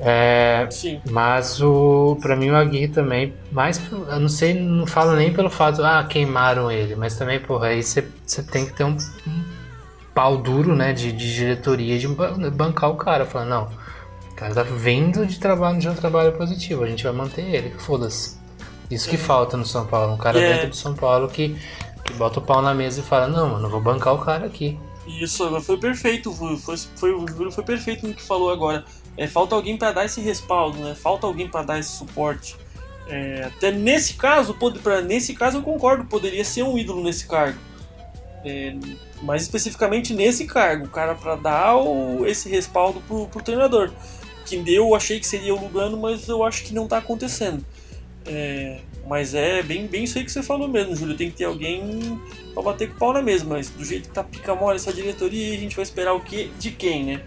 É, 0.00 0.66
Sim. 0.70 1.00
mas 1.08 1.62
o 1.62 2.18
para 2.20 2.34
mim 2.34 2.50
o 2.50 2.56
Aguirre 2.56 2.88
também, 2.88 3.32
mais 3.52 3.80
eu 3.90 4.18
não 4.18 4.28
sei, 4.28 4.52
não 4.52 4.86
falo 4.88 5.14
nem 5.14 5.32
pelo 5.32 5.48
fato 5.48 5.84
ah, 5.84 6.04
queimaram 6.04 6.70
ele, 6.70 6.96
mas 6.96 7.16
também, 7.16 7.38
porra, 7.38 7.68
aí 7.68 7.80
você 7.80 8.02
tem 8.50 8.66
que 8.66 8.72
ter 8.72 8.82
um, 8.82 8.96
um 9.26 9.44
pau 10.12 10.36
duro, 10.36 10.74
né, 10.74 10.92
de, 10.92 11.12
de 11.12 11.34
diretoria 11.34 11.96
de 11.96 12.08
ban- 12.08 12.50
bancar 12.50 12.90
o 12.90 12.96
cara, 12.96 13.24
falar, 13.24 13.44
não, 13.44 13.68
o 14.32 14.34
cara 14.34 14.52
tá 14.52 14.62
vindo 14.64 15.24
de 15.24 15.38
trabalho 15.38 15.78
de 15.78 15.88
um 15.88 15.94
trabalho 15.94 16.32
positivo, 16.32 16.82
a 16.82 16.88
gente 16.88 17.04
vai 17.04 17.12
manter 17.12 17.42
ele, 17.42 17.70
foda-se. 17.78 18.36
Isso 18.90 19.08
que 19.08 19.16
falta 19.16 19.56
no 19.56 19.64
São 19.64 19.86
Paulo, 19.86 20.12
um 20.12 20.18
cara 20.18 20.40
É. 20.40 20.54
dentro 20.54 20.70
do 20.70 20.76
São 20.76 20.92
Paulo 20.94 21.28
que, 21.28 21.56
bota 22.12 22.38
o 22.38 22.42
pau 22.42 22.60
na 22.62 22.74
mesa 22.74 23.00
e 23.00 23.02
fala, 23.04 23.26
não, 23.28 23.50
mano, 23.50 23.68
vou 23.68 23.80
bancar 23.80 24.14
o 24.14 24.18
cara 24.18 24.46
aqui. 24.46 24.78
Isso, 25.06 25.60
foi 25.60 25.76
perfeito. 25.78 26.32
Foi, 26.32 26.76
foi- 26.76 27.12
o 27.14 27.26
Júlio 27.28 27.52
foi 27.52 27.64
perfeito 27.64 28.06
no 28.06 28.14
que 28.14 28.22
falou 28.22 28.50
agora. 28.50 28.84
É, 29.16 29.26
falta 29.26 29.54
alguém 29.54 29.76
para 29.76 29.92
dar 29.92 30.04
esse 30.04 30.20
respaldo, 30.20 30.78
né? 30.78 30.94
Falta 30.94 31.26
alguém 31.26 31.48
para 31.48 31.62
dar 31.62 31.78
esse 31.78 31.90
suporte. 31.90 32.56
É, 33.06 33.44
até 33.54 33.70
nesse 33.70 34.14
caso, 34.14 34.54
pode- 34.54 34.78
pra, 34.78 35.00
nesse 35.02 35.34
caso 35.34 35.58
eu 35.58 35.62
concordo, 35.62 36.04
poderia 36.06 36.44
ser 36.44 36.62
um 36.62 36.78
ídolo 36.78 37.02
nesse 37.02 37.26
cargo. 37.26 37.58
É, 38.44 38.74
mais 39.22 39.42
especificamente 39.42 40.12
nesse 40.14 40.46
cargo, 40.46 40.86
o 40.86 40.90
cara 40.90 41.14
para 41.14 41.36
dar 41.36 41.76
o- 41.76 42.26
esse 42.26 42.48
respaldo 42.48 43.00
pro, 43.06 43.26
pro 43.28 43.42
treinador. 43.42 43.90
Que 44.46 44.62
eu 44.74 44.94
achei 44.94 45.18
que 45.20 45.26
seria 45.26 45.54
o 45.54 45.60
Lugano, 45.60 45.96
mas 45.98 46.28
eu 46.28 46.42
acho 46.44 46.64
que 46.64 46.74
não 46.74 46.86
tá 46.88 46.98
acontecendo. 46.98 47.64
É, 48.26 48.80
mas 49.06 49.34
é 49.34 49.62
bem, 49.62 49.86
bem 49.86 50.04
isso 50.04 50.18
aí 50.18 50.24
que 50.24 50.32
você 50.32 50.42
falou 50.42 50.68
mesmo, 50.68 50.96
Júlio. 50.96 51.16
Tem 51.16 51.30
que 51.30 51.36
ter 51.36 51.44
alguém 51.44 52.20
pra 52.52 52.62
bater 52.62 52.88
com 52.88 52.96
o 52.96 52.98
pau 52.98 53.12
na 53.12 53.22
mesma, 53.22 53.56
mas 53.56 53.68
do 53.68 53.84
jeito 53.84 54.08
que 54.08 54.14
tá 54.14 54.24
pica 54.24 54.54
mole 54.54 54.76
essa 54.76 54.92
diretoria, 54.92 55.54
a 55.54 55.58
gente 55.58 55.76
vai 55.76 55.82
esperar 55.82 56.14
o 56.14 56.20
que 56.20 56.50
de 56.58 56.70
quem, 56.70 57.04
né? 57.04 57.22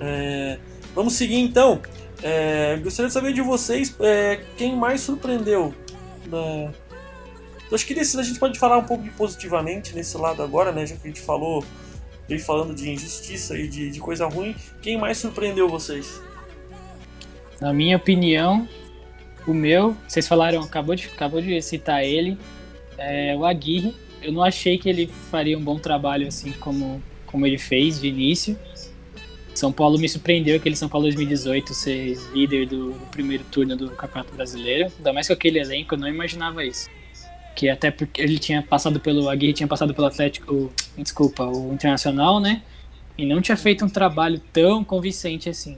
É, 0.00 0.58
vamos 0.94 1.14
seguir 1.14 1.38
então. 1.38 1.80
É, 2.22 2.78
gostaria 2.82 3.08
de 3.08 3.12
saber 3.12 3.32
de 3.32 3.40
vocês 3.40 3.94
é, 4.00 4.40
quem 4.56 4.76
mais 4.76 5.00
surpreendeu. 5.00 5.74
Eu 6.30 7.74
acho 7.74 7.86
que 7.86 7.94
desse, 7.94 8.18
a 8.18 8.22
gente 8.22 8.38
pode 8.38 8.58
falar 8.58 8.78
um 8.78 8.84
pouco 8.84 9.02
de 9.02 9.10
positivamente 9.10 9.94
nesse 9.94 10.16
lado 10.16 10.42
agora, 10.42 10.72
né? 10.72 10.86
Já 10.86 10.96
que 10.96 11.02
a 11.04 11.08
gente 11.08 11.20
falou, 11.20 11.64
veio 12.28 12.40
falando 12.40 12.74
de 12.74 12.90
injustiça 12.90 13.56
e 13.56 13.68
de, 13.68 13.90
de 13.90 14.00
coisa 14.00 14.26
ruim. 14.26 14.54
Quem 14.80 14.98
mais 14.98 15.18
surpreendeu 15.18 15.68
vocês? 15.68 16.20
Na 17.60 17.72
minha 17.72 17.96
opinião, 17.96 18.68
o 19.46 19.54
meu, 19.54 19.96
vocês 20.06 20.26
falaram, 20.26 20.60
acabou 20.60 20.94
de, 20.94 21.06
acabou 21.06 21.40
de 21.40 21.60
citar 21.62 22.04
ele, 22.04 22.38
é 22.98 23.36
o 23.36 23.44
Aguirre. 23.44 23.94
Eu 24.22 24.32
não 24.32 24.42
achei 24.42 24.78
que 24.78 24.88
ele 24.88 25.06
faria 25.06 25.58
um 25.58 25.62
bom 25.62 25.78
trabalho 25.78 26.28
assim 26.28 26.52
como, 26.52 27.02
como 27.26 27.46
ele 27.46 27.58
fez 27.58 28.00
de 28.00 28.08
início. 28.08 28.56
São 29.54 29.72
Paulo 29.72 29.98
me 29.98 30.08
surpreendeu 30.08 30.56
aquele 30.56 30.76
São 30.76 30.88
Paulo 30.88 31.06
2018 31.06 31.74
ser 31.74 32.18
líder 32.32 32.66
do, 32.66 32.92
do 32.92 33.06
primeiro 33.06 33.44
turno 33.44 33.76
do 33.76 33.90
Campeonato 33.90 34.34
Brasileiro. 34.34 34.90
Ainda 34.96 35.12
mais 35.12 35.26
com 35.26 35.32
aquele 35.32 35.58
elenco, 35.58 35.94
eu 35.94 35.98
não 35.98 36.08
imaginava 36.08 36.64
isso. 36.64 36.88
Que 37.54 37.68
até 37.68 37.90
porque 37.90 38.22
ele 38.22 38.38
tinha 38.38 38.62
passado 38.62 38.98
pelo. 38.98 39.28
Aguirre 39.28 39.52
tinha 39.52 39.66
passado 39.66 39.92
pelo 39.92 40.06
Atlético. 40.06 40.72
Desculpa, 40.96 41.44
o 41.44 41.72
Internacional, 41.74 42.40
né? 42.40 42.62
E 43.18 43.26
não 43.26 43.42
tinha 43.42 43.56
feito 43.56 43.84
um 43.84 43.90
trabalho 43.90 44.40
tão 44.52 44.82
convincente 44.82 45.50
assim. 45.50 45.76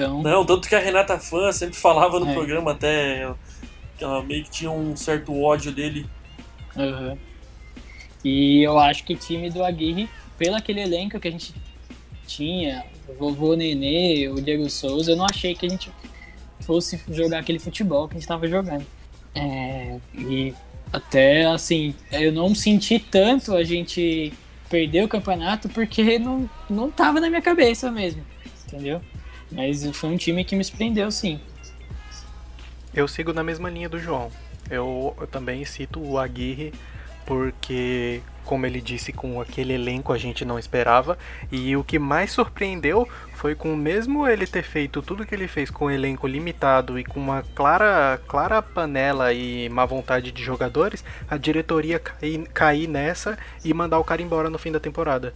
Então. 0.00 0.22
Não, 0.22 0.44
tanto 0.46 0.68
que 0.68 0.74
a 0.74 0.78
Renata 0.78 1.18
Fã 1.18 1.52
sempre 1.52 1.76
falava 1.76 2.18
no 2.18 2.28
É. 2.28 2.32
programa 2.32 2.72
até 2.72 3.30
que 3.98 4.04
ela 4.04 4.22
meio 4.22 4.44
que 4.44 4.50
tinha 4.50 4.70
um 4.70 4.96
certo 4.96 5.38
ódio 5.38 5.72
dele. 5.72 6.06
Aham. 6.76 7.18
E 8.24 8.62
eu 8.62 8.78
acho 8.78 9.04
que 9.04 9.14
o 9.14 9.16
time 9.16 9.50
do 9.50 9.62
Aguirre, 9.64 10.08
pelo 10.38 10.56
aquele 10.56 10.80
elenco 10.80 11.18
que 11.20 11.28
a 11.28 11.30
gente 11.30 11.54
tinha, 12.26 12.84
o 13.08 13.14
vovô 13.14 13.54
Nenê, 13.54 14.28
o 14.28 14.40
Diego 14.40 14.68
Souza, 14.70 15.12
eu 15.12 15.16
não 15.16 15.26
achei 15.30 15.54
que 15.54 15.66
a 15.66 15.68
gente 15.68 15.90
fosse 16.60 17.00
jogar 17.10 17.38
aquele 17.40 17.58
futebol 17.58 18.06
que 18.08 18.14
a 18.14 18.16
gente 18.16 18.22
estava 18.24 18.46
jogando. 18.46 18.86
É, 19.34 19.98
e 20.14 20.54
até 20.92 21.44
assim, 21.46 21.94
eu 22.12 22.32
não 22.32 22.54
senti 22.54 22.98
tanto 22.98 23.54
a 23.54 23.62
gente 23.64 24.32
perder 24.68 25.04
o 25.04 25.08
campeonato 25.08 25.68
porque 25.68 26.18
não, 26.18 26.48
não 26.68 26.90
tava 26.90 27.20
na 27.20 27.28
minha 27.28 27.42
cabeça 27.42 27.90
mesmo, 27.90 28.22
entendeu? 28.66 29.00
Mas 29.50 29.84
foi 29.96 30.10
um 30.10 30.16
time 30.16 30.44
que 30.44 30.54
me 30.54 30.64
surpreendeu, 30.64 31.10
sim. 31.10 31.40
Eu 32.94 33.06
sigo 33.08 33.32
na 33.32 33.42
mesma 33.42 33.70
linha 33.70 33.88
do 33.88 33.98
João. 33.98 34.30
Eu, 34.70 35.16
eu 35.20 35.26
também 35.26 35.64
cito 35.64 36.00
o 36.00 36.18
Aguirre 36.18 36.72
porque, 37.30 38.20
como 38.44 38.66
ele 38.66 38.80
disse, 38.80 39.12
com 39.12 39.40
aquele 39.40 39.74
elenco 39.74 40.12
a 40.12 40.18
gente 40.18 40.44
não 40.44 40.58
esperava. 40.58 41.16
E 41.50 41.76
o 41.76 41.84
que 41.84 41.98
mais 41.98 42.32
surpreendeu 42.32 43.08
foi 43.34 43.54
com 43.54 43.76
mesmo 43.76 44.26
ele 44.26 44.46
ter 44.46 44.64
feito 44.64 45.00
tudo 45.00 45.24
que 45.24 45.34
ele 45.34 45.46
fez 45.46 45.70
com 45.70 45.86
um 45.86 45.90
elenco 45.90 46.26
limitado 46.26 46.98
e 46.98 47.04
com 47.04 47.20
uma 47.20 47.44
clara, 47.54 48.20
clara 48.26 48.60
panela 48.60 49.32
e 49.32 49.68
má 49.68 49.86
vontade 49.86 50.32
de 50.32 50.42
jogadores, 50.42 51.04
a 51.28 51.36
diretoria 51.36 52.00
cair, 52.00 52.48
cair 52.48 52.88
nessa 52.88 53.38
e 53.64 53.72
mandar 53.72 54.00
o 54.00 54.04
cara 54.04 54.20
embora 54.22 54.50
no 54.50 54.58
fim 54.58 54.72
da 54.72 54.80
temporada. 54.80 55.32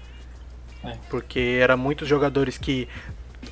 É. 0.83 0.97
Porque 1.09 1.59
eram 1.61 1.79
muitos 1.79 2.09
jogadores 2.09 2.59
que 2.59 2.89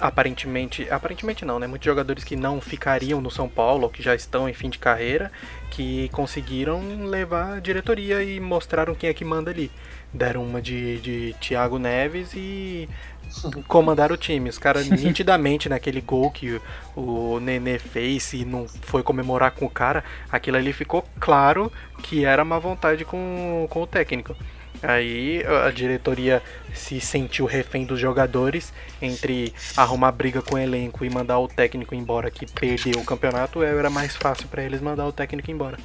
aparentemente, 0.01 0.88
aparentemente 0.90 1.45
não, 1.45 1.59
né? 1.59 1.66
Muitos 1.66 1.86
jogadores 1.86 2.24
que 2.24 2.36
não 2.36 2.61
ficariam 2.61 3.20
no 3.20 3.30
São 3.30 3.49
Paulo, 3.49 3.84
ou 3.84 3.90
que 3.90 4.03
já 4.03 4.14
estão 4.14 4.49
em 4.49 4.53
fim 4.53 4.68
de 4.68 4.78
carreira, 4.78 5.30
que 5.70 6.09
conseguiram 6.11 6.80
levar 7.07 7.55
a 7.55 7.61
diretoria 7.61 8.22
e 8.22 8.38
mostraram 8.40 8.95
quem 8.95 9.11
é 9.11 9.14
que 9.14 9.24
manda 9.24 9.51
ali. 9.51 9.70
Deram 10.12 10.45
uma 10.45 10.61
de, 10.61 10.99
de 11.01 11.36
Thiago 11.40 11.78
Neves 11.78 12.32
e 12.34 12.88
comandaram 13.68 14.14
o 14.14 14.18
time. 14.18 14.49
Os 14.49 14.59
caras 14.59 14.88
nitidamente 14.90 15.68
naquele 15.68 16.01
gol 16.01 16.30
que 16.30 16.61
o 16.95 17.40
Nenê 17.40 17.78
fez 17.78 18.32
e 18.32 18.45
não 18.45 18.66
foi 18.68 19.03
comemorar 19.03 19.53
com 19.53 19.66
o 19.66 19.70
cara, 19.70 20.05
aquilo 20.30 20.57
ali 20.57 20.72
ficou 20.72 21.05
claro 21.18 21.72
que 22.03 22.24
era 22.24 22.45
má 22.45 22.59
vontade 22.59 23.05
com, 23.05 23.66
com 23.70 23.82
o 23.82 23.86
técnico. 23.86 24.36
Aí 24.83 25.45
a 25.66 25.70
diretoria 25.70 26.43
se 26.74 27.01
sentiu 27.01 27.47
refém 27.47 27.85
dos 27.87 28.01
jogadores 28.01 28.72
entre 29.01 29.55
arrumar 29.76 30.11
briga 30.12 30.43
com 30.43 30.57
o 30.57 30.59
elenco 30.59 31.05
e 31.05 31.11
mandar 31.11 31.39
o 31.39 31.47
técnico 31.49 31.95
embora 31.95 32.30
que 32.30 32.47
perdeu 32.47 32.99
o 33.01 33.05
campeonato, 33.05 33.62
era 33.62 33.89
mais 33.91 34.16
fácil 34.16 34.49
pra 34.49 34.62
eles 34.62 34.80
mandar 34.80 35.07
o 35.07 35.12
técnico 35.12 35.51
embora. 35.51 35.78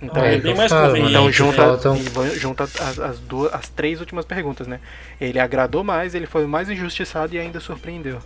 Então, 0.00 0.22
É, 0.22 0.34
É, 0.34 0.38
bem 0.38 0.52
eu 0.52 0.56
mais 0.56 0.72
conveniente, 0.72 1.10
então 1.10 1.24
né? 1.26 1.32
junta, 1.32 1.56
faltam- 1.56 1.96
junta 2.34 2.64
as, 2.64 2.98
as 2.98 3.20
duas, 3.20 3.52
as 3.54 3.68
três 3.68 4.00
últimas 4.00 4.24
perguntas, 4.24 4.66
né? 4.66 4.80
Ele 5.20 5.38
agradou 5.38 5.84
mais, 5.84 6.14
ele 6.14 6.26
foi 6.26 6.46
mais 6.46 6.68
injustiçado 6.68 7.34
e 7.34 7.38
ainda 7.38 7.60
surpreendeu. 7.60 8.20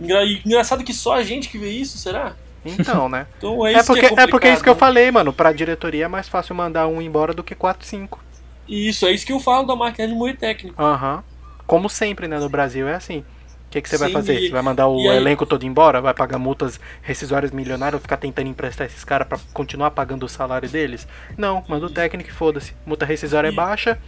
Engra- 0.00 0.24
Engraçado 0.44 0.84
que 0.84 0.92
só 0.92 1.14
a 1.14 1.22
gente 1.22 1.48
que 1.48 1.58
vê 1.58 1.70
isso, 1.70 1.98
será? 1.98 2.36
Então, 2.64 3.08
né? 3.08 3.26
Então 3.38 3.66
é 3.66 3.74
é, 3.74 3.82
isso 3.82 3.84
porque, 3.84 4.08
que 4.08 4.14
é 4.14 4.24
é 4.24 4.26
porque 4.26 4.48
é 4.48 4.52
isso 4.52 4.62
que 4.62 4.68
eu 4.68 4.74
né? 4.74 4.78
falei, 4.78 5.10
mano. 5.10 5.32
Pra 5.32 5.52
diretoria 5.52 6.04
é 6.06 6.08
mais 6.08 6.28
fácil 6.28 6.54
mandar 6.54 6.86
um 6.88 7.00
embora 7.02 7.32
do 7.34 7.42
que 7.44 7.54
4, 7.54 7.86
5. 7.86 8.20
Isso, 8.68 9.06
é 9.06 9.12
isso 9.12 9.26
que 9.26 9.32
eu 9.32 9.40
falo 9.40 9.66
da 9.66 9.74
máquina 9.76 10.06
de 10.08 10.14
moer 10.14 10.36
técnico. 10.36 10.80
Aham. 10.82 11.22
Como 11.66 11.88
sempre, 11.88 12.28
né? 12.28 12.38
No 12.38 12.48
Brasil 12.48 12.86
é 12.88 12.94
assim. 12.94 13.18
O 13.20 13.24
que, 13.72 13.80
que 13.80 13.88
você 13.88 13.96
vai 13.96 14.08
Sim, 14.08 14.14
fazer? 14.14 14.38
e- 14.38 14.46
Você 14.48 14.52
vai 14.52 14.62
mandar 14.62 14.86
o 14.88 15.00
e 15.00 15.08
aí- 15.08 15.16
elenco 15.16 15.46
todo 15.46 15.64
embora? 15.64 16.00
Vai 16.00 16.12
pagar 16.12 16.38
multas 16.38 16.78
rescisórias 17.00 17.50
milionárias? 17.50 18.02
Ficar 18.02 18.18
tentando 18.18 18.48
emprestar 18.48 18.86
esses 18.86 19.02
caras 19.04 19.26
pra 19.26 19.38
continuar 19.54 19.90
pagando 19.92 20.24
o 20.26 20.28
salário 20.28 20.68
deles? 20.68 21.08
Não, 21.38 21.64
manda 21.66 21.86
o 21.86 21.90
técnico 21.90 22.28
e 22.28 22.32
foda-se. 22.32 22.74
Multa 22.84 23.06
rescisória 23.06 23.48
é 23.48 23.52
E- 23.52 23.54
baixa, 23.54 23.98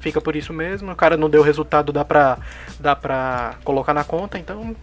fica 0.00 0.20
por 0.20 0.34
isso 0.34 0.52
mesmo. 0.52 0.90
O 0.90 0.96
cara 0.96 1.16
não 1.16 1.30
deu 1.30 1.42
resultado, 1.42 1.92
dá 1.92 2.04
pra, 2.04 2.38
dá 2.80 2.96
pra 2.96 3.54
colocar 3.62 3.94
na 3.94 4.02
conta, 4.02 4.38
então. 4.38 4.74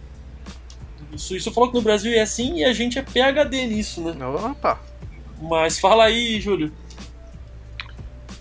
Isso, 1.12 1.36
isso 1.36 1.52
falou 1.52 1.68
que 1.70 1.76
no 1.76 1.82
Brasil 1.82 2.12
é 2.14 2.20
assim 2.20 2.58
e 2.58 2.64
a 2.64 2.72
gente 2.72 2.98
é 2.98 3.02
PHD 3.02 3.66
nisso, 3.66 4.00
né? 4.02 4.26
Opa! 4.26 4.78
Mas 5.42 5.78
fala 5.78 6.04
aí, 6.04 6.40
Júlio. 6.40 6.72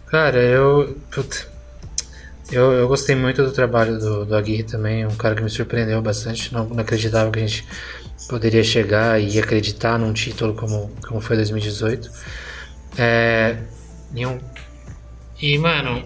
Cara, 0.09 0.39
eu. 0.39 0.97
Eu, 2.51 2.71
eu 2.73 2.87
gostei 2.87 3.15
muito 3.15 3.43
do 3.43 3.51
trabalho 3.51 3.99
do, 3.99 4.25
do 4.25 4.35
Aguirre 4.35 4.63
também, 4.63 5.05
um 5.05 5.15
cara 5.15 5.35
que 5.35 5.43
me 5.43 5.49
surpreendeu 5.51 6.01
bastante. 6.01 6.51
Não, 6.51 6.65
não 6.65 6.79
acreditava 6.79 7.29
que 7.29 7.37
a 7.37 7.45
gente 7.45 7.63
poderia 8.27 8.63
chegar 8.63 9.21
e 9.21 9.37
acreditar 9.37 9.99
num 9.99 10.11
título 10.11 10.55
como, 10.55 10.91
como 11.07 11.21
foi 11.21 11.35
2018. 11.35 12.09
É, 12.97 13.57
e, 14.15 14.25
um, 14.25 14.39
e, 15.39 15.59
mano, 15.59 16.03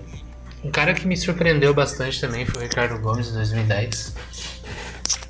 um 0.62 0.70
cara 0.70 0.94
que 0.94 1.08
me 1.08 1.16
surpreendeu 1.16 1.74
bastante 1.74 2.20
também 2.20 2.46
foi 2.46 2.64
o 2.64 2.64
Ricardo 2.64 3.00
Gomes 3.00 3.30
em 3.30 3.34
2010. 3.36 4.16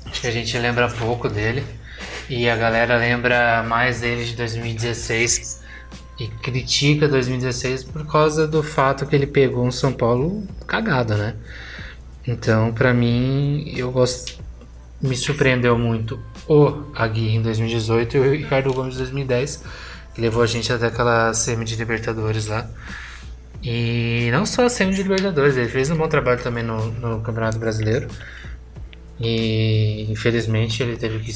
Acho 0.06 0.20
que 0.20 0.26
a 0.26 0.32
gente 0.32 0.58
lembra 0.58 0.88
pouco 0.88 1.28
dele. 1.28 1.64
E 2.28 2.48
a 2.48 2.56
galera 2.56 2.96
lembra 2.96 3.62
mais 3.62 4.00
dele 4.00 4.24
de 4.24 4.34
2016 4.34 5.63
e 6.18 6.28
critica 6.28 7.08
2016 7.08 7.84
por 7.84 8.06
causa 8.06 8.46
do 8.46 8.62
fato 8.62 9.06
que 9.06 9.16
ele 9.16 9.26
pegou 9.26 9.64
um 9.64 9.72
São 9.72 9.92
Paulo 9.92 10.46
cagado, 10.66 11.16
né? 11.16 11.34
Então, 12.26 12.72
pra 12.72 12.94
mim, 12.94 13.72
eu 13.76 13.90
gosto. 13.90 14.42
Me 15.00 15.16
surpreendeu 15.16 15.76
muito 15.76 16.18
o 16.48 16.84
Aguirre 16.94 17.36
em 17.36 17.42
2018 17.42 18.16
e 18.16 18.20
o 18.20 18.32
Ricardo 18.32 18.72
Gomes 18.72 18.94
em 18.94 18.98
2010, 18.98 19.62
que 20.14 20.20
levou 20.20 20.42
a 20.42 20.46
gente 20.46 20.72
até 20.72 20.86
aquela 20.86 21.34
semi 21.34 21.64
de 21.64 21.76
Libertadores 21.76 22.46
lá. 22.46 22.66
E 23.62 24.30
não 24.30 24.46
só 24.46 24.64
a 24.64 24.68
semi 24.70 24.94
de 24.94 25.02
Libertadores, 25.02 25.56
ele 25.56 25.68
fez 25.68 25.90
um 25.90 25.96
bom 25.96 26.08
trabalho 26.08 26.42
também 26.42 26.62
no, 26.62 26.90
no 26.92 27.20
Campeonato 27.20 27.58
Brasileiro. 27.58 28.08
E 29.20 30.06
infelizmente 30.10 30.82
ele 30.82 30.96
teve 30.96 31.18
que 31.18 31.32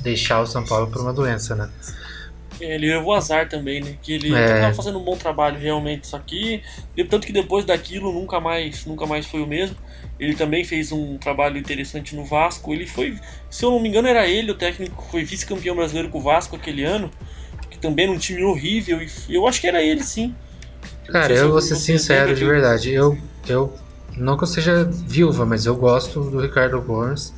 deixar 0.00 0.40
o 0.40 0.46
São 0.46 0.64
Paulo 0.64 0.86
por 0.86 1.00
uma 1.00 1.12
doença, 1.12 1.56
né? 1.56 1.68
Ele 2.60 2.88
levou 2.88 3.12
azar 3.14 3.48
também, 3.48 3.80
né? 3.80 3.96
Que 4.00 4.12
ele 4.12 4.34
É. 4.34 4.60
tava 4.60 4.74
fazendo 4.74 4.98
um 4.98 5.02
bom 5.02 5.16
trabalho 5.16 5.58
realmente, 5.58 6.06
só 6.06 6.18
que 6.18 6.62
tanto 7.08 7.26
que 7.26 7.32
depois 7.32 7.64
daquilo 7.64 8.12
nunca 8.12 8.38
mais, 8.40 8.86
nunca 8.86 9.06
mais 9.06 9.26
foi 9.26 9.40
o 9.42 9.46
mesmo. 9.46 9.76
Ele 10.18 10.34
também 10.34 10.64
fez 10.64 10.92
um 10.92 11.18
trabalho 11.18 11.58
interessante 11.58 12.14
no 12.14 12.24
Vasco. 12.24 12.72
Ele 12.72 12.86
foi, 12.86 13.18
se 13.50 13.64
eu 13.64 13.70
não 13.72 13.80
me 13.80 13.88
engano, 13.88 14.06
era 14.06 14.26
ele 14.28 14.52
o 14.52 14.54
técnico 14.54 15.02
que 15.02 15.10
foi 15.10 15.24
vice-campeão 15.24 15.74
brasileiro 15.74 16.08
com 16.08 16.18
o 16.18 16.22
Vasco 16.22 16.54
aquele 16.54 16.84
ano, 16.84 17.10
que 17.68 17.78
também 17.78 18.04
era 18.04 18.14
um 18.14 18.18
time 18.18 18.42
horrível. 18.44 19.00
E 19.02 19.34
eu 19.34 19.46
acho 19.48 19.60
que 19.60 19.66
era 19.66 19.82
ele, 19.82 20.04
sim. 20.04 20.32
Cara, 21.08 21.34
se 21.34 21.42
eu 21.42 21.50
vou 21.50 21.60
ser 21.60 21.76
sincero 21.76 22.34
de 22.34 22.44
verdade. 22.44 22.92
Eu, 22.92 23.18
eu 23.48 23.74
não 24.16 24.36
que 24.36 24.44
eu 24.44 24.48
seja 24.48 24.84
viúva, 24.84 25.44
mas 25.44 25.66
eu 25.66 25.74
gosto 25.74 26.20
do 26.30 26.40
Ricardo 26.40 26.80
Gomes. 26.80 27.34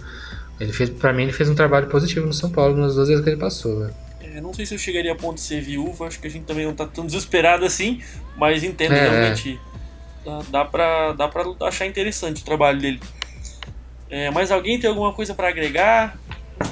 Ele 0.61 0.73
fez, 0.73 0.91
para 0.91 1.13
mim, 1.13 1.25
ele 1.25 1.33
fez 1.33 1.49
um 1.49 1.55
trabalho 1.55 1.87
positivo 1.89 2.27
no 2.27 2.33
São 2.33 2.51
Paulo 2.51 2.77
nas 2.77 2.95
duas 2.95 3.09
vezes 3.09 3.25
que 3.25 3.31
ele 3.31 3.39
passou. 3.39 3.81
velho. 3.81 4.06
É, 4.37 4.41
não 4.41 4.53
sei 4.53 4.67
se 4.67 4.75
eu 4.75 4.79
chegaria 4.79 5.13
a 5.13 5.17
ponto 5.17 5.37
de 5.37 5.41
ser 5.41 5.61
viúva, 5.63 6.07
acho 6.07 6.21
que 6.21 6.27
a 6.27 6.31
gente 6.31 6.45
também 6.45 6.67
não 6.67 6.75
tá 6.75 6.85
tão 6.87 7.07
desesperado 7.07 7.65
assim, 7.65 8.03
mas 8.37 8.63
entendo 8.63 8.93
É, 8.95 9.09
realmente. 9.09 9.59
Dá, 10.25 10.43
dá, 10.51 10.65
pra, 10.65 11.13
dá 11.13 11.27
pra 11.29 11.45
achar 11.63 11.87
interessante 11.87 12.43
o 12.43 12.45
trabalho 12.45 12.79
dele. 12.81 13.01
É, 14.11 14.31
mais 14.31 14.51
alguém 14.53 14.79
tem 14.79 14.91
alguma 14.91 15.13
coisa 15.13 15.35
pra 15.35 15.49
agregar? 15.49 16.19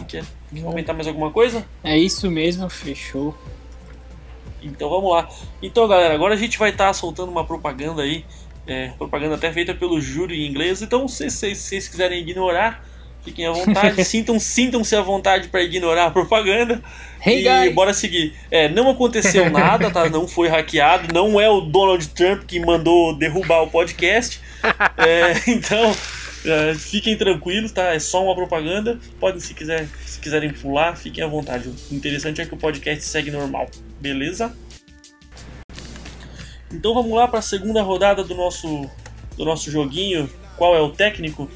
Quer 0.09 0.25
comentar 0.63 0.95
mais 0.95 1.07
alguma 1.09 1.31
coisa? 1.31 1.65
É 1.83 1.97
isso 1.99 2.31
mesmo, 2.31 2.69
fechou. 2.69 3.35
Então 4.63 4.89
vamos 4.89 5.11
lá. 5.11 5.29
Então, 5.63 5.87
galera, 5.89 6.15
agora 6.15 6.35
a 6.35 6.37
gente 6.37 6.59
vai 6.59 6.71
estar 6.71 6.93
soltando 6.93 7.31
uma 7.31 7.45
propaganda 7.45 8.03
aí. 8.03 8.25
é, 8.67 8.89
propaganda 8.97 9.35
até 9.35 9.53
feita 9.53 9.75
pelo 9.75 10.01
júri 10.01 10.43
em 10.45 10.51
inglês. 10.51 10.81
Então, 10.81 11.07
se 11.07 11.31
se- 11.31 11.55
se 11.55 11.63
vocês 11.69 11.87
quiserem 11.89 12.21
ignorar, 12.21 12.83
fiquem 13.23 13.47
à 13.47 13.53
vontade. 13.53 14.03
sintam, 14.07 14.39
sintam-se 14.41 14.97
à 14.97 15.03
vontade 15.03 15.49
para 15.49 15.63
ignorar 15.63 16.07
a 16.07 16.11
propaganda. 16.11 16.83
Hey, 17.27 17.41
e 17.41 17.43
guys. 17.43 17.75
bora 17.75 17.95
seguir. 17.95 18.35
É, 18.51 18.69
não 18.69 18.91
aconteceu 18.91 19.49
nada, 19.49 19.91
tá? 19.91 20.11
Não 20.11 20.29
foi 20.29 20.47
hackeado, 20.47 21.13
não 21.15 21.41
é 21.41 21.49
o 21.49 21.63
Donald 21.63 22.07
Trump 22.09 22.43
que 22.45 22.61
mandou 22.61 23.17
derrubar 23.17 23.63
o 23.63 23.71
podcast. 23.71 24.43
É, 24.99 25.33
então, 25.51 25.97
é, 26.45 26.75
fiquem 26.75 27.17
tranquilos, 27.17 27.73
tá? 27.73 27.95
É 27.95 27.99
só 27.99 28.23
uma 28.23 28.35
propaganda. 28.35 28.99
Podem, 29.19 29.41
se, 29.41 29.55
quiser, 29.55 29.89
se 30.05 30.21
quiserem 30.21 30.53
pular, 30.53 30.99
fiquem 30.99 31.25
à 31.25 31.27
vontade. 31.27 31.71
O 31.91 31.95
interessante 31.95 32.43
é 32.43 32.45
que 32.45 32.53
o 32.53 32.59
podcast 32.59 33.03
segue 33.03 33.31
normal, 33.31 33.71
beleza? 33.99 34.55
Então 36.71 36.93
vamos 36.93 37.13
lá 37.13 37.27
para 37.27 37.39
a 37.39 37.43
segunda 37.43 37.81
rodada 37.81 38.23
do 38.23 38.35
nosso, 38.35 38.91
do 39.35 39.47
nosso 39.47 39.71
joguinho. 39.71 40.29
Qual 40.59 40.77
é 40.77 40.81
o 40.83 40.91
técnico? 40.91 41.51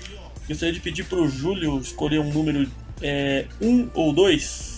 Gostaria 0.49 0.73
de 0.73 0.81
pedir 0.81 1.05
para 1.05 1.19
o 1.19 1.29
Júlio 1.29 1.79
escolher 1.79 2.21
um 2.21 2.33
número 2.33 2.61
1 2.61 2.71
é, 3.03 3.45
um 3.61 3.91
ou 3.93 4.15
2. 4.15 4.78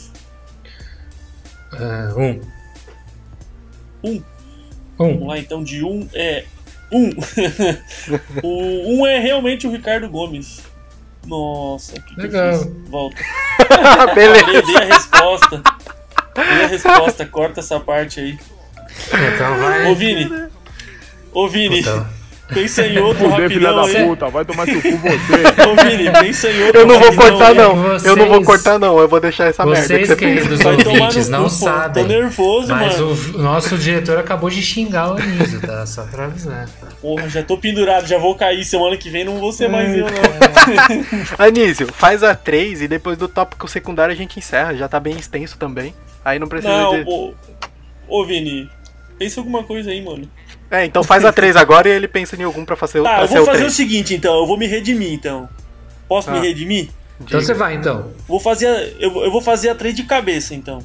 É, 1.73 2.15
um. 2.19 2.41
Um. 4.03 4.11
um. 4.13 4.23
Vamos 4.99 5.29
lá 5.29 5.39
então, 5.39 5.63
de 5.63 5.85
um 5.85 6.09
é. 6.13 6.45
Um. 6.93 7.11
o 8.43 8.97
um 8.97 9.07
é 9.07 9.19
realmente 9.19 9.67
o 9.67 9.71
Ricardo 9.71 10.09
Gomes. 10.09 10.61
Nossa, 11.27 12.01
que 12.01 12.21
Legal. 12.21 12.59
Volta. 12.89 13.17
Beleza. 14.15 14.63
Dei 14.63 14.77
a 14.77 14.85
resposta. 14.85 15.63
Dei 16.35 16.65
a 16.65 16.67
resposta, 16.67 17.27
corta 17.27 17.61
essa 17.61 17.79
parte 17.79 18.21
aí. 18.21 18.39
Então 19.35 19.59
vai. 19.59 19.87
Ô 19.87 19.95
Vini. 19.95 20.49
Ô 21.33 21.49
Vini. 21.49 21.83
Puta 21.83 22.20
pensa 22.53 22.87
em 22.87 22.99
outro 22.99 23.25
filha 23.31 23.43
rapidão 23.43 23.77
da 23.77 23.83
aí. 23.99 24.07
puta, 24.07 24.29
vai 24.29 24.45
tomar 24.45 24.65
seu 24.67 24.81
cu 24.83 24.89
você. 24.99 25.41
Ô 25.69 25.89
Vini, 25.89 26.11
pensa 26.11 26.51
em 26.51 26.63
outro 26.65 26.81
Eu 26.81 26.87
não 26.87 26.99
vou 26.99 27.11
rapidão 27.11 27.29
cortar, 27.39 27.55
não. 27.55 27.97
Eu 28.05 28.17
não 28.17 28.27
vou 28.27 28.35
Vocês- 28.37 28.47
cortar, 28.47 28.79
não. 28.79 28.99
Eu 28.99 29.09
vou 29.09 29.21
deixar 29.21 29.45
essa 29.47 29.65
merda 29.65 29.81
que 29.83 29.87
vocês, 29.89 30.09
você 30.09 30.17
fez. 30.17 30.35
queridos 30.35 30.59
Vai 30.63 30.77
tomar 30.77 30.85
no 30.95 31.03
ouvintes, 31.05 31.25
cu, 31.27 31.31
não 31.33 31.43
pô. 31.45 31.49
sabem. 31.49 32.03
Tô 32.05 32.09
nervoso, 32.09 32.73
Mas 32.73 32.99
mano. 33.01 33.13
o, 33.13 33.37
o 33.39 33.43
nosso 33.43 33.79
diretor 33.79 34.19
acabou 34.19 34.51
de 34.51 34.63
xingar 34.63 35.11
o 35.11 35.17
Anísio, 35.17 35.61
tá? 35.61 35.87
Só 35.87 36.03
pra 36.05 36.25
avisar. 36.25 36.69
Porra, 37.01 37.29
já 37.29 37.43
tô 37.43 37.57
pendurado, 37.57 38.07
já 38.07 38.19
vou 38.19 38.35
cair 38.35 38.65
semana 38.65 38.97
que 38.97 39.09
vem, 39.11 39.25
não 39.25 39.39
vou 39.39 39.53
ser 39.53 39.69
mais 39.69 39.97
eu, 39.97 40.05
não. 40.07 40.11
Anísio, 41.39 41.89
faz 41.93 42.23
a 42.23 42.35
3 42.35 42.83
e 42.83 42.89
depois 42.89 43.17
do 43.17 43.29
tópico 43.29 43.67
secundário 43.69 44.13
a 44.13 44.17
gente 44.17 44.39
encerra. 44.39 44.75
Já 44.75 44.89
tá 44.89 44.99
bem 45.01 45.17
extenso 45.17 45.57
também. 45.59 45.95
Aí 46.25 46.39
não 46.39 46.47
precisa 46.49 46.73
Não, 46.77 47.03
de. 47.03 47.09
ô, 47.09 47.33
ô 48.09 48.25
Vini, 48.27 48.69
pensa 49.19 49.41
alguma 49.41 49.63
coisa 49.65 49.91
aí, 49.91 50.03
mano. 50.05 50.29
É, 50.71 50.85
então 50.85 51.03
faz 51.03 51.25
a 51.25 51.33
3 51.33 51.57
agora 51.57 51.89
e 51.89 51.93
ele 51.93 52.07
pensa 52.07 52.37
em 52.37 52.45
algum 52.45 52.65
pra 52.65 52.77
fazer, 52.77 53.03
Tá, 53.03 53.15
pra 53.17 53.23
eu 53.25 53.29
vou 53.29 53.43
o 53.43 53.47
fazer 53.47 53.59
o 53.59 53.63
3. 53.63 53.73
seguinte 53.75 54.15
então, 54.15 54.39
eu 54.39 54.47
vou 54.47 54.57
me 54.57 54.67
redimir 54.67 55.13
então. 55.13 55.49
Posso 56.09 56.31
me 56.31 56.39
Ah. 56.39 56.43
redimir? 56.43 56.91
Então 57.21 57.41
você 57.41 57.53
vai, 57.53 57.75
então. 57.75 58.13
Vou 58.27 58.39
fazer 58.41 58.67
a, 58.67 58.83
eu, 59.03 59.11
vou- 59.13 59.25
eu 59.25 59.31
vou 59.33 59.43
fazer 59.43 59.69
a 59.69 59.75
três 59.75 59.95
de 59.95 60.05
cabeça 60.05 60.55
então. 60.55 60.83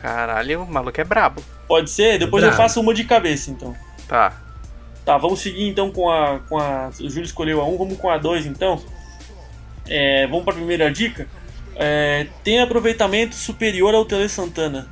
Caralho, 0.00 0.62
o 0.62 0.70
maluco 0.70 1.00
é 1.00 1.04
brabo. 1.04 1.42
Pode 1.66 1.90
ser? 1.90 2.18
Depois 2.18 2.44
eu 2.44 2.52
faço 2.52 2.80
uma 2.80 2.92
de 2.92 3.04
cabeça 3.04 3.50
então. 3.50 3.74
Tá. 4.06 4.32
Tá, 5.04 5.16
vamos 5.18 5.40
seguir 5.40 5.66
então 5.68 5.90
com 5.90 6.08
a. 6.10 6.38
Com 6.48 6.58
a 6.58 6.90
o 7.00 7.08
Júlio 7.10 7.24
escolheu 7.24 7.60
a 7.60 7.64
1, 7.66 7.76
vamos 7.78 7.98
com 7.98 8.08
a 8.10 8.18
2 8.18 8.46
então. 8.46 8.80
É, 9.88 10.26
vamos 10.28 10.44
pra 10.44 10.52
primeira 10.54 10.90
dica. 10.92 11.26
É, 11.74 12.26
tem 12.44 12.60
aproveitamento 12.60 13.34
superior 13.34 13.94
ao 13.94 14.04
Tele 14.04 14.28
Santana. 14.28 14.86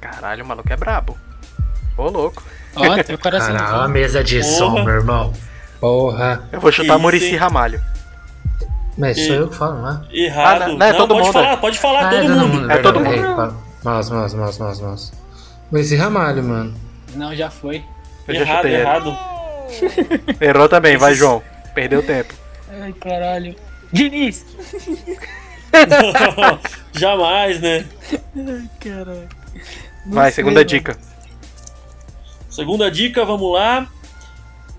Caralho, 0.00 0.44
o 0.44 0.46
maluco 0.46 0.72
é 0.72 0.76
brabo. 0.76 1.18
Ô, 1.96 2.08
louco. 2.08 2.42
Ó, 2.74 3.02
teu 3.02 3.18
coração. 3.18 3.54
Cara, 3.56 3.78
ó 3.78 3.82
a 3.82 3.88
mesa 3.88 4.22
de 4.24 4.40
Porra. 4.40 4.52
som, 4.52 4.70
meu 4.84 4.94
irmão. 4.94 5.32
Porra. 5.80 6.42
Eu 6.52 6.60
vou 6.60 6.70
chutar 6.72 6.94
isso, 6.94 7.02
Murici 7.02 7.26
hein? 7.30 7.36
Ramalho. 7.36 7.80
Mas 8.96 9.16
E- 9.18 9.26
sou 9.26 9.36
eu 9.36 9.48
que 9.48 9.56
falo, 9.56 9.80
não 9.80 9.88
é? 9.90 10.00
Errado. 10.16 10.62
Ah, 10.62 10.68
não, 10.68 10.78
não, 10.78 10.86
é 10.86 10.92
todo 10.92 11.08
pode 11.14 11.20
mundo, 11.26 11.32
falar, 11.32 11.52
é. 11.52 11.56
pode 11.56 11.78
falar, 11.78 12.06
Ah, 12.06 12.10
todo, 12.10 12.48
mundo. 12.48 12.70
É 12.70 12.76
todo 12.78 13.00
verdade. 13.00 13.20
mundo. 13.22 13.30
Ei, 13.30 13.36
pa- 13.36 13.54
Mouse, 13.90 14.12
mouse, 14.12 14.36
mouse, 14.36 14.60
mouse, 14.60 14.82
mouse. 14.82 15.12
Mas 15.70 15.86
esse 15.86 15.96
Ramalho, 15.96 16.42
mano. 16.44 16.74
Não, 17.14 17.34
já 17.34 17.50
foi. 17.50 17.82
Eu 18.28 18.34
já 18.34 18.40
Errado, 18.42 18.56
chutei 18.56 18.72
ele. 18.74 18.80
errado. 18.82 19.18
Errou 20.40 20.68
também, 20.68 20.96
vai, 20.96 21.14
João. 21.14 21.42
Perdeu 21.74 22.02
tempo. 22.02 22.32
Ai, 22.80 22.92
caralho. 22.92 23.56
Diniz! 23.92 24.44
Jamais, 26.92 27.60
né? 27.60 27.84
Caralho. 28.80 29.28
Vai, 30.06 30.30
segunda 30.30 30.64
dica. 30.64 30.96
Segunda 32.52 32.90
dica, 32.90 33.24
vamos 33.24 33.50
lá. 33.50 33.90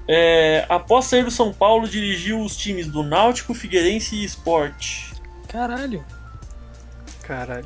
É, 0.07 0.63
após 0.69 1.05
sair 1.05 1.24
do 1.24 1.32
São 1.32 1.51
Paulo, 1.51 1.88
dirigiu 1.88 2.39
os 2.39 2.55
times 2.55 2.86
do 2.86 3.01
Náutico, 3.01 3.55
Figueirense 3.55 4.15
e 4.15 4.24
Sport. 4.26 5.13
Caralho. 5.47 6.05
Caralho. 7.24 7.65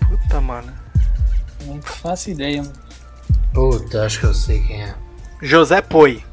Puta, 0.00 0.40
mano. 0.40 0.72
Não 1.66 1.82
faço 1.82 2.30
ideia, 2.30 2.62
mano. 2.62 2.72
Puta, 3.52 4.06
acho 4.06 4.20
que 4.20 4.26
eu 4.26 4.32
sei 4.32 4.62
quem 4.62 4.84
é. 4.84 4.94
José 5.42 5.82
Poi. 5.82 6.24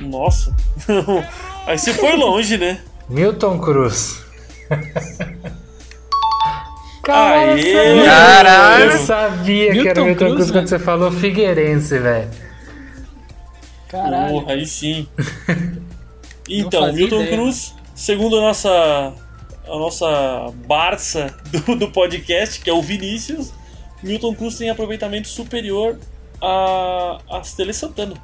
Nossa. 0.00 0.54
Aí 1.66 1.76
você 1.76 1.92
foi 1.92 2.14
longe, 2.14 2.56
né? 2.56 2.80
Milton 3.08 3.58
Cruz. 3.58 4.24
Aê! 7.08 8.04
Caralho. 8.04 8.84
Eu 8.92 8.98
sabia 8.98 9.72
que 9.72 9.88
era 9.88 10.00
Milton 10.00 10.02
o 10.02 10.04
Milton 10.06 10.18
Cruz, 10.24 10.34
Cruz 10.36 10.50
quando 10.50 10.66
você 10.68 10.78
falou 10.78 11.10
Figueirense, 11.10 11.98
velho. 11.98 12.28
Caralho. 13.88 14.32
Porra, 14.32 14.52
aí 14.52 14.66
sim. 14.66 15.08
Então, 16.52 16.92
Milton 16.92 17.20
ideia. 17.22 17.36
Cruz, 17.36 17.74
segundo 17.94 18.36
a 18.36 18.40
nossa, 18.40 18.68
a 19.68 19.68
nossa 19.78 20.52
Barça 20.66 21.32
do, 21.66 21.76
do 21.76 21.90
podcast, 21.92 22.60
que 22.60 22.68
é 22.68 22.72
o 22.72 22.82
Vinícius, 22.82 23.52
Milton 24.02 24.34
Cruz 24.34 24.58
tem 24.58 24.68
aproveitamento 24.68 25.28
superior 25.28 25.96
a, 26.42 27.18
a 27.30 27.40
Tele 27.56 27.72
Santana. 27.72 28.14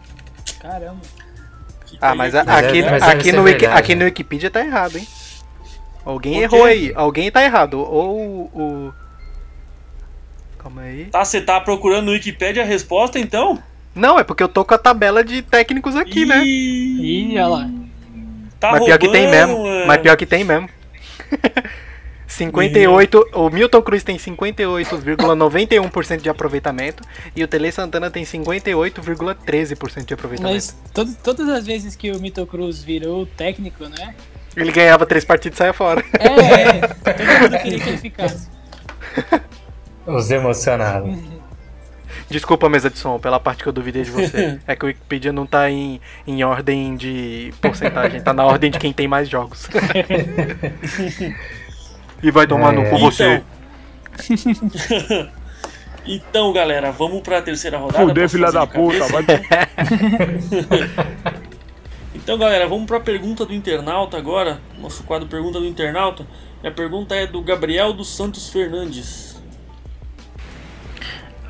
Caramba. 0.60 1.02
Ah, 2.00 2.16
mas 2.16 2.34
a- 2.34 2.40
a- 2.40 2.44
Mas 2.44 2.64
é- 2.64 2.68
aqui, 2.68 2.82
mas 2.82 3.02
aqui, 3.04 3.30
ser 3.30 3.36
no, 3.36 3.42
verdade, 3.44 3.78
aqui 3.78 3.94
no? 3.94 4.04
Wikipedia 4.06 4.50
tá 4.50 4.60
errado, 4.60 4.96
hein? 4.98 5.06
Alguém 6.06 6.34
Por 6.34 6.42
errou 6.44 6.64
aí. 6.64 6.92
Alguém 6.94 7.30
tá 7.30 7.42
errado. 7.42 7.80
Ou 7.80 8.50
o. 8.54 8.92
Calma 10.58 10.82
aí. 10.82 11.06
Tá, 11.06 11.24
você 11.24 11.40
tá 11.40 11.60
procurando 11.60 12.06
no 12.06 12.12
Wikipedia 12.12 12.62
a 12.62 12.66
resposta, 12.66 13.18
então? 13.18 13.60
Não, 13.94 14.18
é 14.18 14.24
porque 14.24 14.42
eu 14.42 14.48
tô 14.48 14.64
com 14.64 14.74
a 14.74 14.78
tabela 14.78 15.24
de 15.24 15.42
técnicos 15.42 15.96
aqui, 15.96 16.24
né? 16.24 16.42
Ih, 16.44 17.32
Ih, 17.32 17.38
olha 17.38 17.46
lá. 17.48 17.70
Tá 18.60 18.72
Mas 18.72 18.84
pior 18.84 18.98
que 18.98 19.08
tem 19.08 19.24
roubando, 19.24 19.46
mesmo. 19.48 19.64
mano. 19.64 19.86
Mas 19.86 20.00
pior 20.00 20.16
que 20.16 20.26
tem 20.26 20.44
mesmo. 20.44 20.68
58. 22.28 23.30
O 23.34 23.50
Milton 23.50 23.82
Cruz 23.82 24.02
tem 24.02 24.16
58,91% 24.16 26.20
de 26.20 26.28
aproveitamento. 26.28 27.02
E 27.34 27.42
o 27.42 27.48
Tele 27.48 27.70
Santana 27.72 28.10
tem 28.10 28.24
58,13% 28.24 30.04
de 30.04 30.14
aproveitamento. 30.14 30.54
Mas 30.54 30.76
todo- 30.92 31.14
todas 31.22 31.48
as 31.48 31.66
vezes 31.66 31.96
que 31.96 32.10
o 32.10 32.20
Mito 32.20 32.44
Cruz 32.46 32.82
virou 32.82 33.24
técnico, 33.26 33.84
né? 33.88 34.14
Ele 34.56 34.72
ganhava 34.72 35.04
três 35.04 35.24
partidas 35.24 35.56
e 35.56 35.58
saia 35.58 35.72
fora. 35.72 36.02
É, 36.18 36.26
é. 36.76 37.12
Todo 37.12 37.40
mundo 37.42 37.58
queria 37.62 37.78
que 37.78 37.88
ele 37.90 37.98
ficasse. 37.98 38.48
Os 40.06 40.30
emocionados. 40.30 41.18
Desculpa, 42.28 42.68
mesa 42.68 42.90
de 42.90 42.98
som, 42.98 43.18
pela 43.20 43.38
parte 43.38 43.62
que 43.62 43.68
eu 43.68 43.72
duvidei 43.72 44.02
de 44.02 44.10
você. 44.10 44.58
É 44.66 44.74
que 44.74 44.84
o 44.84 44.88
Wikipedia 44.88 45.32
não 45.32 45.46
tá 45.46 45.70
em, 45.70 46.00
em 46.26 46.42
ordem 46.42 46.96
de 46.96 47.52
porcentagem, 47.60 48.20
tá 48.20 48.32
na 48.32 48.44
ordem 48.44 48.70
de 48.70 48.78
quem 48.78 48.92
tem 48.92 49.06
mais 49.06 49.28
jogos. 49.28 49.68
e 52.22 52.30
vai 52.30 52.46
tomar 52.46 52.72
no 52.72 52.84
cu 52.88 52.96
É. 52.96 52.98
você. 52.98 53.42
Então, 56.04 56.52
galera, 56.52 56.90
vamos 56.92 57.20
pra 57.20 57.42
terceira 57.42 57.78
rodada. 57.78 58.04
Fuder, 58.06 58.24
Posso 58.24 58.36
filha 58.36 58.52
da 58.52 58.66
puta. 58.66 59.06
Vai... 59.08 59.24
Então, 62.16 62.38
galera, 62.38 62.66
vamos 62.66 62.86
pra 62.86 62.98
pergunta 62.98 63.44
do 63.44 63.52
internauta 63.52 64.16
agora. 64.16 64.58
Nosso 64.80 65.04
quadro 65.04 65.28
Pergunta 65.28 65.60
do 65.60 65.66
Internauta. 65.66 66.26
E 66.64 66.66
a 66.66 66.70
pergunta 66.70 67.14
é 67.14 67.26
do 67.26 67.42
Gabriel 67.42 67.92
dos 67.92 68.08
Santos 68.08 68.48
Fernandes. 68.48 69.36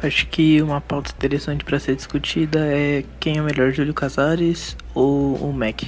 Acho 0.03 0.27
que 0.27 0.61
uma 0.61 0.81
pauta 0.81 1.13
interessante 1.13 1.65
para 1.65 1.79
ser 1.79 1.95
discutida 1.95 2.59
é 2.67 3.05
quem 3.21 3.39
é 3.39 3.41
melhor, 3.41 3.71
Júlio 3.73 3.95
Casares 3.95 4.77
ou 4.93 5.37
o 5.37 5.53
Mac. 5.53 5.83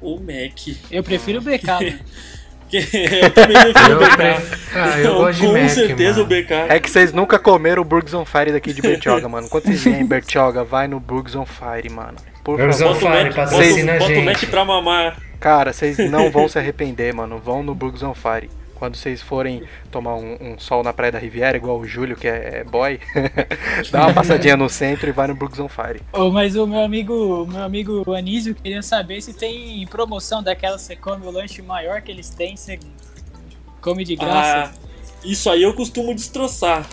O 0.00 0.20
Mac. 0.20 0.76
Eu 0.90 1.02
prefiro 1.02 1.38
o 1.38 1.42
BK, 1.42 1.66
né? 1.80 2.00
eu 2.76 3.30
também 3.30 3.56
prefiro 3.60 3.90
Eu 3.92 3.96
o 3.96 4.00
BK. 4.00 4.16
prefiro- 4.16 4.58
Ah, 4.74 4.98
eu 5.00 5.14
gosto 5.14 5.40
de 5.40 5.46
Com 5.46 5.52
Mac, 5.54 5.68
certeza 5.70 6.12
mano. 6.12 6.24
o 6.24 6.26
BK. 6.26 6.52
É 6.68 6.78
que 6.78 6.90
vocês 6.90 7.12
nunca 7.12 7.38
comeram 7.38 7.82
o 7.82 7.84
Burgers 7.84 8.14
on 8.14 8.24
Fire 8.24 8.52
daqui 8.52 8.72
de 8.72 8.82
Bertioga, 8.82 9.28
mano. 9.28 9.48
Quando 9.48 9.64
vocês 9.64 9.82
vierem 9.82 10.02
em 10.02 10.06
Bertioga, 10.06 10.62
vai 10.64 10.86
no 10.86 11.00
Burgers 11.00 11.34
on 11.34 11.46
Fire, 11.46 11.90
mano. 11.90 12.16
Por 12.44 12.56
Burgers 12.58 12.78
favor. 12.78 12.96
on 12.96 12.98
Fire, 13.00 13.34
patrocina 13.34 13.92
bota, 13.98 14.12
o 14.12 14.22
Mac 14.22 14.36
gente. 14.38 14.46
pra 14.50 14.64
mamar. 14.64 15.16
Cara, 15.40 15.72
vocês 15.72 15.98
não 16.10 16.30
vão 16.30 16.48
se 16.48 16.58
arrepender, 16.58 17.12
mano. 17.14 17.38
Vão 17.38 17.62
no 17.62 17.74
Burgers 17.74 18.02
on 18.02 18.14
Fire. 18.14 18.50
Quando 18.78 18.96
vocês 18.96 19.20
forem 19.20 19.64
tomar 19.90 20.14
um, 20.14 20.36
um 20.40 20.58
sol 20.58 20.82
na 20.82 20.92
Praia 20.92 21.12
da 21.12 21.18
Riviera, 21.18 21.56
igual 21.56 21.78
o 21.78 21.86
Júlio, 21.86 22.16
que 22.16 22.28
é, 22.28 22.60
é 22.60 22.64
boy, 22.64 23.00
dá 23.90 24.06
uma 24.06 24.14
passadinha 24.14 24.56
no 24.56 24.68
centro 24.68 25.08
e 25.08 25.12
vai 25.12 25.26
no 25.26 25.34
Burgers 25.34 25.58
on 25.58 25.68
Fire. 25.68 26.00
Ô, 26.12 26.30
mas 26.30 26.54
o 26.54 26.66
meu 26.66 26.80
amigo, 26.80 27.42
o 27.42 27.46
meu 27.46 27.62
amigo 27.62 28.14
Anísio 28.14 28.54
queria 28.54 28.82
saber 28.82 29.20
se 29.20 29.34
tem 29.34 29.84
promoção 29.88 30.42
daquela 30.42 30.78
você 30.78 30.94
come 30.94 31.26
o 31.26 31.30
lanche 31.30 31.60
maior 31.60 32.00
que 32.02 32.10
eles 32.10 32.30
têm, 32.30 32.56
você 32.56 32.78
come 33.80 34.04
de 34.04 34.14
Ah, 34.20 34.24
graça. 34.24 34.74
isso 35.24 35.50
aí 35.50 35.62
eu 35.62 35.74
costumo 35.74 36.14
destroçar. 36.14 36.86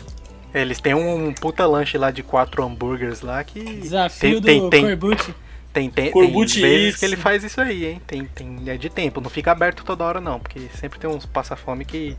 Eles 0.53 0.79
têm 0.79 0.93
um 0.93 1.33
puta 1.33 1.65
lanche 1.65 1.97
lá 1.97 2.11
de 2.11 2.23
quatro 2.23 2.63
hambúrgueres 2.63 3.21
lá 3.21 3.43
que. 3.43 3.61
Desafio 3.61 4.41
tem, 4.41 4.61
do 4.61 4.69
tem, 4.69 4.81
tem, 4.81 4.97
Corbucci. 4.97 5.35
Tem, 5.75 5.89
tem, 5.89 6.09
Corbucci 6.11 6.61
tem 6.61 6.69
vezes 6.71 6.99
que 6.99 7.03
ele 7.05 7.17
faz 7.17 7.43
isso 7.43 7.59
aí, 7.59 7.85
hein? 7.85 8.01
Tem, 8.07 8.23
tem, 8.23 8.57
é 8.67 8.77
de 8.77 8.89
tempo, 8.89 9.19
não 9.19 9.29
fica 9.29 9.51
aberto 9.51 9.83
toda 9.83 10.05
hora 10.05 10.21
não, 10.21 10.39
porque 10.39 10.61
sempre 10.79 10.97
tem 10.97 11.09
uns 11.09 11.25
passa-fome 11.25 11.83
que 11.83 12.15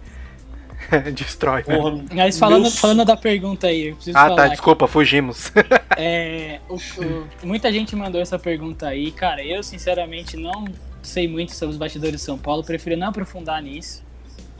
destrói. 1.15 1.65
né? 1.67 2.05
Mas 2.15 2.39
falando, 2.39 2.71
falando 2.71 3.05
da 3.05 3.17
pergunta 3.17 3.67
aí, 3.69 3.89
eu 3.89 3.95
preciso 3.97 4.17
Ah 4.17 4.25
falar 4.25 4.37
tá, 4.37 4.43
aqui. 4.45 4.51
desculpa, 4.53 4.87
fugimos. 4.87 5.51
É, 5.99 6.61
o- 6.69 6.75
o- 6.75 7.27
muita 7.43 7.73
gente 7.73 7.97
mandou 7.97 8.21
essa 8.21 8.39
pergunta 8.39 8.87
aí, 8.89 9.11
cara. 9.11 9.43
Eu 9.43 9.63
sinceramente 9.63 10.37
não 10.37 10.67
sei 11.03 11.27
muito 11.27 11.55
sobre 11.55 11.73
os 11.73 11.79
bastidores 11.79 12.17
de 12.17 12.21
São 12.21 12.37
Paulo, 12.37 12.63
prefiro 12.63 12.99
não 12.99 13.09
aprofundar 13.09 13.63
nisso. 13.63 14.05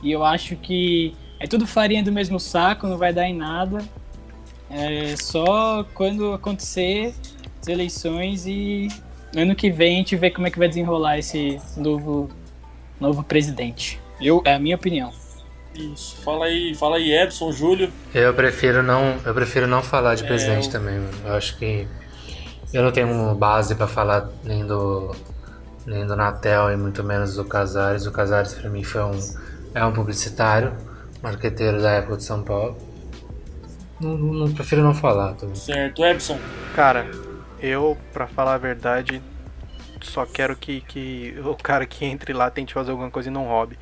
E 0.01 0.11
eu 0.11 0.25
acho 0.25 0.55
que 0.55 1.15
é 1.39 1.45
tudo 1.45 1.67
farinha 1.67 2.01
do 2.01 2.11
mesmo 2.11 2.39
saco, 2.39 2.87
não 2.87 2.97
vai 2.97 3.13
dar 3.13 3.27
em 3.27 3.35
nada. 3.35 3.85
É 4.71 5.15
só 5.15 5.85
quando 5.93 6.33
acontecer 6.33 7.13
as 7.67 7.69
eleições 7.69 8.45
e 8.47 8.87
ano 9.35 9.53
que 9.55 9.69
vem 9.69 9.95
a 9.95 9.97
gente 9.97 10.15
vê 10.15 10.31
como 10.31 10.47
é 10.47 10.51
que 10.51 10.57
vai 10.57 10.67
desenrolar 10.69 11.19
esse 11.19 11.59
novo, 11.75 12.29
novo 12.99 13.23
presidente. 13.23 13.99
Eu, 14.21 14.41
é 14.45 14.55
a 14.55 14.59
minha 14.59 14.75
opinião. 14.75 15.11
Isso. 15.75 16.15
Fala 16.23 16.45
aí, 16.45 16.73
fala 16.73 16.95
aí, 16.95 17.11
Edson, 17.11 17.51
Júlio. 17.51 17.91
Eu 18.15 18.33
prefiro 18.33 18.81
não, 18.81 19.15
eu 19.25 19.33
prefiro 19.33 19.67
não 19.67 19.83
falar 19.83 20.15
de 20.15 20.23
É, 20.23 20.27
presidente 20.27 20.67
eu- 20.67 20.71
também, 20.71 20.95
mano. 20.95 21.11
Eu 21.25 21.33
acho 21.33 21.57
que 21.57 21.87
eu 22.73 22.81
não 22.83 22.91
tenho 22.91 23.35
base 23.35 23.75
pra 23.75 23.85
falar 23.87 24.29
nem 24.43 24.65
do 24.65 25.13
nem 25.85 26.05
do 26.05 26.15
Natel 26.17 26.71
e 26.71 26.77
muito 26.77 27.03
menos 27.03 27.35
do 27.35 27.45
Casares. 27.45 28.05
O 28.05 28.11
Casares 28.11 28.53
pra 28.53 28.69
mim 28.69 28.83
foi 28.83 29.03
um 29.03 29.19
é 29.75 29.85
um 29.85 29.91
publicitário, 29.93 30.73
marqueteiro 31.21 31.81
da 31.81 31.91
época 31.91 32.17
de 32.17 32.23
São 32.23 32.41
Paulo. 32.43 32.75
Não, 33.99 34.17
não- 34.17 34.33
não- 34.33 34.53
prefiro 34.53 34.81
não 34.83 34.93
falar. 34.93 35.33
Tô... 35.33 35.53
Certo, 35.53 36.03
Edson. 36.03 36.39
Cara, 36.75 37.09
eu, 37.59 37.97
pra 38.13 38.27
falar 38.27 38.55
a 38.55 38.57
verdade, 38.57 39.21
só 40.01 40.25
quero 40.25 40.55
que, 40.55 40.81
que 40.81 41.35
o 41.43 41.55
cara 41.55 41.85
que 41.85 42.05
entre 42.05 42.33
lá 42.33 42.49
tente 42.49 42.73
fazer 42.73 42.91
alguma 42.91 43.09
coisa 43.09 43.29
e 43.29 43.31
não 43.31 43.45
roube. 43.45 43.77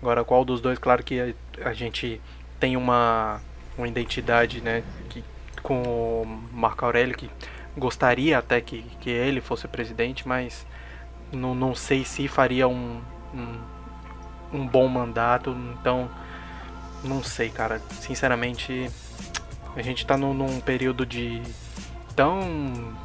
Agora, 0.00 0.24
qual 0.24 0.44
dos 0.44 0.60
dois, 0.60 0.78
claro 0.78 1.02
que 1.02 1.20
a, 1.20 1.68
a 1.68 1.72
gente 1.72 2.20
tem 2.58 2.76
uma, 2.76 3.40
uma 3.76 3.88
identidade, 3.88 4.60
né, 4.60 4.82
que, 5.08 5.24
com 5.62 5.82
o 5.82 6.26
Marco 6.52 6.84
Aurélio, 6.84 7.16
que 7.16 7.30
gostaria 7.76 8.38
até 8.38 8.60
que, 8.60 8.82
que 9.00 9.10
ele 9.10 9.40
fosse 9.40 9.66
presidente, 9.68 10.26
mas 10.26 10.66
não, 11.32 11.54
não 11.54 11.74
sei 11.74 12.04
se 12.04 12.28
faria 12.28 12.66
um, 12.66 13.00
um, 13.34 14.58
um 14.58 14.66
bom 14.66 14.88
mandato, 14.88 15.56
então 15.80 16.08
não 17.04 17.22
sei, 17.22 17.50
cara. 17.50 17.80
Sinceramente, 18.00 18.90
a 19.76 19.82
gente 19.82 20.04
tá 20.06 20.16
num 20.16 20.60
período 20.60 21.06
de 21.06 21.42
tão 22.16 22.96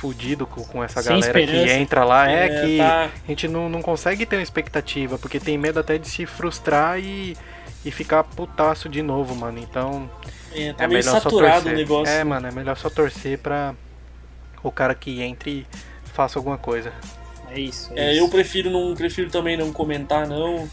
fudido 0.00 0.46
com, 0.46 0.62
com 0.64 0.82
essa 0.84 1.02
Sem 1.02 1.12
galera 1.20 1.32
que 1.32 1.40
esperança. 1.44 1.74
entra 1.74 2.04
lá, 2.04 2.30
é, 2.30 2.44
É, 2.46 2.66
que 2.66 2.76
tá. 2.78 3.04
a 3.24 3.26
gente 3.26 3.48
não, 3.48 3.68
não 3.68 3.82
consegue 3.82 4.24
ter 4.24 4.36
uma 4.36 4.42
expectativa, 4.42 5.18
porque 5.18 5.38
tem 5.40 5.58
medo 5.58 5.78
até 5.80 5.98
de 5.98 6.08
se 6.08 6.24
frustrar 6.26 6.98
e, 6.98 7.36
e 7.84 7.90
ficar 7.90 8.22
putaço 8.24 8.88
de 8.88 9.02
novo, 9.02 9.34
mano. 9.34 9.58
Então 9.58 10.08
É, 10.54 10.72
tá 10.72 10.84
é 10.84 10.86
meio 10.86 11.02
saturado 11.02 11.62
torcer. 11.62 11.72
o 11.72 11.76
negócio. 11.76 12.14
É, 12.14 12.24
mano, 12.24 12.46
é 12.46 12.50
melhor 12.52 12.76
só 12.76 12.88
torcer 12.88 13.38
pra 13.38 13.74
o 14.62 14.70
cara 14.72 14.94
que 14.94 15.20
entre 15.22 15.50
e 16.04 16.10
faça 16.14 16.38
alguma 16.38 16.58
coisa. 16.58 16.92
É 17.50 17.58
isso. 17.58 17.90
É, 17.96 18.12
isso. 18.12 18.20
eu 18.24 18.28
prefiro 18.28 18.70
não 18.70 18.94
prefiro 18.94 19.30
também 19.30 19.56
não 19.56 19.72
comentar 19.72 20.26
não, 20.26 20.68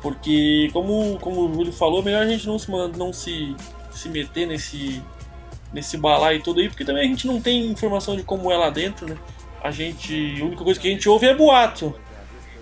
porque 0.00 0.70
como, 0.72 1.18
como 1.20 1.48
o 1.48 1.54
Júlio 1.54 1.72
falou, 1.72 2.02
melhor 2.02 2.22
a 2.22 2.26
gente 2.26 2.46
não 2.46 2.58
se 2.58 2.70
não 2.70 3.12
se, 3.12 3.54
se 3.90 4.08
meter 4.08 4.46
nesse 4.46 5.02
nesse 5.72 5.96
balaio 5.96 6.42
todo 6.42 6.60
aí, 6.60 6.68
porque 6.68 6.84
também 6.84 7.04
a 7.04 7.06
gente 7.06 7.26
não 7.26 7.40
tem 7.40 7.66
informação 7.66 8.16
de 8.16 8.22
como 8.22 8.50
é 8.50 8.56
lá 8.56 8.70
dentro, 8.70 9.08
né? 9.08 9.16
A 9.62 9.70
gente, 9.70 10.38
a 10.40 10.44
única 10.44 10.64
coisa 10.64 10.80
que 10.80 10.88
a 10.88 10.90
gente 10.90 11.08
ouve 11.08 11.26
é 11.26 11.34
boato. 11.34 11.94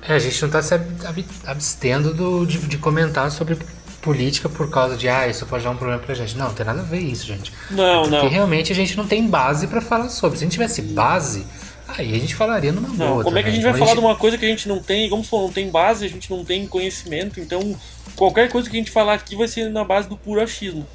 É, 0.06 0.14
a 0.14 0.18
gente 0.18 0.40
não 0.42 0.50
tá 0.50 0.62
se 0.62 0.74
ab- 0.74 1.06
ab- 1.06 1.24
abstendo 1.46 2.12
do, 2.14 2.44
de, 2.46 2.58
de 2.58 2.78
comentar 2.78 3.30
sobre 3.30 3.56
política 4.00 4.48
por 4.48 4.70
causa 4.70 4.96
de 4.96 5.08
ah, 5.08 5.26
isso 5.26 5.44
pode 5.46 5.64
dar 5.64 5.70
um 5.70 5.76
problema 5.76 6.00
pra 6.00 6.14
gente. 6.14 6.36
Não, 6.36 6.46
não 6.46 6.54
tem 6.54 6.64
nada 6.66 6.80
a 6.80 6.84
ver 6.84 7.00
isso, 7.00 7.26
gente. 7.26 7.52
Não, 7.70 8.02
Porque 8.02 8.16
não. 8.16 8.28
realmente 8.28 8.72
a 8.72 8.74
gente 8.74 8.96
não 8.96 9.06
tem 9.06 9.26
base 9.26 9.66
pra 9.66 9.80
falar 9.80 10.08
sobre. 10.08 10.38
Se 10.38 10.44
a 10.44 10.46
gente 10.46 10.52
tivesse 10.52 10.82
base, 10.82 11.44
aí 11.88 12.14
a 12.14 12.18
gente 12.18 12.34
falaria 12.34 12.70
numa 12.72 12.88
Não, 12.88 12.96
boa. 13.14 13.24
como 13.24 13.38
é 13.38 13.42
que 13.42 13.48
a 13.48 13.52
gente 13.52 13.62
também. 13.62 13.72
vai 13.72 13.80
Mas 13.80 13.88
falar 13.90 14.00
de 14.00 14.06
uma 14.06 14.16
coisa 14.16 14.38
que 14.38 14.44
a 14.44 14.48
gente 14.48 14.68
não 14.68 14.80
tem, 14.80 15.08
como 15.10 15.22
falou, 15.24 15.46
não 15.46 15.52
tem 15.52 15.68
base, 15.70 16.04
a 16.04 16.08
gente 16.08 16.30
não 16.30 16.44
tem 16.44 16.66
conhecimento, 16.66 17.40
então 17.40 17.74
qualquer 18.14 18.48
coisa 18.50 18.68
que 18.70 18.76
a 18.76 18.78
gente 18.78 18.90
falar 18.90 19.14
aqui 19.14 19.34
vai 19.36 19.48
ser 19.48 19.68
na 19.70 19.84
base 19.84 20.08
do 20.08 20.16
puro 20.16 20.40
achismo. 20.40 20.86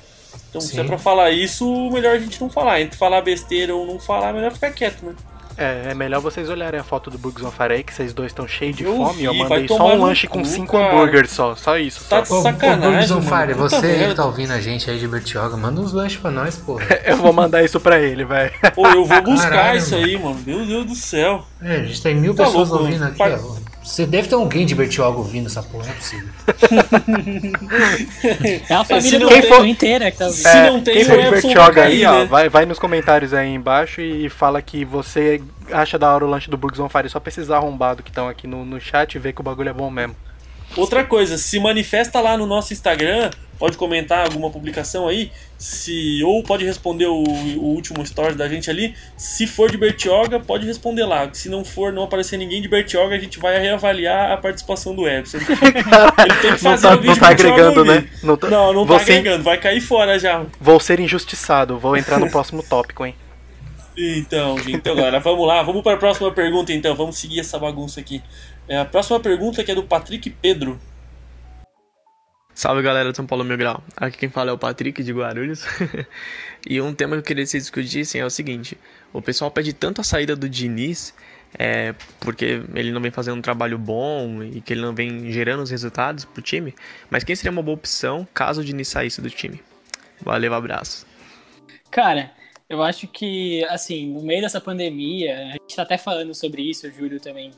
Então, 0.53 0.61
se 0.61 0.67
Sim. 0.73 0.81
é 0.81 0.83
pra 0.83 0.99
falar 0.99 1.31
isso, 1.31 1.89
melhor 1.91 2.15
a 2.15 2.19
gente 2.19 2.39
não 2.39 2.47
falar. 2.47 2.79
Entre 2.79 2.95
falar 2.95 3.21
besteira 3.21 3.73
ou 3.75 3.87
não 3.87 3.99
falar, 3.99 4.31
melhor 4.33 4.51
ficar 4.51 4.69
quieto, 4.69 5.03
né? 5.03 5.13
É, 5.57 5.89
é 5.91 5.93
melhor 5.95 6.19
vocês 6.19 6.49
olharem 6.49 6.79
a 6.79 6.83
foto 6.83 7.09
do 7.11 7.17
Burgers 7.17 7.45
on 7.45 7.51
Fire 7.51 7.73
aí, 7.73 7.83
que 7.83 7.93
vocês 7.93 8.11
dois 8.13 8.31
estão 8.31 8.47
cheios 8.47 8.75
de 8.75 8.83
Eu 8.83 8.95
fome. 8.97 9.23
eu 9.23 9.31
vi, 9.33 9.37
mandei 9.39 9.67
vai 9.67 9.77
só 9.77 9.95
um 9.95 10.01
lanche 10.03 10.27
com 10.27 10.43
cinco 10.43 10.71
cara. 10.77 10.91
hambúrgueres 10.95 11.29
só, 11.31 11.55
só 11.55 11.77
isso. 11.77 12.03
Tá 12.09 12.25
Só. 12.25 12.35
Ô, 12.35 12.39
ô, 12.39 12.41
Sacanagem, 12.41 12.81
Burgers 12.89 13.11
on 13.11 13.21
mano. 13.21 13.29
Fire, 13.47 13.53
você 13.53 13.85
aí 13.87 14.07
que 14.09 14.15
tá 14.15 14.25
ouvindo 14.25 14.51
a 14.51 14.59
gente 14.59 14.89
aí 14.89 14.97
de 14.99 15.07
Bertioga, 15.07 15.55
manda 15.57 15.79
uns 15.81 15.93
lanches 15.93 16.19
pra 16.19 16.31
nós, 16.31 16.57
porra. 16.57 16.83
Eu 17.05 17.17
vou 17.17 17.31
mandar 17.33 17.63
isso 17.63 17.79
pra 17.79 17.99
ele, 17.99 18.25
velho. 18.25 18.51
Pô, 18.73 18.87
eu 18.87 19.05
vou 19.05 19.21
buscar 19.25 19.49
Caralho, 19.51 19.77
isso 19.79 19.91
mano. 19.91 20.05
aí, 20.05 20.17
mano. 20.19 20.39
Meu 20.45 20.65
Deus 20.65 20.85
do 20.87 20.95
céu. 20.95 21.45
É, 21.61 21.77
a 21.77 21.83
gente 21.83 22.01
tem 22.01 22.15
mil 22.15 22.33
Tá 22.33 22.45
pessoas 22.45 22.69
louco, 22.69 22.85
ouvindo 22.85 23.03
aqui, 23.05 23.17
par- 23.17 23.39
ó. 23.39 23.55
Você 23.83 24.05
deve 24.05 24.29
ter 24.29 24.35
alguém 24.35 24.65
de 24.65 24.73
Bertioga 24.75 25.17
ouvindo 25.17 25.47
essa 25.47 25.61
porra, 25.61 25.85
não 25.85 25.91
é 25.91 25.95
possível. 25.95 26.29
É 28.69 28.73
a 28.73 28.83
família 28.83 29.19
do 29.19 29.31
Everton 29.31 29.61
tem- 29.61 29.71
inteira 29.71 30.11
que 30.11 30.17
tá 30.17 30.25
ouvindo. 30.27 30.47
Se 30.47 30.61
não 30.69 30.81
tem, 30.81 30.93
quem 30.95 31.05
for 31.05 31.17
de 31.17 31.27
Epson 31.27 31.31
Bertioga 31.47 31.81
vai 31.81 31.91
aí, 31.91 32.05
ó, 32.05 32.25
vai, 32.25 32.49
vai 32.49 32.65
nos 32.65 32.79
comentários 32.79 33.33
aí 33.33 33.53
embaixo 33.53 34.01
e 34.01 34.29
fala 34.29 34.61
que 34.61 34.85
você 34.85 35.41
acha 35.71 35.97
da 35.99 36.13
hora 36.13 36.25
o 36.25 36.29
lanche 36.29 36.49
do 36.49 36.57
Burgers 36.57 36.79
on 36.79 36.89
Fire. 36.89 37.09
Só 37.09 37.19
pra 37.19 37.29
esses 37.29 37.49
arrombados 37.51 38.03
que 38.03 38.09
estão 38.09 38.27
aqui 38.27 38.47
no, 38.47 38.65
no 38.65 38.79
chat 38.79 39.15
e 39.15 39.19
ver 39.19 39.33
que 39.33 39.41
o 39.41 39.43
bagulho 39.43 39.69
é 39.69 39.73
bom 39.73 39.89
mesmo. 39.89 40.15
Outra 40.75 41.03
coisa, 41.03 41.37
se 41.37 41.59
manifesta 41.59 42.19
lá 42.19 42.35
no 42.37 42.45
nosso 42.47 42.73
Instagram, 42.73 43.29
pode 43.59 43.77
comentar 43.77 44.25
alguma 44.25 44.49
publicação 44.49 45.07
aí, 45.07 45.31
se 45.57 46.21
ou 46.23 46.41
pode 46.43 46.65
responder 46.65 47.05
o, 47.05 47.23
o 47.23 47.63
último 47.75 48.01
story 48.03 48.33
da 48.35 48.49
gente 48.49 48.69
ali. 48.69 48.95
Se 49.15 49.45
for 49.45 49.69
de 49.71 49.77
Bertioga, 49.77 50.39
pode 50.39 50.65
responder 50.65 51.05
lá. 51.05 51.29
Se 51.31 51.47
não 51.47 51.63
for, 51.63 51.93
não 51.93 52.03
aparecer 52.03 52.37
ninguém 52.37 52.61
de 52.61 52.67
Bertioga, 52.67 53.15
a 53.15 53.19
gente 53.19 53.39
vai 53.39 53.59
reavaliar 53.59 54.31
a 54.31 54.37
participação 54.37 54.95
do 54.95 55.07
Epson. 55.07 55.37
Ele 55.37 55.45
tem 55.45 55.71
que 55.75 55.83
Não 56.51 56.57
fazer 56.57 56.87
tá, 56.87 56.95
não 56.95 57.15
tá 57.15 57.33
de 57.33 57.43
Bertioga 57.43 57.69
agregando, 57.69 57.85
né? 57.85 58.09
Não, 58.23 58.35
tá- 58.35 58.49
Não, 58.49 58.73
não 58.73 58.85
tá 58.87 58.99
ser- 58.99 59.19
agregando, 59.19 59.43
vai 59.43 59.57
cair 59.59 59.79
fora 59.81 60.17
já. 60.17 60.43
Vou 60.59 60.79
ser 60.79 60.99
injustiçado, 60.99 61.77
vou 61.77 61.95
entrar 61.95 62.19
no 62.19 62.29
próximo 62.31 62.63
tópico, 62.63 63.05
hein? 63.05 63.15
Então, 63.95 64.57
gente, 64.57 64.71
então, 64.77 64.95
galera, 64.95 65.19
vamos 65.19 65.47
lá, 65.47 65.61
vamos 65.61 65.83
para 65.83 65.93
a 65.93 65.97
próxima 65.97 66.31
pergunta 66.31 66.73
então, 66.73 66.95
vamos 66.95 67.15
seguir 67.15 67.39
essa 67.39 67.59
bagunça 67.59 67.99
aqui. 67.99 68.23
É, 68.67 68.77
a 68.77 68.85
próxima 68.85 69.19
pergunta 69.19 69.63
que 69.63 69.71
é 69.71 69.75
do 69.75 69.83
Patrick 69.83 70.29
Pedro. 70.29 70.79
Salve 72.55 72.83
galera 72.83 73.11
do 73.11 73.15
São 73.15 73.25
Paulo 73.25 73.43
Mil 73.43 73.57
Grau, 73.57 73.83
aqui 73.97 74.17
quem 74.17 74.29
fala 74.29 74.51
é 74.51 74.53
o 74.53 74.57
Patrick 74.59 75.01
de 75.01 75.11
Guarulhos 75.11 75.65
e 76.69 76.79
um 76.79 76.93
tema 76.93 77.15
que 77.15 77.19
eu 77.19 77.23
queria 77.23 77.43
que 77.43 77.49
vocês 77.49 77.63
discutissem 77.63 78.21
é 78.21 78.25
o 78.25 78.29
seguinte: 78.29 78.77
o 79.11 79.23
pessoal 79.23 79.49
pede 79.49 79.73
tanto 79.73 80.01
a 80.01 80.03
saída 80.03 80.35
do 80.35 80.47
Diniz 80.47 81.15
é, 81.57 81.95
porque 82.19 82.61
ele 82.75 82.91
não 82.91 83.01
vem 83.01 83.11
fazendo 83.11 83.37
um 83.37 83.41
trabalho 83.41 83.77
bom 83.77 84.43
e 84.43 84.61
que 84.61 84.73
ele 84.73 84.81
não 84.81 84.93
vem 84.93 85.31
gerando 85.31 85.63
os 85.63 85.71
resultados 85.71 86.25
pro 86.25 86.41
time, 86.41 86.75
mas 87.09 87.23
quem 87.23 87.35
seria 87.35 87.51
uma 87.51 87.63
boa 87.63 87.75
opção 87.75 88.27
caso 88.33 88.61
o 88.61 88.63
Diniz 88.63 88.87
saísse 88.87 89.19
do 89.19 89.29
time? 89.29 89.61
Valeu, 90.21 90.53
abraço. 90.53 91.05
Cara, 91.89 92.31
eu 92.69 92.81
acho 92.81 93.07
que, 93.07 93.63
assim, 93.65 94.13
no 94.13 94.21
meio 94.21 94.41
dessa 94.41 94.61
pandemia, 94.61 95.37
a 95.37 95.51
gente 95.51 95.75
tá 95.75 95.83
até 95.83 95.97
falando 95.97 96.33
sobre 96.33 96.61
isso, 96.61 96.87
o 96.87 96.91
Júlio 96.91 97.19
também 97.19 97.51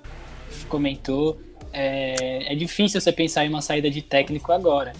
comentou. 0.66 1.39
É, 1.72 2.53
é 2.53 2.55
difícil 2.55 2.99
você 3.01 3.11
pensar 3.11 3.45
em 3.45 3.49
uma 3.49 3.61
saída 3.61 3.89
de 3.89 4.01
técnico 4.01 4.51
agora. 4.51 4.93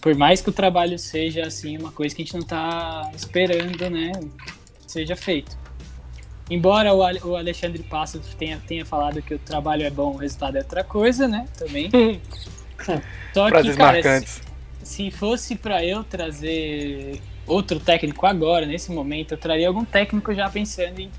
Por 0.00 0.14
mais 0.16 0.40
que 0.40 0.48
o 0.48 0.52
trabalho 0.52 0.98
seja, 0.98 1.46
assim, 1.46 1.76
uma 1.76 1.92
coisa 1.92 2.14
que 2.14 2.22
a 2.22 2.24
gente 2.24 2.34
não 2.34 2.42
tá 2.42 3.10
esperando, 3.14 3.90
né, 3.90 4.12
seja 4.86 5.14
feito. 5.14 5.56
Embora 6.50 6.92
o 6.94 7.02
Ale- 7.02 7.20
o 7.22 7.36
Alexandre 7.36 7.82
Passos 7.82 8.34
tenha, 8.38 8.60
tenha 8.66 8.84
falado 8.84 9.20
que 9.22 9.34
o 9.34 9.38
trabalho 9.38 9.82
é 9.82 9.90
bom, 9.90 10.14
o 10.14 10.16
resultado 10.16 10.56
é 10.56 10.60
outra 10.60 10.82
coisa, 10.84 11.28
né, 11.28 11.46
também. 11.58 11.90
Só 13.34 13.44
que, 13.44 13.50
Frases 13.50 13.76
cara, 13.76 13.92
marcantes. 13.94 14.42
se 14.82 15.10
fosse 15.10 15.54
pra 15.56 15.84
eu 15.84 16.02
trazer 16.02 17.20
outro 17.46 17.78
técnico 17.78 18.26
agora, 18.26 18.66
nesse 18.66 18.90
momento, 18.90 19.32
eu 19.32 19.38
traria 19.38 19.68
algum 19.68 19.84
técnico 19.84 20.34
já 20.34 20.48
pensando 20.50 20.98
em, 20.98 21.10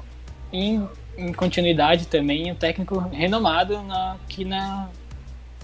em, 0.52 0.88
em 1.18 1.34
continuidade 1.34 2.08
também, 2.08 2.52
um 2.52 2.56
técnico 2.56 3.00
renomado 3.12 3.82
na, 3.84 4.14
aqui, 4.14 4.46
na, 4.46 4.90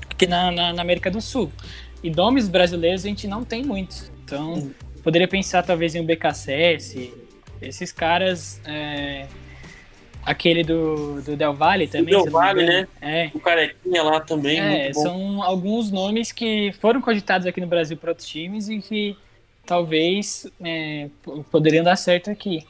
aqui 0.09 0.27
na, 0.27 0.51
na, 0.51 0.73
na 0.73 0.81
América 0.81 1.09
do 1.09 1.21
Sul. 1.21 1.51
E 2.03 2.09
nomes 2.09 2.47
brasileiros 2.47 3.05
a 3.05 3.07
gente 3.07 3.27
não 3.27 3.43
tem 3.43 3.63
muitos. 3.63 4.11
Então, 4.23 4.71
poderia 5.03 5.27
pensar 5.27 5.63
talvez 5.63 5.93
em 5.93 6.01
um 6.01 6.05
BKSS, 6.05 7.13
esses 7.61 7.91
caras. 7.91 8.61
é, 8.65 9.27
aquele 10.23 10.63
do, 10.63 11.21
do 11.21 11.35
Del 11.35 11.53
Valle 11.53 11.87
também. 11.87 12.11
Del 12.11 12.19
não 12.19 12.25
me 12.25 12.31
Valle, 12.31 12.65
né? 12.65 12.87
É. 13.01 13.31
O 13.33 13.39
Carequinha 13.39 14.03
lá 14.03 14.19
também, 14.19 14.59
É, 14.59 14.93
são 14.93 15.41
alguns 15.41 15.91
nomes 15.91 16.31
que 16.31 16.71
foram 16.79 17.01
cogitados 17.01 17.47
aqui 17.47 17.59
no 17.59 17.67
Brasil 17.67 17.97
para 17.97 18.11
outros 18.11 18.27
times 18.27 18.69
e 18.69 18.79
que 18.79 19.17
talvez 19.65 20.47
é, 20.63 21.09
poderiam 21.51 21.83
dar 21.83 21.95
certo 21.95 22.29
aqui. 22.29 22.65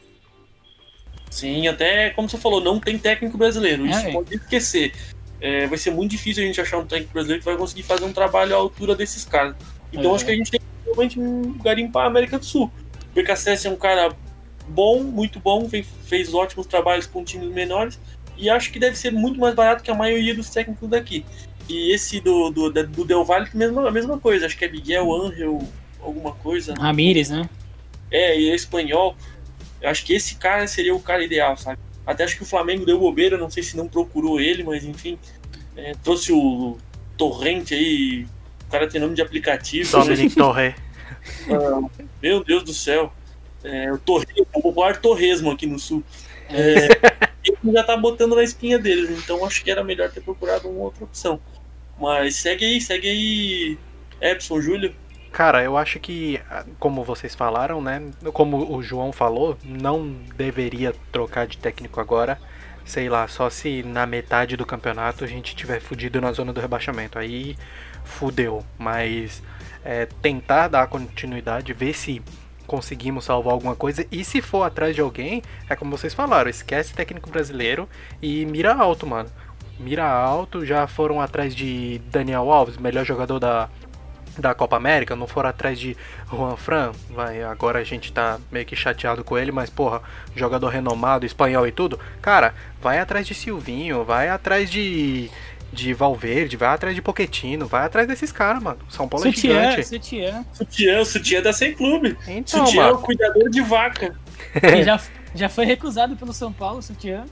Sim, 1.31 1.67
até 1.67 2.11
como 2.11 2.29
você 2.29 2.37
falou, 2.37 2.61
não 2.61 2.79
tem 2.79 2.97
técnico 2.99 3.37
brasileiro. 3.37 3.87
Isso 3.87 4.05
É. 4.05 4.11
pode 4.11 4.35
esquecer. 4.35 4.93
É, 5.39 5.65
vai 5.65 5.77
ser 5.77 5.89
muito 5.89 6.11
difícil 6.11 6.43
a 6.43 6.45
gente 6.45 6.61
achar 6.61 6.77
um 6.77 6.85
técnico 6.85 7.13
brasileiro 7.13 7.39
que 7.41 7.45
vai 7.49 7.57
conseguir 7.57 7.81
fazer 7.83 8.05
um 8.05 8.13
trabalho 8.13 8.53
à 8.53 8.57
altura 8.59 8.93
desses 8.95 9.25
caras. 9.25 9.55
Então 9.91 10.11
Uhum. 10.11 10.15
acho 10.15 10.25
que 10.25 10.31
a 10.31 10.35
gente 10.35 10.51
tem 10.51 10.59
que 10.59 10.65
realmente 10.85 11.17
garimpar 11.63 12.03
a 12.03 12.07
América 12.07 12.37
do 12.37 12.45
Sul. 12.45 12.69
O 13.11 13.13
BKSS 13.15 13.65
é 13.65 13.69
um 13.71 13.75
cara 13.75 14.13
bom, 14.67 15.01
muito 15.03 15.39
bom, 15.39 15.67
fez, 15.67 15.87
fez 16.05 16.33
ótimos 16.33 16.67
trabalhos 16.67 17.07
com 17.07 17.23
times 17.23 17.49
menores 17.51 17.97
e 18.37 18.49
acho 18.49 18.71
que 18.71 18.77
deve 18.79 18.95
ser 18.97 19.11
muito 19.11 19.39
mais 19.39 19.55
barato 19.55 19.83
que 19.83 19.89
a 19.89 19.95
maioria 19.95 20.35
dos 20.35 20.49
técnicos 20.49 20.89
daqui. 20.89 21.25
E 21.69 21.93
esse 21.93 22.19
do, 22.19 22.49
do, 22.49 22.69
do 22.71 23.05
Del 23.05 23.23
Valle, 23.23 23.47
mesmo, 23.53 23.79
a 23.79 23.91
mesma 23.91 24.19
coisa, 24.19 24.45
acho 24.45 24.57
que 24.57 24.65
é 24.65 24.69
Miguel 24.69 25.11
Angel, 25.13 25.61
alguma 26.01 26.33
coisa. 26.33 26.73
Ramires, 26.73 27.29
né? 27.29 27.49
É, 28.11 28.37
e 28.39 28.49
é 28.49 28.55
espanhol. 28.55 29.15
Eu 29.81 29.89
acho 29.89 30.05
que 30.05 30.13
esse 30.13 30.35
cara 30.35 30.67
seria 30.67 30.95
o 30.95 31.01
cara 31.01 31.23
ideal, 31.23 31.57
sabe? 31.57 31.79
Até 32.05 32.23
acho 32.23 32.35
que 32.35 32.43
o 32.43 32.45
Flamengo 32.45 32.85
deu 32.85 32.99
bobeira, 32.99 33.37
não 33.37 33.49
sei 33.49 33.63
se 33.63 33.75
não 33.77 33.87
procurou 33.87 34.39
ele, 34.39 34.63
mas 34.63 34.83
enfim. 34.83 35.17
É, 35.75 35.93
trouxe 36.03 36.31
o 36.31 36.77
Torrente 37.17 37.73
aí, 37.73 38.25
o 38.67 38.71
cara 38.71 38.87
tem 38.87 38.99
nome 38.99 39.15
de 39.15 39.21
aplicativo. 39.21 39.97
né? 39.97 40.03
Dominic 40.03 40.35
Torre. 40.35 40.75
Ah, 41.51 42.05
Meu 42.21 42.43
Deus 42.43 42.63
do 42.63 42.73
céu. 42.73 43.13
É, 43.63 43.91
o, 43.91 43.97
Torre, 43.99 44.25
o 44.37 44.45
popular 44.45 44.97
Torresmo 44.97 45.51
aqui 45.51 45.67
no 45.67 45.77
sul. 45.77 46.03
É, 46.49 46.87
ele 47.45 47.73
já 47.73 47.83
tá 47.83 47.95
botando 47.95 48.35
na 48.35 48.43
espinha 48.43 48.79
deles, 48.79 49.09
então 49.19 49.45
acho 49.45 49.63
que 49.63 49.69
era 49.69 49.83
melhor 49.83 50.09
ter 50.09 50.21
procurado 50.21 50.67
uma 50.67 50.81
outra 50.81 51.03
opção. 51.03 51.39
Mas 51.99 52.37
segue 52.37 52.65
aí, 52.65 52.81
segue 52.81 53.07
aí, 53.07 53.77
Epson, 54.19 54.59
Júlio. 54.61 54.95
Cara, 55.31 55.63
eu 55.63 55.77
acho 55.77 55.99
que, 55.99 56.41
ah, 56.49 56.65
como 56.77 57.03
vocês 57.03 57.33
falaram, 57.33 57.81
né? 57.81 58.11
Como 58.33 58.75
o 58.75 58.83
João 58.83 59.13
falou, 59.13 59.57
não 59.63 60.13
deveria 60.35 60.93
trocar 61.11 61.47
de 61.47 61.57
técnico 61.57 62.01
agora. 62.01 62.37
Sei 62.85 63.07
lá, 63.07 63.27
só 63.27 63.49
se 63.49 63.81
na 63.83 64.05
metade 64.05 64.57
do 64.57 64.65
campeonato 64.65 65.23
a 65.23 65.27
gente 65.27 65.55
tiver 65.55 65.79
fudido 65.79 66.19
na 66.19 66.31
zona 66.33 66.51
do 66.51 66.59
rebaixamento. 66.59 67.17
Aí 67.17 67.55
fudeu. 68.03 68.65
Mas 68.77 69.41
é, 69.85 70.05
tentar 70.21 70.67
dar 70.67 70.87
continuidade, 70.87 71.71
ver 71.73 71.93
se 71.93 72.21
conseguimos 72.67 73.25
salvar 73.25 73.53
alguma 73.53 73.75
coisa. 73.75 74.05
E 74.11 74.25
se 74.25 74.41
for 74.41 74.63
atrás 74.63 74.95
de 74.95 75.01
alguém, 75.01 75.41
é 75.69 75.75
como 75.75 75.97
vocês 75.97 76.13
falaram, 76.13 76.49
esquece 76.49 76.93
técnico 76.93 77.29
brasileiro 77.29 77.87
e 78.21 78.45
mira 78.45 78.73
alto, 78.73 79.07
mano. 79.07 79.29
Mira 79.79 80.07
alto, 80.07 80.65
já 80.65 80.85
foram 80.87 81.19
atrás 81.19 81.55
de 81.55 81.99
Daniel 82.11 82.51
Alves, 82.51 82.77
melhor 82.77 83.03
jogador 83.03 83.39
da, 83.39 83.67
da 84.37 84.53
Copa 84.53 84.77
América, 84.77 85.15
não 85.15 85.27
foram 85.27 85.49
atrás 85.49 85.79
de 85.79 85.95
Juan 86.31 86.55
Fran, 86.55 86.91
vai, 87.09 87.43
agora 87.43 87.79
a 87.79 87.83
gente 87.83 88.11
tá 88.11 88.39
meio 88.51 88.65
que 88.65 88.75
chateado 88.75 89.23
com 89.23 89.37
ele, 89.37 89.51
mas 89.51 89.69
porra, 89.69 90.01
jogador 90.35 90.69
renomado, 90.69 91.25
espanhol 91.25 91.67
e 91.67 91.71
tudo, 91.71 91.99
cara, 92.21 92.53
vai 92.81 92.99
atrás 92.99 93.27
de 93.27 93.33
Silvinho, 93.33 94.03
vai 94.03 94.29
atrás 94.29 94.69
de 94.69 95.29
de 95.73 95.93
Valverde, 95.93 96.57
vai 96.57 96.69
atrás 96.69 96.93
de 96.93 97.01
Poquetino, 97.01 97.65
vai 97.65 97.85
atrás 97.85 98.05
desses 98.05 98.31
caras, 98.31 98.61
mano. 98.61 98.79
São 98.89 99.07
Paulo 99.07 99.25
é 99.25 99.31
Sutiã, 99.31 99.71
gigante. 99.71 99.87
Sutiã. 99.87 100.45
Sutiã, 100.51 101.05
Sutiã 101.05 101.41
tá 101.41 101.53
sem 101.53 101.73
clube. 101.73 102.17
Então, 102.27 102.65
Sutiã 102.65 102.81
é 102.81 102.85
mano. 102.87 102.97
o 102.97 103.01
cuidador 103.01 103.49
de 103.49 103.61
vaca. 103.61 104.13
Já, 104.83 104.99
já 105.33 105.47
foi 105.47 105.65
recusado 105.65 106.17
pelo 106.17 106.33
São 106.33 106.51
Paulo, 106.51 106.81
Sutiã. 106.81 107.23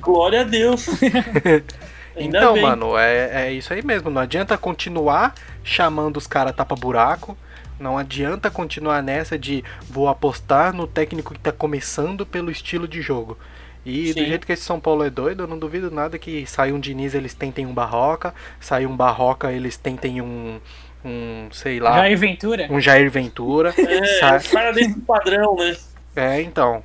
Glória 0.00 0.40
a 0.40 0.44
Deus. 0.44 0.86
Ainda 2.16 2.38
Então, 2.38 2.54
bem. 2.54 2.62
mano, 2.62 2.96
é, 2.96 3.46
é 3.48 3.52
isso 3.52 3.72
aí 3.72 3.82
mesmo. 3.84 4.10
Não 4.10 4.20
adianta 4.22 4.56
continuar 4.58 5.34
chamando 5.64 6.16
os 6.16 6.26
caras 6.26 6.54
tapa-buraco. 6.54 7.36
Não 7.80 7.98
adianta 7.98 8.50
continuar 8.50 9.02
nessa 9.02 9.38
de 9.38 9.64
vou 9.88 10.08
apostar 10.08 10.72
no 10.72 10.86
técnico 10.86 11.34
que 11.34 11.40
tá 11.40 11.50
começando 11.50 12.24
pelo 12.24 12.50
estilo 12.50 12.86
de 12.86 13.00
jogo. 13.02 13.36
E 13.84 14.12
do 14.14 14.20
Sim. 14.20 14.26
jeito 14.26 14.46
que 14.46 14.52
esse 14.52 14.62
São 14.62 14.78
Paulo 14.78 15.02
é 15.02 15.10
doido, 15.10 15.42
eu 15.42 15.46
não 15.48 15.58
duvido 15.58 15.90
nada 15.90 16.16
que 16.16 16.46
sair 16.46 16.72
um 16.72 16.78
Diniz 16.78 17.14
eles 17.14 17.34
tentem 17.34 17.66
um 17.66 17.74
Barroca, 17.74 18.32
sair 18.60 18.86
um 18.86 18.96
Barroca 18.96 19.50
eles 19.50 19.76
tentem 19.76 20.20
um, 20.20 20.60
um 21.04 21.48
sei 21.50 21.80
lá, 21.80 21.96
Jair 21.96 22.16
Ventura. 22.16 22.68
um 22.70 22.80
Jair 22.80 23.10
Ventura. 23.10 23.74
É, 23.76 24.04
Sa- 24.20 24.36
o 24.36 24.52
cara 24.52 24.70
desse 24.72 25.00
padrão, 25.00 25.56
né? 25.56 25.76
É, 26.14 26.40
então, 26.42 26.84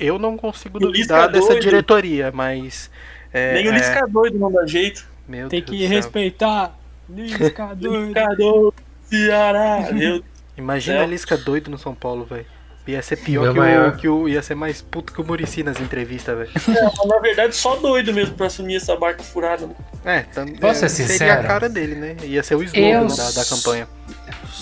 eu 0.00 0.18
não 0.18 0.38
consigo 0.38 0.78
duvidar 0.78 1.26
Lisca 1.30 1.32
dessa 1.32 1.60
diretoria, 1.60 2.30
mas 2.32 2.90
é, 3.32 3.54
Nem 3.54 3.68
o 3.68 3.72
é, 3.72 3.78
Lisca 3.78 4.06
doido 4.06 4.38
não 4.38 4.50
dá 4.52 4.66
jeito. 4.66 5.06
meu 5.28 5.48
Tem 5.48 5.60
Deus 5.62 5.70
que 5.70 5.86
respeitar. 5.86 6.76
Lisca 7.08 7.74
doido. 7.76 8.06
Lisca 8.06 8.26
doido, 8.36 8.74
Ceará. 9.04 9.88
Meu 9.92 10.22
Imagina 10.56 10.96
Céu. 10.98 11.04
a 11.04 11.08
Lisca 11.08 11.36
doido 11.36 11.70
no 11.70 11.78
São 11.78 11.94
Paulo, 11.94 12.24
velho. 12.24 12.46
Ia 12.86 13.02
ser 13.02 13.16
pior 13.16 13.42
Meu 13.42 13.52
que 13.52 13.58
o, 13.58 13.62
maior. 13.62 13.96
que 13.98 14.08
o. 14.08 14.28
Ia 14.28 14.42
ser 14.42 14.54
mais 14.54 14.80
puto 14.80 15.12
que 15.12 15.20
o 15.20 15.24
Murici 15.24 15.62
nas 15.62 15.78
entrevistas, 15.78 16.36
velho. 16.36 16.50
Deus. 16.66 17.06
Na 17.06 17.18
verdade, 17.18 17.54
só 17.54 17.76
doido 17.76 18.14
mesmo 18.14 18.34
pra 18.34 18.46
assumir 18.46 18.76
essa 18.76 18.96
barca 18.96 19.22
furada. 19.22 19.66
né? 19.66 19.74
É, 20.06 20.20
tam- 20.22 20.46
Posso 20.54 20.86
é, 20.86 20.88
ser 20.88 21.04
seria 21.06 21.32
a 21.34 21.36
sincero? 21.36 21.48
cara 21.48 21.68
dele, 21.68 21.94
né? 21.96 22.16
Ia 22.24 22.42
ser 22.42 22.54
o 22.54 22.62
slogan 22.62 23.02
Eu 23.02 23.06
da, 23.08 23.30
da 23.30 23.44
campanha. 23.44 23.86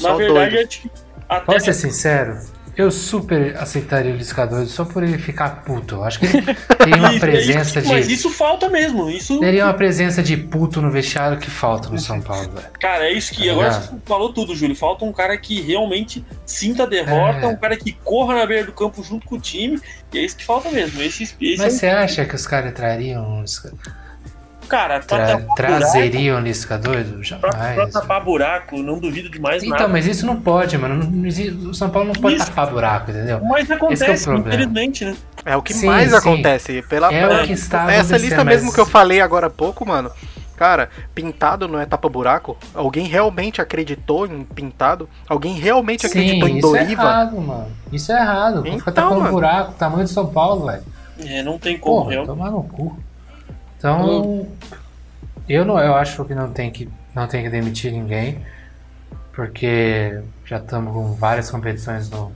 Na 0.01 0.11
Só 0.11 0.17
verdade, 0.17 0.55
doido. 0.57 0.69
acho 0.69 0.81
que 0.83 0.91
até 1.29 1.45
Posso 1.47 1.64
ser 1.67 1.73
sincero? 1.75 2.39
Eu 2.77 2.91
super 2.91 3.57
aceitaria 3.57 4.12
o 4.12 4.16
Lisca 4.16 4.47
doido 4.47 4.68
só 4.68 4.85
por 4.85 5.03
ele 5.03 5.16
ficar 5.18 5.62
puto. 5.64 5.97
Eu 5.97 6.05
Acho 6.05 6.18
que 6.20 6.27
ele 6.27 6.43
tem 6.45 6.95
uma 6.99 7.11
Isso, 7.16 7.20
presença 7.20 7.79
isso- 7.81 7.89
Mas 7.89 8.07
de. 8.09 8.14
isso 8.14 8.31
falta 8.31 8.68
mesmo. 8.68 9.09
Isso, 9.11 9.41
Teria 9.41 9.64
uma 9.64 9.74
presença 9.74 10.22
de 10.22 10.37
puto 10.37 10.81
no 10.83 10.91
vestiário 10.91 11.39
que 11.39 11.51
falta 11.51 11.89
no 11.89 11.99
São 11.99 12.20
Paulo, 12.20 12.51
velho. 12.51 12.66
cara, 12.79 13.05
é 13.07 13.12
isso 13.12 13.33
que. 13.35 13.47
Tá 13.47 13.53
agora 13.53 13.68
ligado? 13.68 13.89
você 13.91 13.97
falou 14.05 14.33
tudo, 14.33 14.55
Júlio. 14.55 14.77
Falta 14.77 15.05
um 15.05 15.12
cara 15.12 15.37
que 15.39 15.61
realmente 15.61 16.24
sinta 16.45 16.83
a 16.83 16.87
derrota, 16.87 17.39
É. 17.41 17.47
um 17.47 17.57
cara 17.57 17.77
que 17.77 17.93
corra 18.05 18.35
na 18.35 18.47
beira 18.47 18.64
do 18.64 18.72
campo 18.72 19.03
junto 19.03 19.27
com 19.27 19.37
o 19.37 19.41
time. 19.41 19.81
E 20.12 20.18
é 20.18 20.22
isso 20.22 20.37
que 20.37 20.45
falta 20.45 20.70
mesmo. 20.70 21.01
Esse, 21.03 21.22
esse 21.24 21.35
Mas 21.59 21.61
é 21.61 21.70
você 21.70 21.87
acha 21.89 22.24
que 22.24 22.35
os 22.35 22.47
caras 22.47 22.72
trariam 22.74 23.39
um 23.39 23.41
Lisca... 23.41 23.72
um 23.72 24.05
cara 24.67 25.01
pra, 25.01 25.07
tra- 25.07 25.19
tapar 25.27 25.37
buraco, 25.43 25.57
trazeriam 25.57 26.39
um 26.39 26.41
Lisca 26.43 26.77
doido? 26.79 27.21
pra, 27.41 27.51
pra 27.51 27.59
Jamais. 27.61 27.93
tapar 27.93 28.25
buraco, 28.25 28.77
não 28.83 28.99
duvido 28.99 29.31
de 29.31 29.41
mais 29.41 29.62
Então, 29.62 29.77
nada. 29.79 29.89
mas 29.89 30.07
isso 30.07 30.27
não 30.27 30.37
pode, 30.41 30.77
mano. 30.77 30.97
Não- 30.97 31.11
não 31.11 31.27
existe- 31.27 31.53
o 31.67 31.73
São 31.75 31.89
Paulo 31.91 32.09
não 32.12 32.14
pode 32.21 32.37
Isso. 32.37 32.47
tapar 32.47 32.71
buraco, 32.71 33.11
entendeu? 33.11 33.41
Mas 33.45 33.67
que 33.67 33.73
é 33.73 33.75
o 33.75 33.79
acontece, 33.79 34.31
infelizmente, 34.31 35.05
né? 35.05 35.17
É 35.45 35.57
o 35.57 35.62
que 35.62 35.73
Sim, 35.75 35.87
mais 35.87 36.11
sim. 36.11 36.17
acontece. 36.17 36.83
Pela, 36.83 37.12
É 37.12 37.25
o 37.25 37.29
pela- 37.29 37.47
que 37.47 37.53
está 37.53 37.91
essa 37.93 38.17
lista 38.19 38.45
mesmo 38.45 38.67
mas- 38.67 38.75
que 38.75 38.81
eu 38.81 38.87
falei 38.87 39.21
agora 39.21 39.47
há 39.47 39.51
pouco, 39.51 39.87
mano. 39.87 40.11
Cara, 40.57 40.89
pintado 41.14 41.69
não 41.69 41.79
é 41.79 41.85
tapa-buraco? 41.85 42.57
Alguém 42.75 43.07
realmente 43.07 43.61
acreditou 43.61 44.27
em 44.27 44.43
pintado? 44.43 45.07
Alguém 45.29 45.53
realmente 45.55 46.07
acreditou 46.07 46.49
em 46.49 46.57
isso 46.59 46.75
é 46.75 46.81
Doriva? 46.81 47.03
errado, 47.03 47.41
mano. 47.41 47.67
Isso 47.93 48.11
é 48.11 48.17
errado. 48.19 48.62
Fica 48.62 48.75
Então, 48.91 48.93
tapando 48.93 49.21
mano. 49.21 49.33
buraco, 49.33 49.75
tamanho 49.75 50.05
de 50.05 50.11
São 50.11 50.27
Paulo, 50.27 50.64
velho. 50.67 50.83
É, 51.27 51.43
não 51.43 51.59
tem 51.59 51.77
como. 51.79 52.05
Porra, 52.11 52.25
tomar 52.25 52.51
no 52.51 52.62
cu. 52.62 52.99
Então, 53.79 54.47
eu 55.49 55.64
não, 55.64 55.79
eu 55.79 55.95
acho 55.95 56.24
que 56.24 56.35
não 56.35 56.51
tem 56.51 56.70
que 56.70 56.89
não 57.14 57.27
tem 57.27 57.43
que 57.43 57.49
demitir 57.49 57.93
ninguém, 57.93 58.45
porque 59.33 60.20
já 60.45 60.59
estamos 60.59 60.93
com 60.93 61.14
várias 61.14 61.51
competições 61.51 62.11
no, 62.11 62.31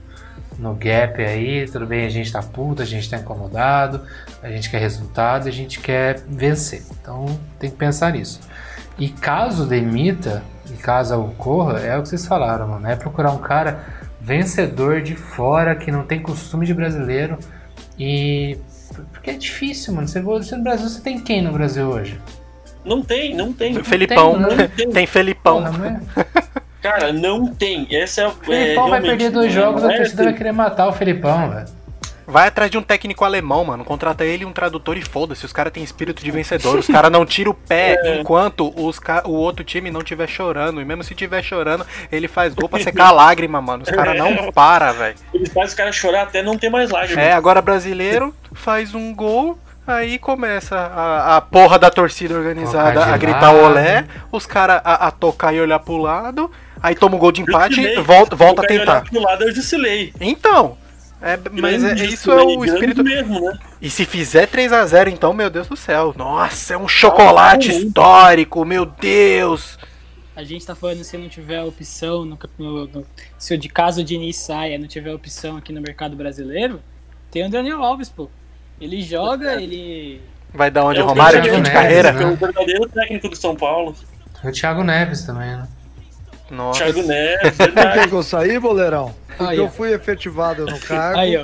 no 0.57 0.73
gap 0.73 1.21
aí, 1.23 1.69
tudo 1.69 1.85
bem, 1.85 2.05
a 2.05 2.09
gente 2.09 2.31
tá 2.31 2.41
puto, 2.41 2.81
a 2.81 2.85
gente 2.85 3.07
tá 3.07 3.17
incomodado, 3.17 4.01
a 4.41 4.49
gente 4.49 4.69
quer 4.69 4.79
resultado, 4.79 5.47
a 5.47 5.51
gente 5.51 5.79
quer 5.79 6.19
vencer. 6.27 6.83
Então, 6.99 7.25
tem 7.59 7.69
que 7.69 7.77
pensar 7.77 8.13
nisso. 8.13 8.39
E 8.97 9.09
caso 9.09 9.67
demita, 9.67 10.43
e 10.69 10.73
caso 10.73 11.19
ocorra, 11.19 11.79
é 11.79 11.97
o 11.97 12.01
que 12.01 12.09
vocês 12.09 12.25
falaram, 12.25 12.67
mano, 12.67 12.87
é 12.87 12.95
procurar 12.95 13.31
um 13.31 13.39
cara 13.39 13.83
vencedor 14.19 15.01
de 15.01 15.15
fora 15.15 15.75
que 15.75 15.91
não 15.91 16.03
tem 16.03 16.21
costume 16.21 16.65
de 16.65 16.73
brasileiro 16.73 17.37
e 17.97 18.57
porque 19.11 19.29
é 19.31 19.33
difícil, 19.33 19.93
mano. 19.93 20.07
Você, 20.07 20.21
você 20.21 20.55
no 20.55 20.63
Brasil, 20.63 20.89
você 20.89 21.01
tem 21.01 21.19
quem 21.19 21.41
no 21.41 21.51
Brasil 21.51 21.87
hoje? 21.87 22.19
Não 22.83 23.01
tem, 23.01 23.35
não 23.35 23.53
tem. 23.53 23.83
Felipão. 23.83 24.37
Não 24.37 24.49
tem, 24.49 24.67
tem. 24.75 24.89
Tem 24.89 25.05
Felipão. 25.05 25.63
Porra, 25.63 25.77
não 25.77 25.85
é? 25.85 26.01
Cara, 26.81 27.13
não 27.13 27.45
tem. 27.47 27.87
Essa 27.91 28.21
é, 28.21 28.27
O 28.27 28.31
Felipão 28.31 28.87
é, 28.87 28.89
vai 28.89 29.01
perder 29.01 29.29
dois 29.29 29.53
não 29.53 29.61
jogos, 29.61 29.83
a 29.83 29.93
é 29.93 29.97
torcida 29.97 30.23
vai 30.23 30.33
querer 30.33 30.51
matar 30.51 30.87
o 30.87 30.93
Felipão, 30.93 31.49
velho. 31.49 31.80
Vai 32.31 32.47
atrás 32.47 32.71
de 32.71 32.77
um 32.77 32.81
técnico 32.81 33.25
alemão, 33.25 33.65
mano. 33.65 33.83
Contrata 33.83 34.23
ele 34.23 34.43
e 34.43 34.45
um 34.45 34.53
tradutor 34.53 34.97
e 34.97 35.01
foda-se. 35.03 35.45
Os 35.45 35.51
caras 35.51 35.73
têm 35.73 35.83
espírito 35.83 36.23
de 36.23 36.31
vencedor. 36.31 36.77
Os 36.79 36.87
caras 36.87 37.11
não 37.11 37.25
tiram 37.25 37.51
o 37.51 37.53
pé 37.53 37.95
É. 38.03 38.19
enquanto 38.19 38.71
os 38.75 38.97
ca- 38.99 39.23
o 39.25 39.31
outro 39.33 39.63
time 39.65 39.91
não 39.91 39.99
estiver 39.99 40.27
chorando. 40.27 40.79
E 40.81 40.85
mesmo 40.85 41.03
se 41.03 41.13
estiver 41.13 41.43
chorando, 41.43 41.85
ele 42.11 42.27
faz 42.27 42.53
gol 42.53 42.69
pra 42.69 42.79
secar 42.81 43.07
a 43.07 43.11
lágrima, 43.11 43.61
mano. 43.61 43.83
Os 43.83 43.89
caras 43.89 44.17
não 44.17 44.49
param, 44.53 44.93
velho. 44.93 45.15
Ele 45.33 45.45
faz 45.49 45.71
os 45.71 45.75
caras 45.75 45.95
chorar 45.95 46.23
até 46.23 46.41
não 46.41 46.57
ter 46.57 46.69
mais 46.69 46.89
lágrimas. 46.89 47.23
É, 47.23 47.33
agora 47.33 47.61
brasileiro 47.61 48.33
faz 48.53 48.95
um 48.95 49.13
gol. 49.13 49.59
Aí 49.85 50.19
começa 50.19 50.77
a, 50.77 51.37
a 51.37 51.41
porra 51.41 51.77
da 51.79 51.89
torcida 51.89 52.35
organizada 52.35 53.03
a 53.03 53.17
gritar 53.17 53.51
lado. 53.51 53.65
olé, 53.65 54.05
os 54.31 54.45
caras 54.45 54.79
a, 54.85 55.07
a 55.07 55.11
tocar 55.11 55.53
e 55.53 55.59
olhar 55.59 55.79
pro 55.79 55.97
lado, 55.97 56.51
aí 56.81 56.93
toma 56.93 57.15
um 57.15 57.19
gol 57.19 57.31
de 57.31 57.41
empate 57.41 57.95
volta, 58.01 58.35
volta 58.35 58.61
a 58.61 58.67
tentar. 58.67 58.91
olhar 58.91 59.09
pro 59.09 59.19
lado 59.21 59.43
é 59.43 59.47
o 59.47 59.51
Jusilei. 59.55 60.13
Então, 60.21 60.77
é, 61.21 61.37
mas 61.51 61.83
é, 61.83 61.87
Grande 61.93 62.13
isso 62.13 62.31
é 62.31 62.35
Jusilei, 62.35 62.57
o 62.57 62.65
espírito. 62.65 63.03
mesmo, 63.03 63.39
né? 63.41 63.57
E 63.81 63.89
se 63.89 64.05
fizer 64.05 64.47
3 64.47 64.73
a 64.73 64.85
0 64.85 65.09
então, 65.09 65.33
meu 65.33 65.49
Deus 65.49 65.67
do 65.67 65.75
céu. 65.75 66.13
Nossa, 66.17 66.73
é 66.73 66.77
um 66.77 66.87
chocolate 66.87 67.69
Ah, 67.69 67.73
histórico, 67.73 68.65
meu 68.65 68.85
Deus. 68.85 69.77
A 70.35 70.43
gente 70.43 70.65
tá 70.65 70.73
falando 70.73 71.03
se 71.03 71.17
não 71.17 71.29
tiver 71.29 71.61
opção, 71.61 72.25
no, 72.25 72.37
no- 72.57 72.87
no- 72.87 73.05
se 73.37 73.53
o 73.53 73.57
de 73.57 73.69
caso 73.69 74.01
o 74.01 74.03
Diniz 74.03 74.37
saia, 74.37 74.79
não 74.79 74.87
tiver 74.87 75.13
opção 75.13 75.57
aqui 75.57 75.71
no 75.73 75.81
mercado 75.81 76.15
brasileiro, 76.15 76.81
tem 77.29 77.45
o 77.45 77.49
Daniel 77.49 77.83
Alves, 77.83 78.09
pô. 78.09 78.29
Ele 78.79 79.01
joga, 79.01 79.53
ele. 79.61 80.21
Vai 80.53 80.71
dar 80.71 80.83
onde, 80.85 80.99
É 80.99 81.03
o 81.03 81.07
Romário, 81.07 81.41
de 81.41 81.49
fim 81.49 81.61
de 81.61 81.71
carreira? 81.71 82.11
né? 82.11 82.23
É 82.23 82.25
o 82.27 82.35
verdadeiro 82.35 82.89
técnico 82.89 83.29
do 83.29 83.35
São 83.35 83.55
Paulo. 83.55 83.95
O 84.43 84.51
Thiago 84.51 84.83
Neves 84.83 85.23
também, 85.23 85.47
né? 85.55 85.67
Nossa. 86.51 86.83
Thiago 86.83 87.01
Neves, 87.07 87.57
Por 87.57 88.09
que 88.09 88.15
eu 88.15 88.23
saí, 88.23 88.59
boleirão? 88.59 89.13
Porque 89.37 89.53
Aí, 89.53 89.57
eu 89.57 89.69
fui 89.69 89.91
efetivado 89.93 90.65
no 90.65 90.77
cargo. 90.81 91.17
Aí, 91.17 91.35
ó. 91.37 91.43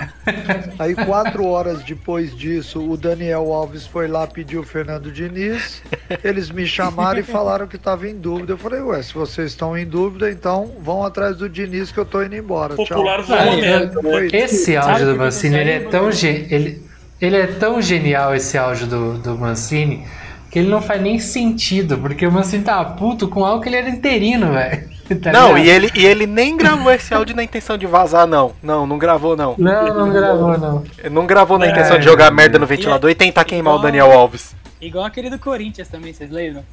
Aí, 0.77 0.93
quatro 0.93 1.45
horas 1.47 1.81
depois 1.83 2.35
disso, 2.35 2.79
o 2.87 2.95
Daniel 2.97 3.51
Alves 3.51 3.87
foi 3.87 4.07
lá 4.07 4.27
pedir 4.27 4.57
o 4.57 4.63
Fernando 4.63 5.11
Diniz. 5.11 5.81
Eles 6.23 6.51
me 6.51 6.67
chamaram 6.67 7.19
e 7.19 7.23
falaram 7.23 7.65
que 7.65 7.77
estava 7.77 8.07
em 8.07 8.15
dúvida. 8.15 8.53
Eu 8.53 8.57
falei, 8.57 8.81
ué, 8.81 9.01
se 9.01 9.13
vocês 9.13 9.51
estão 9.51 9.75
em 9.75 9.85
dúvida, 9.85 10.29
então 10.29 10.73
vão 10.81 11.03
atrás 11.03 11.37
do 11.37 11.49
Diniz 11.49 11.91
que 11.91 11.97
eu 11.97 12.05
tô 12.05 12.21
indo 12.21 12.35
embora. 12.35 12.75
Popular 12.75 13.23
Tchau. 13.23 13.35
Aí, 13.35 13.61
né? 13.61 13.91
Foi- 14.01 14.29
Esse 14.31 14.75
áudio 14.75 15.05
do 15.07 15.15
Mancini, 15.15 15.57
ele 15.57 15.71
é 15.71 15.79
tão 15.79 16.11
ge- 16.11 16.45
ele, 16.51 16.83
ele 17.19 17.37
é 17.37 17.47
tão 17.47 17.81
genial 17.81 18.35
esse 18.35 18.57
áudio 18.57 18.85
do, 18.85 19.13
do 19.17 19.37
Mancini 19.37 20.05
que 20.51 20.59
ele 20.59 20.69
não 20.69 20.81
faz 20.81 21.01
nem 21.01 21.17
sentido, 21.19 21.97
porque 21.97 22.25
o 22.27 22.31
Mancini 22.31 22.63
tava 22.63 22.91
puto 22.91 23.27
com 23.27 23.43
algo 23.43 23.61
que 23.63 23.69
ele 23.69 23.75
era 23.77 23.89
interino, 23.89 24.53
velho. 24.53 24.96
Tá 25.21 25.31
Não, 25.31 25.55
ligado? 25.55 25.65
e 25.65 25.69
ele, 25.69 25.91
e 25.95 26.05
ele 26.05 26.25
nem 26.27 26.57
gravou 26.57 26.91
esse 26.91 27.13
áudio 27.13 27.35
na 27.35 27.43
intenção 27.43 27.77
de 27.77 27.85
vazar, 27.85 28.27
não. 28.27 28.53
Não, 28.61 28.85
não 28.85 28.97
gravou, 28.97 29.37
não. 29.37 29.55
Não, 29.57 29.87
não 29.95 30.11
gravou, 30.11 30.57
não. 30.57 30.83
Ele 30.97 31.09
Não 31.09 31.25
gravou 31.25 31.57
na 31.57 31.65
É, 31.65 31.69
intenção 31.71 31.97
de 31.97 32.03
jogar 32.05 32.29
merda 32.31 32.59
no 32.59 32.65
Deus. 32.65 32.77
ventilador 32.77 33.09
e 33.09 33.15
tentar 33.15 33.45
queimar 33.45 33.73
o 33.73 33.77
igual- 33.77 33.83
Daniel 33.85 34.11
Alves. 34.11 34.53
Igual 34.81 35.05
aquele 35.05 35.29
do 35.29 35.39
Corinthians 35.39 35.87
também, 35.87 36.11
vocês 36.13 36.29
lembram? 36.29 36.63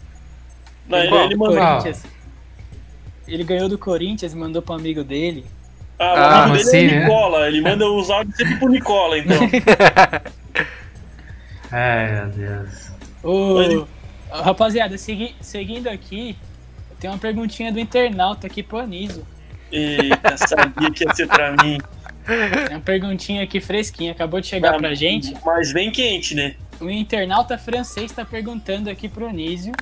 Não, 0.89 0.99
ele, 0.99 1.07
Igual. 1.07 1.24
ele 1.26 1.37
mandou. 1.37 1.57
Corinthians. 1.57 2.03
Ele 3.26 3.45
ganhou 3.45 3.68
do 3.68 3.78
Corinthians 3.78 4.32
e 4.32 4.37
mandou 4.37 4.61
pro 4.61 4.74
amigo 4.74 5.03
dele. 5.05 5.47
Ah, 5.99 6.05
o 6.05 6.16
Ah, 6.16 6.43
amigo 6.45 6.57
dele 6.59 6.68
sim, 6.70 6.76
é 6.89 6.91
né? 6.91 6.99
o 6.99 7.01
Nicola. 7.05 7.49
Ele 7.49 7.61
manda 7.61 7.87
os 7.89 8.11
áudios 8.11 8.37
sempre 8.37 8.57
pro 8.57 8.68
Nicola, 8.68 9.16
então. 9.18 9.39
Ai, 11.70 12.12
meu 12.12 12.26
Deus. 12.28 12.91
Ô, 13.22 13.87
rapaziada, 14.30 14.99
segui- 14.99 15.35
seguindo 15.41 15.89
aqui, 15.89 16.37
tem 17.05 17.11
uma 17.11 17.18
perguntinha 17.18 17.70
do 17.70 17.78
internauta 17.78 18.46
aqui 18.46 18.62
pro 18.62 18.78
Anísio. 18.78 19.26
Eita, 19.70 20.38
sabia 20.48 20.90
que 20.90 21.05
ia 21.05 21.14
ser 21.14 21.26
pra 21.28 21.52
mim. 21.62 21.76
É 22.26 22.70
uma 22.70 22.80
perguntinha 22.80 23.42
aqui 23.42 23.61
fresquinha, 23.61 24.12
acabou 24.12 24.40
de 24.40 24.46
chegar 24.46 24.78
pra 24.78 24.94
gente. 24.94 25.34
Mas 25.44 25.70
bem 25.70 25.90
quente, 25.90 26.34
né? 26.34 26.55
O 26.80 26.88
internauta 26.88 27.59
francês 27.59 28.11
tá 28.11 28.24
perguntando 28.24 28.88
aqui 28.88 29.07
pro 29.07 29.28
Anísio. 29.28 29.74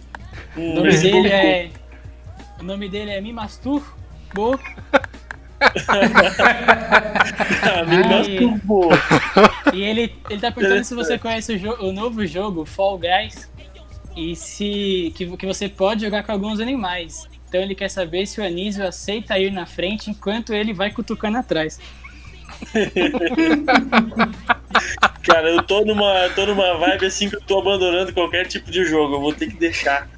O 0.57 0.61
Hum, 0.61 0.75
nome 0.75 0.89
esse 0.89 1.03
dele 1.13 1.29
é. 1.29 1.71
O 2.59 2.65
nome 2.65 2.89
dele 2.89 3.13
é 3.13 3.21
Mimastur. 3.21 3.85
Bo. 4.35 4.59
Ah, 7.63 7.85
me 7.85 7.97
Ai. 7.97 8.09
masturbou. 8.09 8.91
E 9.73 9.81
ele, 9.81 10.13
ele 10.29 10.41
tá 10.41 10.51
perguntando 10.51 10.83
se 10.83 10.93
você 10.93 11.17
conhece 11.17 11.53
o, 11.55 11.59
jo- 11.59 11.77
o 11.81 11.93
novo 11.93 12.27
jogo, 12.27 12.65
Fall 12.65 12.99
Guys, 12.99 13.49
e 14.17 14.35
se 14.37 15.13
que, 15.17 15.37
que 15.37 15.47
você 15.47 15.69
pode 15.69 16.03
jogar 16.05 16.23
com 16.23 16.33
alguns 16.33 16.61
animais. 16.61 17.27
Então 17.49 17.61
ele 17.61 17.75
quer 17.75 17.89
saber 17.91 18.27
se 18.27 18.41
o 18.41 18.45
Anísio 18.45 18.87
aceita 18.87 19.39
ir 19.39 19.53
na 19.53 19.67
frente 19.67 20.11
enquanto 20.11 20.55
ele 20.55 20.73
vai 20.73 20.91
cutucando 20.91 21.39
atrás. 21.39 21.79
Cara, 25.23 25.49
eu 25.51 25.63
tô 25.63 25.85
numa, 25.85 26.29
tô 26.35 26.47
numa 26.47 26.77
vibe 26.79 27.07
assim 27.07 27.29
que 27.29 27.37
eu 27.37 27.41
tô 27.43 27.61
abandonando 27.61 28.13
qualquer 28.13 28.47
tipo 28.47 28.71
de 28.71 28.85
jogo. 28.85 29.15
Eu 29.17 29.21
vou 29.21 29.33
ter 29.33 29.49
que 29.49 29.57
deixar. 29.57 30.09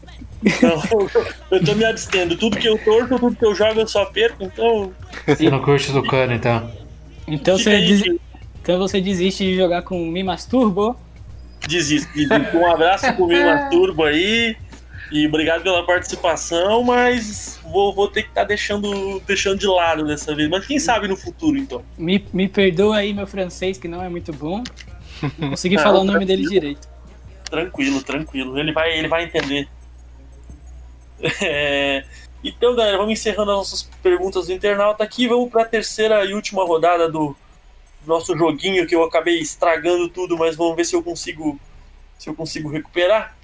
Então, 0.44 0.82
eu 1.50 1.64
tô 1.64 1.74
me 1.74 1.84
abstendo. 1.84 2.36
Tudo 2.36 2.56
que 2.56 2.68
eu 2.68 2.78
torço, 2.78 3.18
tudo 3.18 3.36
que 3.36 3.44
eu 3.44 3.54
jogo, 3.54 3.80
eu 3.80 3.86
só 3.88 4.04
perco. 4.06 4.44
Então, 4.44 4.92
Você 5.26 5.50
não 5.50 5.60
curte 5.62 5.92
do 5.92 6.02
cano, 6.02 6.32
então. 6.32 6.70
Então 7.26 7.58
fica 7.58 7.70
você, 7.70 7.76
aí, 7.76 7.86
des- 7.86 8.20
então 8.62 8.78
você 8.78 9.00
desiste 9.00 9.44
de 9.44 9.56
jogar 9.56 9.82
com 9.82 10.02
o 10.02 10.06
Mimasturbo? 10.10 10.96
Desisto. 11.66 12.12
desisto. 12.12 12.56
Um 12.56 12.70
abraço 12.70 13.12
pro 13.14 13.26
meu 13.26 13.44
Masturbo 13.46 14.04
aí. 14.04 14.56
E 15.12 15.26
obrigado 15.26 15.62
pela 15.62 15.84
participação, 15.84 16.82
mas 16.82 17.60
vou, 17.62 17.94
vou 17.94 18.08
ter 18.08 18.22
que 18.22 18.30
estar 18.30 18.44
deixando, 18.44 19.20
deixando 19.26 19.58
de 19.58 19.66
lado 19.66 20.04
dessa 20.04 20.34
vez. 20.34 20.48
Mas 20.48 20.66
quem 20.66 20.78
sabe 20.78 21.06
no 21.06 21.16
futuro, 21.16 21.56
então. 21.56 21.84
Me, 21.96 22.24
me 22.32 22.48
perdoa 22.48 22.96
aí 22.96 23.12
meu 23.12 23.26
francês, 23.26 23.78
que 23.78 23.86
não 23.86 24.02
é 24.02 24.08
muito 24.08 24.32
bom. 24.32 24.64
Não 25.38 25.50
consegui 25.50 25.76
Não, 25.76 25.82
falar 25.82 26.00
o 26.00 26.04
nome 26.04 26.24
dele 26.24 26.48
direito. 26.48 26.88
Tranquilo, 27.48 28.02
tranquilo. 28.02 28.58
Ele 28.58 28.72
vai, 28.72 28.98
ele 28.98 29.08
vai 29.08 29.24
entender. 29.24 29.68
É, 31.40 32.04
Então, 32.42 32.74
galera, 32.74 32.98
vamos 32.98 33.12
encerrando 33.12 33.50
as 33.52 33.56
nossas 33.56 33.82
perguntas 34.02 34.48
do 34.48 34.52
internauta 34.52 35.02
aqui. 35.02 35.26
Vamos 35.26 35.50
para 35.50 35.62
a 35.62 35.64
terceira 35.64 36.22
e 36.26 36.34
última 36.34 36.62
rodada 36.64 37.10
do 37.10 37.34
nosso 38.06 38.36
joguinho 38.36 38.86
que 38.86 38.94
eu 38.94 39.02
acabei 39.02 39.38
estragando 39.38 40.08
tudo, 40.08 40.36
mas 40.36 40.56
vamos 40.56 40.76
ver 40.76 40.84
se 40.84 40.94
eu 40.94 41.02
consigo 41.02 41.58
se 42.18 42.28
eu 42.28 42.34
consigo 42.34 42.70
recuperar. 42.70 43.36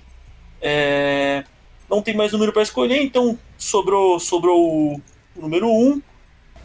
É, 0.60 1.44
Não 1.88 2.02
tem 2.02 2.16
mais 2.16 2.32
número 2.32 2.52
para 2.52 2.62
escolher, 2.62 3.02
então 3.02 3.38
sobrou 3.58 4.18
sobrou 4.20 4.94
o 4.94 5.02
número 5.36 5.66
1. 5.66 5.70
Um. 5.70 6.02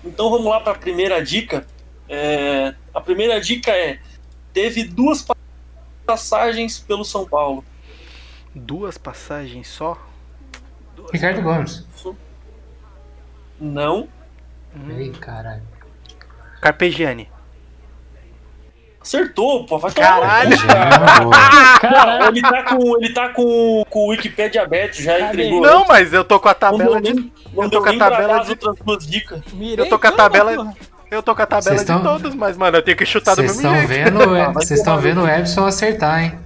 Então 0.04 0.30
vamos 0.30 0.46
lá 0.46 0.60
para 0.60 0.74
a 0.74 0.78
primeira 0.78 1.24
dica. 1.24 1.66
É, 2.08 2.76
a 2.94 3.02
primeira 3.02 3.40
dica 3.42 3.72
é: 3.72 4.00
teve 4.54 4.84
duas 4.84 5.26
passagens 6.06 6.80
pelo 6.80 7.04
São 7.04 7.28
Paulo. 7.28 7.64
Duas 8.54 8.98
passagens 8.98 9.68
só? 9.68 9.98
Ricardo 11.12 11.42
Gomes. 11.42 11.86
Não. 13.60 14.08
Ei, 14.90 15.12
caralho. 15.12 15.64
Carpegiani. 16.62 17.30
Acertou, 19.06 19.66
pô. 19.68 19.78
Vai 19.78 19.92
Caralho. 19.92 20.58
Cara, 21.80 22.28
ele 22.30 22.42
tá 22.42 22.64
com, 22.64 22.98
ele 22.98 23.14
tá 23.14 23.30
com, 23.30 23.84
com 23.88 24.00
o 24.00 24.08
Wikipedia 24.10 24.64
aberto, 24.64 24.96
já 24.96 25.20
entregou. 25.20 25.62
Não, 25.62 25.86
mas 25.86 26.12
eu 26.12 26.24
tô 26.24 26.40
com 26.40 26.50
a 26.50 26.56
tabela 26.56 27.00
de. 27.00 27.14
nem- 27.14 27.32
Eu 27.56 27.70
tô 27.70 27.84
com 27.84 27.90
a 27.90 27.98
tabela 27.98 28.40
de. 28.44 28.50
outras 28.50 28.76
duas 28.84 29.06
dicas. 29.06 29.42
Eu 29.78 29.88
tô 29.88 30.00
com 30.00 30.08
a 30.08 30.12
tabela. 30.12 30.74
Eu 31.12 31.22
tô 31.22 31.36
com 31.36 31.42
a 31.44 31.46
tabela 31.46 31.78
de 31.78 31.86
tão- 31.86 32.02
todos, 32.02 32.34
mas, 32.34 32.58
mano, 32.58 32.78
eu 32.78 32.82
tenho 32.82 32.98
que 32.98 33.06
chutar 33.06 33.36
do 33.36 33.44
Vocês 33.44 33.58
mesmo 33.58 33.76
estão 33.78 33.88
jeito. 33.88 34.12
vendo, 34.12 34.34
é, 34.36 34.42
Ah, 34.42 34.50
vocês 34.52 34.80
estão 34.80 34.98
vendo 34.98 35.22
o 35.22 35.28
Ebson 35.30 35.66
acertar, 35.68 36.24
hein? 36.24 36.40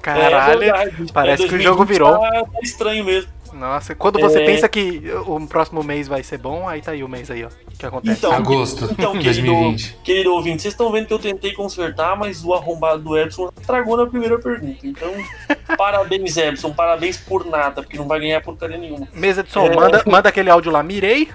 Caralho, 0.00 0.62
É 0.62 0.66
verdade. 0.72 1.12
parece 1.12 1.44
É, 1.44 1.48
que 1.48 1.54
o 1.56 1.60
jogo 1.60 1.84
2020 1.84 1.88
virou. 1.88 2.18
Tá, 2.20 2.30
tá 2.30 2.58
estranho 2.62 3.04
mesmo. 3.04 3.28
Nossa, 3.52 3.94
quando 3.94 4.18
você 4.20 4.42
É. 4.42 4.46
pensa 4.46 4.68
que 4.68 5.02
o 5.26 5.46
próximo 5.46 5.82
mês 5.82 6.06
vai 6.06 6.22
ser 6.22 6.38
bom, 6.38 6.68
aí 6.68 6.80
tá 6.80 6.92
aí 6.92 7.02
o 7.02 7.08
mês 7.08 7.30
aí, 7.30 7.44
ó. 7.44 7.48
O 7.48 7.76
que 7.78 7.84
acontece? 7.86 8.18
Então, 8.18 8.32
Agosto 8.32 8.84
Então, 8.92 9.12
querido, 9.12 9.24
2020. 9.46 9.96
querido 10.04 10.32
ouvinte, 10.34 10.62
vocês 10.62 10.72
estão 10.74 10.90
vendo 10.92 11.06
que 11.06 11.12
eu 11.14 11.18
tentei 11.18 11.52
consertar, 11.52 12.16
mas 12.16 12.44
o 12.44 12.54
arrombado 12.54 13.02
do 13.02 13.18
Edson 13.18 13.50
estragou 13.60 13.96
na 13.96 14.06
primeira 14.06 14.38
pergunta. 14.38 14.86
Então, 14.86 15.12
parabéns, 15.76 16.36
Edson. 16.36 16.72
Parabéns 16.72 17.16
por 17.16 17.44
nada, 17.46 17.82
porque 17.82 17.96
não 17.98 18.06
vai 18.06 18.20
ganhar 18.20 18.40
porcaria 18.40 18.78
nenhuma. 18.78 19.08
Mesa 19.12 19.42
de 19.42 19.50
som, 19.50 19.66
É. 19.66 19.74
manda, 19.74 20.02
manda 20.06 20.28
aquele 20.28 20.48
áudio 20.50 20.70
lá, 20.70 20.82
mirei. 20.82 21.28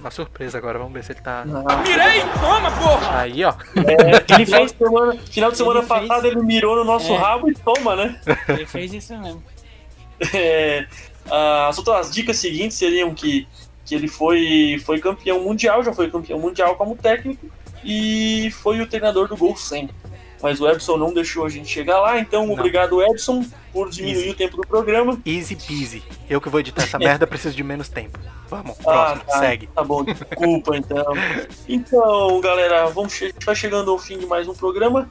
Uma 0.00 0.10
surpresa 0.10 0.58
agora, 0.58 0.78
vamos 0.78 0.92
ver 0.92 1.02
se 1.04 1.12
ele 1.12 1.20
tá. 1.20 1.44
Mirei! 1.44 2.20
Toma, 2.40 2.70
porra! 2.70 3.18
Aí, 3.20 3.44
ó. 3.44 3.54
É, 3.76 4.34
Ele 4.34 4.46
final, 4.46 4.60
fez- 4.60 4.72
de 4.72 4.78
semana, 4.78 5.16
final 5.30 5.50
de 5.50 5.56
semana 5.56 5.78
ele 5.80 5.86
fez- 5.88 6.00
passada 6.08 6.28
ele 6.28 6.42
mirou 6.42 6.76
no 6.76 6.84
nosso 6.84 7.12
É. 7.12 7.16
rabo 7.16 7.50
e 7.50 7.54
toma, 7.54 7.96
né? 7.96 8.20
Ele 8.48 8.66
fez 8.66 8.92
isso 8.92 9.16
mesmo. 9.18 9.42
É, 10.34 10.86
as 11.68 11.76
outras 11.78 12.12
dicas 12.12 12.38
seguintes 12.38 12.76
seriam 12.76 13.12
que, 13.14 13.46
que 13.84 13.94
ele 13.94 14.08
foi, 14.08 14.80
foi 14.84 15.00
campeão 15.00 15.40
mundial, 15.40 15.82
já 15.82 15.92
foi 15.92 16.10
campeão 16.10 16.38
mundial 16.38 16.76
como 16.76 16.96
técnico 16.96 17.46
e 17.84 18.50
foi 18.62 18.80
o 18.80 18.86
treinador 18.86 19.28
do 19.28 19.36
Gol 19.36 19.56
100. 19.56 19.90
Mas 20.42 20.60
o 20.60 20.68
Ebson 20.68 20.96
não 20.98 21.14
deixou 21.14 21.46
a 21.46 21.48
gente 21.48 21.68
chegar 21.68 21.98
lá, 21.98 22.18
então 22.20 22.50
obrigado, 22.52 23.02
Ebson, 23.02 23.44
por 23.72 23.88
diminuir 23.90 24.18
Easy. 24.20 24.30
o 24.30 24.34
tempo 24.34 24.56
do 24.58 24.66
programa. 24.66 25.18
Easy 25.24 25.56
peasy. 25.56 26.02
Eu 26.28 26.40
que 26.40 26.48
vou 26.48 26.60
editar 26.60 26.82
essa 26.82 26.98
merda, 27.00 27.26
preciso 27.26 27.56
de 27.56 27.64
menos 27.64 27.88
tempo. 27.88 28.18
Vamos, 28.48 28.76
Ah, 28.80 28.82
próximo, 28.82 29.24
tá, 29.26 29.38
segue. 29.38 29.66
Tá 29.68 29.82
bom, 29.82 30.04
desculpa 30.04 30.76
então. 30.76 31.04
Então, 31.66 32.40
galera, 32.40 32.86
vamos 32.86 33.14
che 33.14 33.34
vai 33.44 33.56
chegando 33.56 33.90
ao 33.90 33.98
fim 33.98 34.18
de 34.18 34.26
mais 34.26 34.46
um 34.46 34.54
programa. 34.54 35.08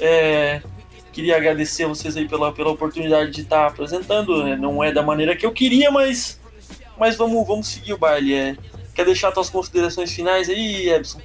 É, 0.00 0.62
queria 1.18 1.36
agradecer 1.36 1.82
a 1.82 1.88
vocês 1.88 2.16
aí 2.16 2.28
pela, 2.28 2.52
pela 2.52 2.70
oportunidade 2.70 3.32
de 3.32 3.40
estar 3.40 3.66
apresentando. 3.66 4.44
né? 4.44 4.54
Não 4.54 4.84
é 4.84 4.92
da 4.92 5.02
maneira 5.02 5.34
que 5.34 5.44
eu 5.44 5.50
queria, 5.50 5.90
mas, 5.90 6.40
mas 6.96 7.16
vamos, 7.16 7.44
vamos 7.44 7.66
seguir 7.66 7.92
o 7.92 7.98
baile. 7.98 8.32
É, 8.32 8.56
quer 8.94 9.04
deixar 9.04 9.34
suas 9.34 9.50
considerações 9.50 10.12
finais 10.12 10.48
aí, 10.48 10.88
Ebson? 10.88 11.20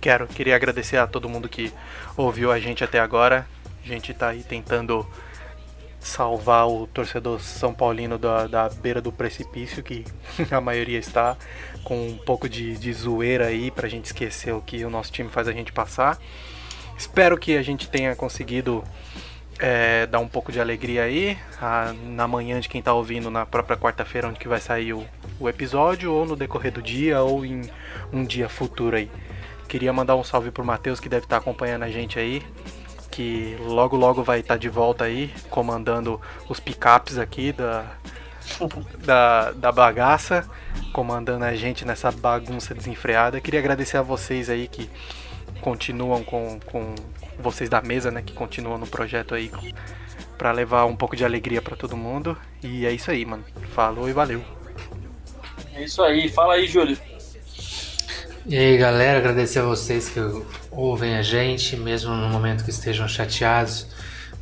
Quero, 0.00 0.26
queria 0.26 0.56
agradecer 0.56 0.96
a 0.96 1.06
todo 1.06 1.28
mundo 1.28 1.48
que 1.48 1.72
ouviu 2.16 2.50
a 2.50 2.58
gente 2.58 2.82
até 2.82 2.98
agora. 2.98 3.46
A 3.84 3.86
gente 3.86 4.12
tá 4.12 4.30
aí 4.30 4.42
tentando 4.42 5.06
salvar 6.00 6.66
o 6.66 6.88
torcedor 6.88 7.40
São 7.40 7.72
Paulino 7.72 8.18
da, 8.18 8.48
da 8.48 8.68
beira 8.68 9.00
do 9.00 9.12
precipício, 9.12 9.84
que 9.84 10.04
a 10.50 10.60
maioria 10.60 10.98
está, 10.98 11.36
com 11.84 12.08
um 12.08 12.18
pouco 12.18 12.48
de, 12.48 12.76
de 12.76 12.92
zoeira 12.92 13.46
aí 13.46 13.70
pra 13.70 13.88
gente 13.88 14.06
esquecer 14.06 14.52
o 14.52 14.60
que 14.60 14.84
o 14.84 14.90
nosso 14.90 15.12
time 15.12 15.28
faz 15.28 15.46
a 15.46 15.52
gente 15.52 15.72
passar. 15.72 16.18
Espero 16.96 17.38
que 17.38 17.56
a 17.56 17.62
gente 17.62 17.88
tenha 17.88 18.16
conseguido 18.16 18.82
é, 19.58 20.06
dar 20.06 20.20
um 20.20 20.28
pouco 20.28 20.52
de 20.52 20.60
alegria 20.60 21.02
aí 21.04 21.36
a- 21.60 21.92
na 22.04 22.28
manhã 22.28 22.60
de 22.60 22.68
quem 22.68 22.80
tá 22.82 22.92
ouvindo 22.92 23.30
na 23.30 23.44
própria 23.44 23.76
quarta-feira, 23.76 24.28
onde 24.28 24.38
que 24.38 24.48
vai 24.48 24.60
sair 24.60 24.92
o, 24.92 25.04
o 25.40 25.48
episódio, 25.48 26.12
ou 26.12 26.24
no 26.26 26.36
decorrer 26.36 26.72
do 26.72 26.82
dia, 26.82 27.20
ou 27.20 27.44
em 27.44 27.62
um 28.12 28.24
dia 28.24 28.48
futuro 28.48 28.96
aí. 28.96 29.10
Queria 29.68 29.92
mandar 29.92 30.16
um 30.16 30.24
salve 30.24 30.50
pro 30.50 30.64
Matheus 30.64 30.98
que 31.00 31.08
deve 31.08 31.24
estar 31.26 31.36
acompanhando 31.38 31.82
a 31.82 31.90
gente 31.90 32.18
aí, 32.18 32.42
que 33.10 33.56
logo 33.60 33.96
logo 33.96 34.22
vai 34.22 34.40
estar 34.40 34.56
de 34.56 34.68
volta 34.68 35.04
aí, 35.04 35.32
comandando 35.50 36.20
os 36.48 36.58
picapes 36.60 37.18
aqui 37.18 37.52
da, 37.52 37.84
da, 39.04 39.52
da 39.52 39.72
bagaça, 39.72 40.48
comandando 40.92 41.44
a 41.44 41.54
gente 41.54 41.84
nessa 41.84 42.10
bagunça 42.10 42.74
desenfreada. 42.74 43.40
Queria 43.40 43.60
agradecer 43.60 43.96
a 43.96 44.02
vocês 44.02 44.48
aí 44.48 44.68
que 44.68 44.88
continuam 45.60 46.22
com, 46.22 46.58
com 46.66 46.94
vocês 47.38 47.70
da 47.70 47.80
mesa, 47.80 48.10
né, 48.10 48.22
que 48.22 48.32
continuam 48.32 48.78
no 48.78 48.86
projeto 48.86 49.34
aí 49.34 49.50
para 50.36 50.52
levar 50.52 50.84
um 50.84 50.96
pouco 50.96 51.16
de 51.16 51.24
alegria 51.24 51.60
para 51.60 51.76
todo 51.76 51.96
mundo. 51.96 52.36
E 52.62 52.86
é 52.86 52.92
isso 52.92 53.10
aí, 53.10 53.24
mano. 53.24 53.44
Falou 53.74 54.08
e 54.08 54.12
valeu. 54.12 54.42
É 55.74 55.84
isso 55.84 56.02
aí, 56.02 56.28
fala 56.28 56.54
aí, 56.54 56.66
Júlio. 56.66 56.98
E 58.46 58.56
aí, 58.56 58.78
galera, 58.78 59.18
agradecer 59.18 59.58
a 59.58 59.62
vocês 59.62 60.08
que 60.08 60.20
ouvem 60.70 61.16
a 61.16 61.22
gente, 61.22 61.76
mesmo 61.76 62.14
no 62.14 62.28
momento 62.28 62.64
que 62.64 62.70
estejam 62.70 63.06
chateados 63.06 63.86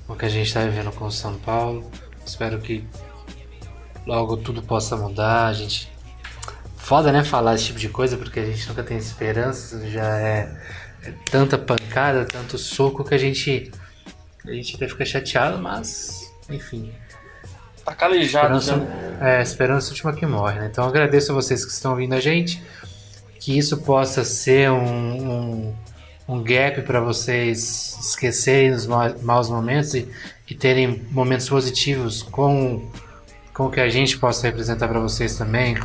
com 0.06 0.12
o 0.12 0.16
que 0.16 0.24
a 0.24 0.28
gente 0.28 0.46
está 0.46 0.62
vivendo 0.62 0.92
com 0.92 1.06
o 1.06 1.10
São 1.10 1.34
Paulo. 1.38 1.90
Espero 2.24 2.60
que 2.60 2.84
logo 4.06 4.36
tudo 4.36 4.62
possa 4.62 4.96
mudar. 4.96 5.46
A 5.46 5.52
gente. 5.52 5.90
Foda, 6.76 7.10
né, 7.10 7.24
falar 7.24 7.56
esse 7.56 7.64
tipo 7.64 7.80
de 7.80 7.88
coisa, 7.88 8.16
porque 8.16 8.38
a 8.38 8.44
gente 8.44 8.68
nunca 8.68 8.84
tem 8.84 8.96
esperança, 8.96 9.84
já 9.88 10.18
é, 10.20 10.56
é 11.10 11.14
tanta 11.30 11.56
pancada, 11.58 12.24
tanto 12.24 12.56
soco 12.58 13.04
que 13.04 13.14
a 13.14 13.18
gente. 13.18 13.70
A 14.44 14.52
gente 14.52 14.76
até 14.76 14.88
fica 14.88 15.04
chateado, 15.04 15.58
mas. 15.58 16.32
Enfim. 16.48 16.92
Tá 17.84 17.94
calejado, 17.94 18.56
Esperança, 18.58 18.76
né? 18.76 19.38
é, 19.38 19.42
esperança 19.42 19.90
última 19.90 20.12
que 20.12 20.26
morre, 20.26 20.58
né? 20.58 20.68
Então 20.70 20.84
agradeço 20.86 21.30
a 21.30 21.34
vocês 21.34 21.64
que 21.64 21.70
estão 21.70 21.92
ouvindo 21.92 22.14
a 22.14 22.20
gente. 22.20 22.62
Que 23.38 23.56
isso 23.56 23.76
possa 23.78 24.24
ser 24.24 24.70
um, 24.72 24.76
um, 25.68 25.74
um 26.28 26.42
gap 26.42 26.82
para 26.82 27.00
vocês 27.00 27.96
esquecerem 28.00 28.72
os 28.72 28.86
ma- 28.86 29.14
maus 29.22 29.48
momentos 29.48 29.94
e, 29.94 30.08
e 30.50 30.54
terem 30.54 31.00
momentos 31.12 31.48
positivos 31.48 32.22
com, 32.24 32.90
com 33.54 33.66
o 33.66 33.70
que 33.70 33.78
a 33.78 33.88
gente 33.88 34.18
possa 34.18 34.48
representar 34.48 34.88
para 34.88 34.98
vocês 34.98 35.36
também, 35.38 35.76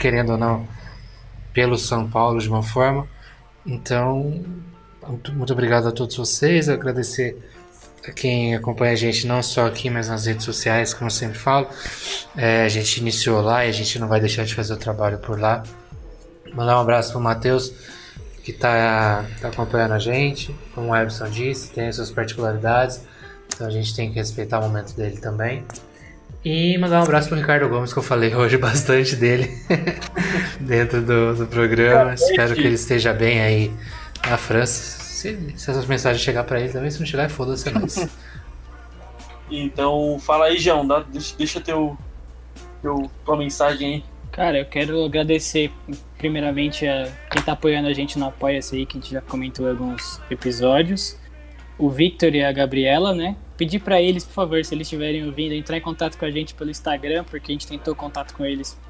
querendo 0.00 0.32
ou 0.32 0.38
não, 0.38 0.66
pelo 1.52 1.78
São 1.78 2.10
Paulo 2.10 2.40
de 2.40 2.48
uma 2.48 2.62
forma. 2.62 3.06
Então, 3.66 4.42
muito, 5.32 5.52
obrigado 5.52 5.88
a 5.88 5.92
todos 5.92 6.16
vocês. 6.16 6.68
Agradecer 6.68 7.36
a 8.06 8.10
quem 8.10 8.54
acompanha 8.54 8.92
a 8.92 8.96
gente 8.96 9.26
não 9.26 9.42
só 9.42 9.66
aqui, 9.66 9.90
mas 9.90 10.08
nas 10.08 10.26
redes 10.26 10.44
sociais, 10.44 10.94
como 10.94 11.06
eu 11.06 11.10
sempre 11.10 11.38
falo. 11.38 11.68
É, 12.36 12.64
a 12.64 12.68
gente 12.68 12.98
iniciou 12.98 13.40
lá 13.40 13.64
e 13.64 13.68
a 13.68 13.72
gente 13.72 13.98
não 13.98 14.08
vai 14.08 14.20
deixar 14.20 14.44
de 14.44 14.54
fazer 14.54 14.72
o 14.72 14.76
trabalho 14.76 15.18
por 15.18 15.38
lá. 15.38 15.62
Mandar 16.54 16.78
um 16.78 16.80
abraço 16.80 17.12
pro 17.12 17.20
Matheus, 17.20 17.72
que 18.42 18.52
tá, 18.52 19.24
tá 19.40 19.48
acompanhando 19.48 19.92
a 19.92 19.98
gente. 19.98 20.54
Como 20.74 20.90
o 20.90 20.96
Ebson 20.96 21.28
disse, 21.28 21.70
tem 21.70 21.88
as 21.88 21.96
suas 21.96 22.10
particularidades. 22.10 23.02
Então 23.54 23.66
a 23.66 23.70
gente 23.70 23.94
tem 23.94 24.10
que 24.10 24.16
respeitar 24.16 24.58
o 24.58 24.62
momento 24.62 24.94
dele 24.94 25.18
também. 25.18 25.64
E 26.44 26.78
mandar 26.78 27.00
um 27.00 27.02
abraço 27.02 27.28
pro 27.28 27.36
Ricardo 27.36 27.68
Gomes, 27.68 27.92
que 27.92 27.98
eu 27.98 28.02
falei 28.02 28.34
hoje 28.34 28.56
bastante 28.58 29.14
dele 29.16 29.50
dentro 30.60 31.02
do, 31.02 31.34
do 31.34 31.46
programa. 31.46 32.14
Espero 32.14 32.54
que 32.54 32.62
ele 32.62 32.74
esteja 32.74 33.12
bem 33.12 33.40
aí 33.40 33.72
na 34.28 34.36
França. 34.36 35.02
Se, 35.02 35.36
se 35.56 35.70
essas 35.70 35.84
mensagens 35.86 36.22
chegar 36.22 36.44
pra 36.44 36.58
ele 36.60 36.72
também, 36.72 36.90
se 36.90 36.98
não 36.98 37.06
chegar, 37.06 37.28
foda-se 37.28 37.68
é 37.68 37.72
nós. 37.72 38.08
Então, 39.52 40.16
fala 40.20 40.44
aí, 40.44 40.58
João, 40.58 40.86
dá, 40.86 41.00
deixa, 41.00 41.36
deixa 41.36 41.60
teu, 41.60 41.98
teu, 42.80 43.10
tua 43.24 43.36
mensagem 43.36 43.94
aí. 43.94 44.04
Cara, 44.30 44.58
eu 44.58 44.64
quero 44.64 45.04
agradecer 45.04 45.72
primeiramente 46.16 46.86
a 46.86 47.10
quem 47.28 47.42
tá 47.42 47.52
apoiando 47.52 47.88
a 47.88 47.92
gente 47.92 48.16
no 48.16 48.26
Apoia-se 48.26 48.76
aí, 48.76 48.86
que 48.86 48.96
a 48.96 49.00
gente 49.00 49.12
já 49.12 49.20
comentou 49.20 49.66
em 49.66 49.70
alguns 49.70 50.20
episódios. 50.30 51.18
O 51.76 51.90
Victor 51.90 52.32
e 52.32 52.44
a 52.44 52.52
Gabriela, 52.52 53.12
né? 53.12 53.34
Pedir 53.60 53.80
pra 53.80 54.00
eles, 54.00 54.24
por 54.24 54.32
favor, 54.32 54.64
se 54.64 54.74
eles 54.74 54.86
estiverem 54.86 55.22
ouvindo, 55.26 55.52
entrar 55.52 55.76
em 55.76 55.82
contato 55.82 56.16
com 56.16 56.24
a 56.24 56.30
gente 56.30 56.54
pelo 56.54 56.70
Instagram, 56.70 57.24
porque 57.24 57.52
a 57.52 57.54
gente 57.54 57.66
tentou 57.66 57.94
contato 57.94 58.32
com 58.32 58.42
eles 58.42 58.80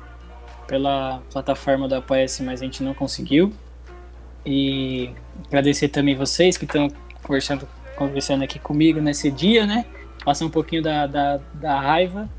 pela 0.69 1.21
plataforma 1.33 1.89
do 1.89 1.97
Apoia-se, 1.97 2.41
mas 2.45 2.63
a 2.63 2.67
gente 2.67 2.81
não 2.81 2.95
conseguiu. 2.95 3.53
E 4.47 5.11
agradecer 5.49 5.89
também 5.89 6.15
vocês 6.15 6.57
que 6.57 6.67
estão 6.67 6.87
conversando, 7.21 7.69
conversando 7.97 8.45
aqui 8.45 8.61
comigo 8.61 9.01
nesse 9.01 9.29
dia, 9.29 9.67
né? 9.67 9.87
Passar 10.25 10.45
um 10.45 10.51
pouquinho 10.51 10.85
da, 10.85 11.05
da, 11.09 11.41
da 11.55 11.81
raiva 11.81 12.31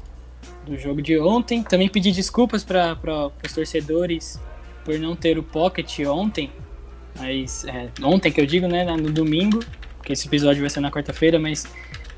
do 0.66 0.78
jogo 0.78 1.02
de 1.02 1.20
ontem. 1.20 1.62
Também 1.62 1.90
pedir 1.90 2.14
desculpas 2.14 2.64
para 2.64 2.98
os 3.44 3.54
torcedores 3.54 4.40
por 4.86 4.98
não 4.98 5.18
ter 5.18 5.38
o 5.38 5.44
Pocket 5.44 6.00
ontem. 6.08 6.50
Mas, 7.20 7.66
é, 7.66 7.90
ontem 8.02 8.32
que 8.32 8.40
eu 8.40 8.46
digo, 8.46 8.70
né? 8.70 8.86
No 8.86 9.12
domingo, 9.12 9.60
porque 9.98 10.14
esse 10.14 10.30
episódio 10.30 10.62
vai 10.62 10.70
ser 10.70 10.80
na 10.80 10.90
quarta-feira, 10.90 11.38
mas 11.38 11.68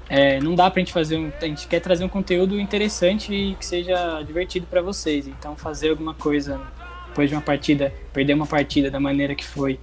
é, 0.09 0.39
não 0.39 0.55
dá 0.55 0.69
pra 0.69 0.79
gente 0.79 0.93
fazer 0.93 1.17
um. 1.17 1.31
A 1.41 1.45
gente 1.45 1.67
quer 1.67 1.79
trazer 1.79 2.03
um 2.03 2.09
conteúdo 2.09 2.59
interessante 2.59 3.33
e 3.33 3.55
que 3.55 3.65
seja 3.65 4.21
divertido 4.21 4.67
para 4.67 4.81
vocês. 4.81 5.27
Então, 5.27 5.55
fazer 5.55 5.89
alguma 5.89 6.13
coisa 6.13 6.59
depois 7.07 7.29
de 7.29 7.35
uma 7.35 7.41
partida, 7.41 7.93
perder 8.11 8.33
uma 8.33 8.47
partida 8.47 8.89
da 8.89 8.99
maneira 8.99 9.35
que 9.35 9.45
foi, 9.45 9.79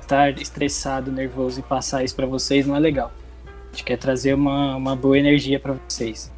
estar 0.00 0.30
estressado, 0.40 1.12
nervoso 1.12 1.60
e 1.60 1.62
passar 1.62 2.02
isso 2.04 2.14
pra 2.14 2.26
vocês 2.26 2.66
não 2.66 2.76
é 2.76 2.80
legal. 2.80 3.12
A 3.46 3.70
gente 3.70 3.84
quer 3.84 3.96
trazer 3.96 4.34
uma, 4.34 4.76
uma 4.76 4.96
boa 4.96 5.18
energia 5.18 5.58
pra 5.58 5.74
vocês. 5.74 6.30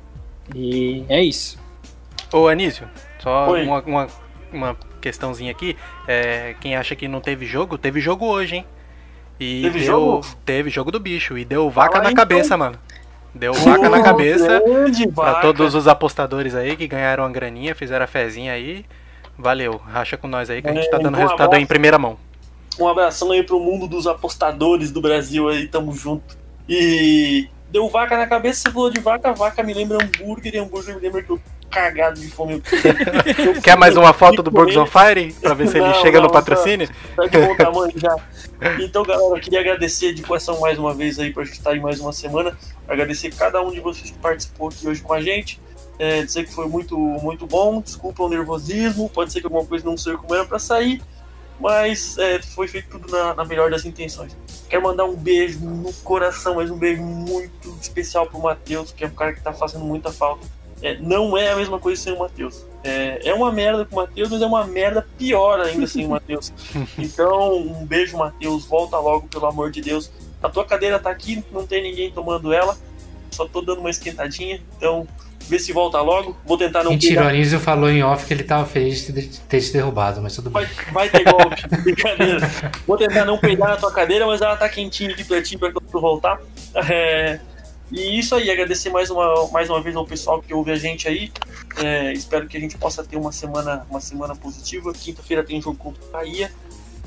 E 0.55 1.05
é 1.09 1.23
isso. 1.23 1.59
Ô 2.33 2.47
Anísio, 2.47 2.89
só 3.19 3.51
Oi. 3.51 3.65
uma, 3.65 3.81
uma, 3.81 4.07
uma 4.53 4.77
questãozinha 5.01 5.51
aqui. 5.51 5.77
É, 6.07 6.55
quem 6.61 6.77
acha 6.77 6.95
que 6.95 7.09
não 7.09 7.21
teve 7.21 7.47
jogo, 7.47 7.79
teve 7.79 8.01
jogo 8.01 8.27
hoje, 8.27 8.57
hein? 8.57 8.67
E 9.41 9.63
Teve 9.63 9.81
deu, 9.81 9.87
jogo? 9.87 10.27
Teve 10.45 10.71
jogo 10.71 10.91
do 10.93 11.01
bicho. 11.01 11.37
E 11.37 11.45
deu 11.45 11.69
vaca 11.69 11.93
Fala 11.93 12.05
na 12.05 12.11
aí, 12.11 12.15
cabeça, 12.15 12.57
mano. 12.57 12.79
Deu 13.35 13.53
vaca 13.53 13.89
na 13.89 14.03
cabeça. 14.03 14.63
vaca. 15.11 15.41
todos 15.41 15.75
os 15.75 15.89
apostadores 15.89 16.55
aí 16.55 16.77
que 16.77 16.87
ganharam 16.87 17.25
a 17.25 17.29
graninha, 17.29 17.75
fizeram 17.75 18.05
a 18.05 18.09
fezinha 18.09 18.53
aí. 18.53 18.85
Valeu, 19.37 19.77
racha 19.77 20.17
com 20.17 20.29
nós 20.29 20.49
aí 20.49 20.63
que 20.63 20.69
a 20.69 20.73
gente 20.75 20.89
tá 20.89 20.99
É, 20.99 21.03
dando 21.03 21.17
resultado 21.17 21.55
aí 21.55 21.63
em 21.63 21.67
primeira 21.67 21.99
mão. 21.99 22.17
Um 22.79 22.87
abração 22.87 23.33
aí 23.33 23.43
pro 23.43 23.59
mundo 23.59 23.89
dos 23.89 24.07
apostadores 24.07 24.93
do 24.93 25.01
Brasil 25.01 25.49
aí, 25.49 25.67
tamo 25.67 25.93
junto. 25.93 26.37
E 26.69 27.49
deu 27.71 27.89
vaca 27.89 28.17
na 28.17 28.27
cabeça, 28.27 28.63
você 28.63 28.71
falou 28.71 28.91
de 28.91 29.01
vaca, 29.01 29.33
vaca 29.33 29.63
me 29.63 29.75
lembra 29.75 29.99
hambúrguer 30.03 30.55
e 30.55 30.59
hambúrguer 30.59 30.95
me 30.95 31.01
lembra 31.01 31.23
que 31.23 31.31
eu 31.31 31.41
cagado 31.75 32.21
de 32.21 32.29
fome. 32.29 32.55
Eu 32.55 33.61
Quer 33.61 33.77
mais 33.77 33.97
uma 33.97 34.13
foto 34.13 34.43
do. 34.43 34.51
Burgers 34.51 34.77
on 34.77 34.87
Fire? 34.87 35.33
Pra 35.41 35.55
ver 35.55 35.67
se 35.67 35.77
ele 35.77 35.89
Não, 35.89 35.95
chega 35.95 36.19
no 36.19 36.27
não, 36.27 36.33
patrocínio? 36.33 36.89
Tá 37.17 37.27
de 37.27 37.39
bom 37.39 37.57
tamanho 37.59 37.93
já. 37.97 38.17
Então, 38.81 39.03
galera, 39.03 39.37
eu 39.37 39.41
queria 39.41 39.61
agradecer 39.61 40.15
de 40.15 40.23
coração 40.23 40.61
mais 40.61 40.79
uma 40.79 40.95
vez 40.95 41.19
aí 41.19 41.33
por 41.33 41.43
estar 41.43 41.71
aí 41.71 41.81
mais 41.81 41.99
uma 41.99 42.13
semana. 42.13 42.57
Agradecer 42.87 43.35
cada 43.35 43.61
um 43.61 43.73
de 43.73 43.81
vocês 43.81 44.13
que 44.13 44.19
participou 44.19 44.69
aqui 44.69 44.87
hoje 44.87 45.03
com 45.03 45.13
a 45.13 45.21
gente. 45.21 45.61
É, 45.99 46.23
dizer 46.23 46.45
que 46.45 46.55
foi 46.55 46.69
muito, 46.69 46.97
muito 46.97 47.47
bom. 47.47 47.81
Desculpa 47.81 48.23
o 48.23 48.29
nervosismo. 48.29 49.11
Pode 49.11 49.33
ser 49.33 49.41
que 49.41 49.47
alguma 49.47 49.67
coisa 49.67 49.85
não 49.85 49.97
saiu 49.97 50.19
como 50.19 50.35
era 50.35 50.45
pra 50.45 50.61
sair. 50.61 51.03
Mas 51.59 52.17
é, 52.19 52.41
foi 52.41 52.69
feito 52.69 52.89
tudo 52.91 53.11
na, 53.11 53.35
na 53.35 53.45
melhor 53.45 53.71
das 53.71 53.85
intenções. 53.85 54.37
Quero 54.69 54.83
mandar 54.83 55.05
um 55.05 55.15
beijo 55.15 55.61
no 55.61 55.93
coração, 55.93 56.57
mas 56.57 56.71
um 56.71 56.77
beijo 56.77 57.03
muito 57.03 57.77
especial 57.81 58.27
pro 58.27 58.41
Matheus, 58.41 58.93
que 58.93 59.05
é 59.05 59.07
um 59.07 59.15
cara 59.15 59.33
que 59.33 59.41
tá 59.41 59.53
fazendo 59.53 59.85
muita 59.85 60.13
falta. 60.13 60.45
É, 60.85 60.99
não 61.01 61.35
é 61.35 61.51
a 61.51 61.57
mesma 61.57 61.79
coisa 61.79 62.01
sem 62.01 62.13
o 62.13 62.19
Matheus. 62.19 62.63
É, 62.85 63.31
é 63.31 63.33
uma 63.33 63.51
merda 63.51 63.87
com 63.87 63.97
o 63.97 64.01
Matheus, 64.01 64.29
mas 64.29 64.43
é 64.43 64.47
uma 64.47 64.67
merda 64.67 65.07
pior 65.17 65.59
ainda 65.59 65.87
sem 65.87 66.05
o 66.05 66.11
Matheus. 66.11 66.53
Então, 66.99 67.57
um 67.57 67.87
beijo, 67.87 68.19
Matheus. 68.19 68.67
Volta 68.67 68.99
logo, 68.99 69.27
pelo 69.29 69.47
amor 69.47 69.71
de 69.71 69.81
Deus. 69.81 70.11
A 70.43 70.51
tua 70.51 70.63
cadeira 70.63 70.99
tá 70.99 71.09
aqui, 71.09 71.43
não 71.51 71.67
tem 71.67 71.83
ninguém 71.83 72.13
tomando 72.13 72.53
ela. 72.53 72.77
Só 73.31 73.49
tô 73.49 73.63
dando 73.63 73.81
uma 73.81 73.89
esquentadinha. 73.89 74.61
Então, 74.77 75.09
vê 75.49 75.59
se 75.59 75.73
volta 75.73 76.03
logo. 76.03 76.37
Vou 76.45 76.59
tentar 76.59 76.85
não 76.85 76.91
Mentira, 76.91 77.15
o 77.15 77.25
pegar. 77.25 77.35
Anísio 77.35 77.59
falou 77.59 77.89
em 77.89 78.03
off 78.03 78.27
que 78.27 78.35
ele 78.35 78.45
tava 78.45 78.67
feliz 78.67 79.07
de 79.07 79.41
ter 79.41 79.61
te 79.63 79.73
derrubado, 79.73 80.21
mas 80.21 80.35
tudo 80.37 80.51
bem. 80.51 80.67
Vai 80.93 81.09
ter 81.09 81.25
golpe, 81.25 81.67
brincadeira. 81.83 82.51
Vou 82.87 82.99
tentar 82.99 83.25
não 83.25 83.39
peidar 83.39 83.71
na 83.71 83.77
tua 83.79 83.91
cadeira, 83.91 84.27
mas 84.27 84.43
ela 84.43 84.55
tá 84.55 84.69
quentinha 84.69 85.11
aqui 85.11 85.25
pra 85.25 85.43
ti 85.43 85.57
pra 85.57 85.73
tu 85.73 85.81
voltar. 85.99 86.39
É, 86.75 87.41
E 87.93 88.19
isso 88.19 88.35
aí, 88.35 88.51
agradecer 88.51 88.91
mais 88.91 89.11
uma, 89.11 89.49
mais 89.49 89.69
uma 89.69 89.81
vez 89.81 89.95
ao 89.95 90.07
pessoal 90.07 90.41
que 90.41 90.55
ouve 90.55 90.71
a 90.71 90.77
gente 90.77 91.07
aí. 91.07 91.31
É, 91.77 92.13
espero 92.13 92.47
que 92.47 92.57
a 92.57 92.61
gente 92.61 92.79
possa 92.79 93.05
ter 93.05 93.17
uma 93.17 93.33
semana, 93.33 93.87
uma 93.91 94.01
semana 94.01 94.35
positiva. 94.35 94.93
Quinta-feira 94.93 95.45
tem 95.45 95.61
jogo 95.61 95.77
contra 95.77 96.03
o 96.05 96.11
Bahia, 96.11 96.51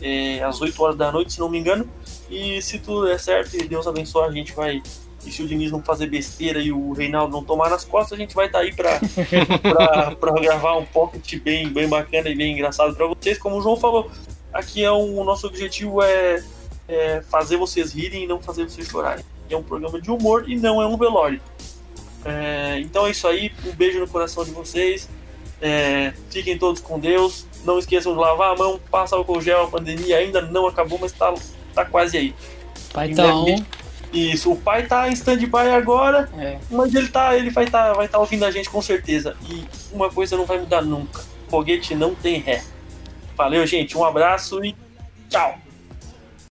é, 0.02 0.44
às 0.44 0.62
8 0.62 0.82
horas 0.82 0.96
da 0.96 1.12
noite, 1.12 1.34
se 1.34 1.40
não 1.40 1.50
me 1.50 1.58
engano. 1.58 1.90
E 2.30 2.62
se 2.62 2.80
tudo 2.80 3.06
der 3.06 3.20
certo 3.20 3.56
e 3.56 3.68
Deus 3.68 3.88
abençoe, 3.88 4.28
a 4.28 4.32
gente 4.32 4.54
vai. 4.54 4.82
E 5.26 5.32
se 5.32 5.42
o 5.42 5.48
Diniz 5.48 5.72
não 5.72 5.82
fazer 5.82 6.08
besteira 6.08 6.60
e 6.60 6.72
o 6.72 6.94
Reinaldo 6.94 7.34
não 7.34 7.44
tomar 7.44 7.70
nas 7.70 7.84
costas, 7.84 8.18
a 8.18 8.22
gente 8.22 8.36
vai 8.36 8.46
estar 8.46 8.60
aí 8.60 8.74
pra, 8.74 9.00
pra, 9.62 10.16
pra 10.16 10.32
gravar 10.40 10.78
um 10.78 10.86
pocket 10.86 11.40
bem, 11.42 11.68
bem 11.70 11.90
bacana 11.90 12.30
e 12.30 12.36
bem 12.36 12.54
engraçado 12.54 12.96
pra 12.96 13.08
vocês. 13.08 13.38
Como 13.38 13.58
o 13.58 13.62
João 13.62 13.76
falou, 13.76 14.12
aqui 14.54 14.84
é 14.84 14.92
um, 14.92 15.20
o 15.20 15.24
nosso 15.24 15.48
objetivo 15.48 16.02
é, 16.04 16.44
é 16.88 17.22
fazer 17.24 17.58
vocês 17.58 17.94
rirem 17.94 18.24
e 18.24 18.28
não 18.28 18.40
fazer 18.40 18.64
vocês 18.64 18.88
chorarem. 18.88 19.26
É 19.50 19.58
um 19.58 19.64
programa 19.64 20.00
de 20.02 20.12
humor 20.12 20.50
e 20.50 20.56
não 20.56 20.82
é 20.82 20.88
um 20.88 20.98
velório. 20.98 21.42
É, 22.26 22.80
então 22.82 23.08
é 23.08 23.12
isso 23.12 23.28
aí, 23.28 23.52
um 23.66 23.72
beijo 23.72 24.00
no 24.00 24.08
coração 24.08 24.44
de 24.44 24.52
vocês. 24.52 25.10
É, 25.62 26.14
fiquem 26.30 26.58
todos 26.58 26.82
com 26.82 27.00
Deus. 27.00 27.48
Não 27.64 27.80
esqueçam 27.80 28.14
de 28.14 28.20
lavar 28.20 28.54
a 28.54 28.56
mão, 28.56 28.80
passa 28.92 29.16
álcool 29.16 29.42
gel, 29.42 29.64
a 29.64 29.68
pandemia 29.68 30.18
ainda 30.18 30.42
não 30.42 30.68
acabou, 30.68 31.00
mas 31.00 31.12
tá, 31.12 31.34
tá 31.74 31.86
quase 31.86 32.18
aí. 32.18 32.36
Pai 32.94 33.14
tá 33.14 33.24
breve-. 33.24 33.66
Isso, 34.14 34.52
o 34.52 34.56
pai 34.56 34.88
tá 34.88 35.10
em 35.10 35.14
stand-by 35.14 35.70
agora, 35.76 36.30
É. 36.38 36.58
mas 36.72 36.96
ele 36.96 37.10
tá, 37.10 37.36
ele 37.36 37.50
vai 37.50 37.66
estar 37.66 37.94
vai 37.94 38.08
tá 38.08 38.18
ouvindo 38.18 38.46
a 38.46 38.52
gente 38.52 38.70
com 38.70 38.82
certeza. 38.82 39.36
E 39.50 39.66
uma 39.92 40.10
coisa 40.10 40.38
não 40.38 40.46
vai 40.46 40.60
mudar 40.60 40.82
nunca: 40.82 41.24
foguete 41.50 41.94
não 41.94 42.16
tem 42.16 42.40
ré. 42.40 42.64
Valeu, 43.36 43.66
gente, 43.68 43.98
um 43.98 44.04
abraço 44.04 44.64
e 44.64 44.76
tchau! 45.30 45.60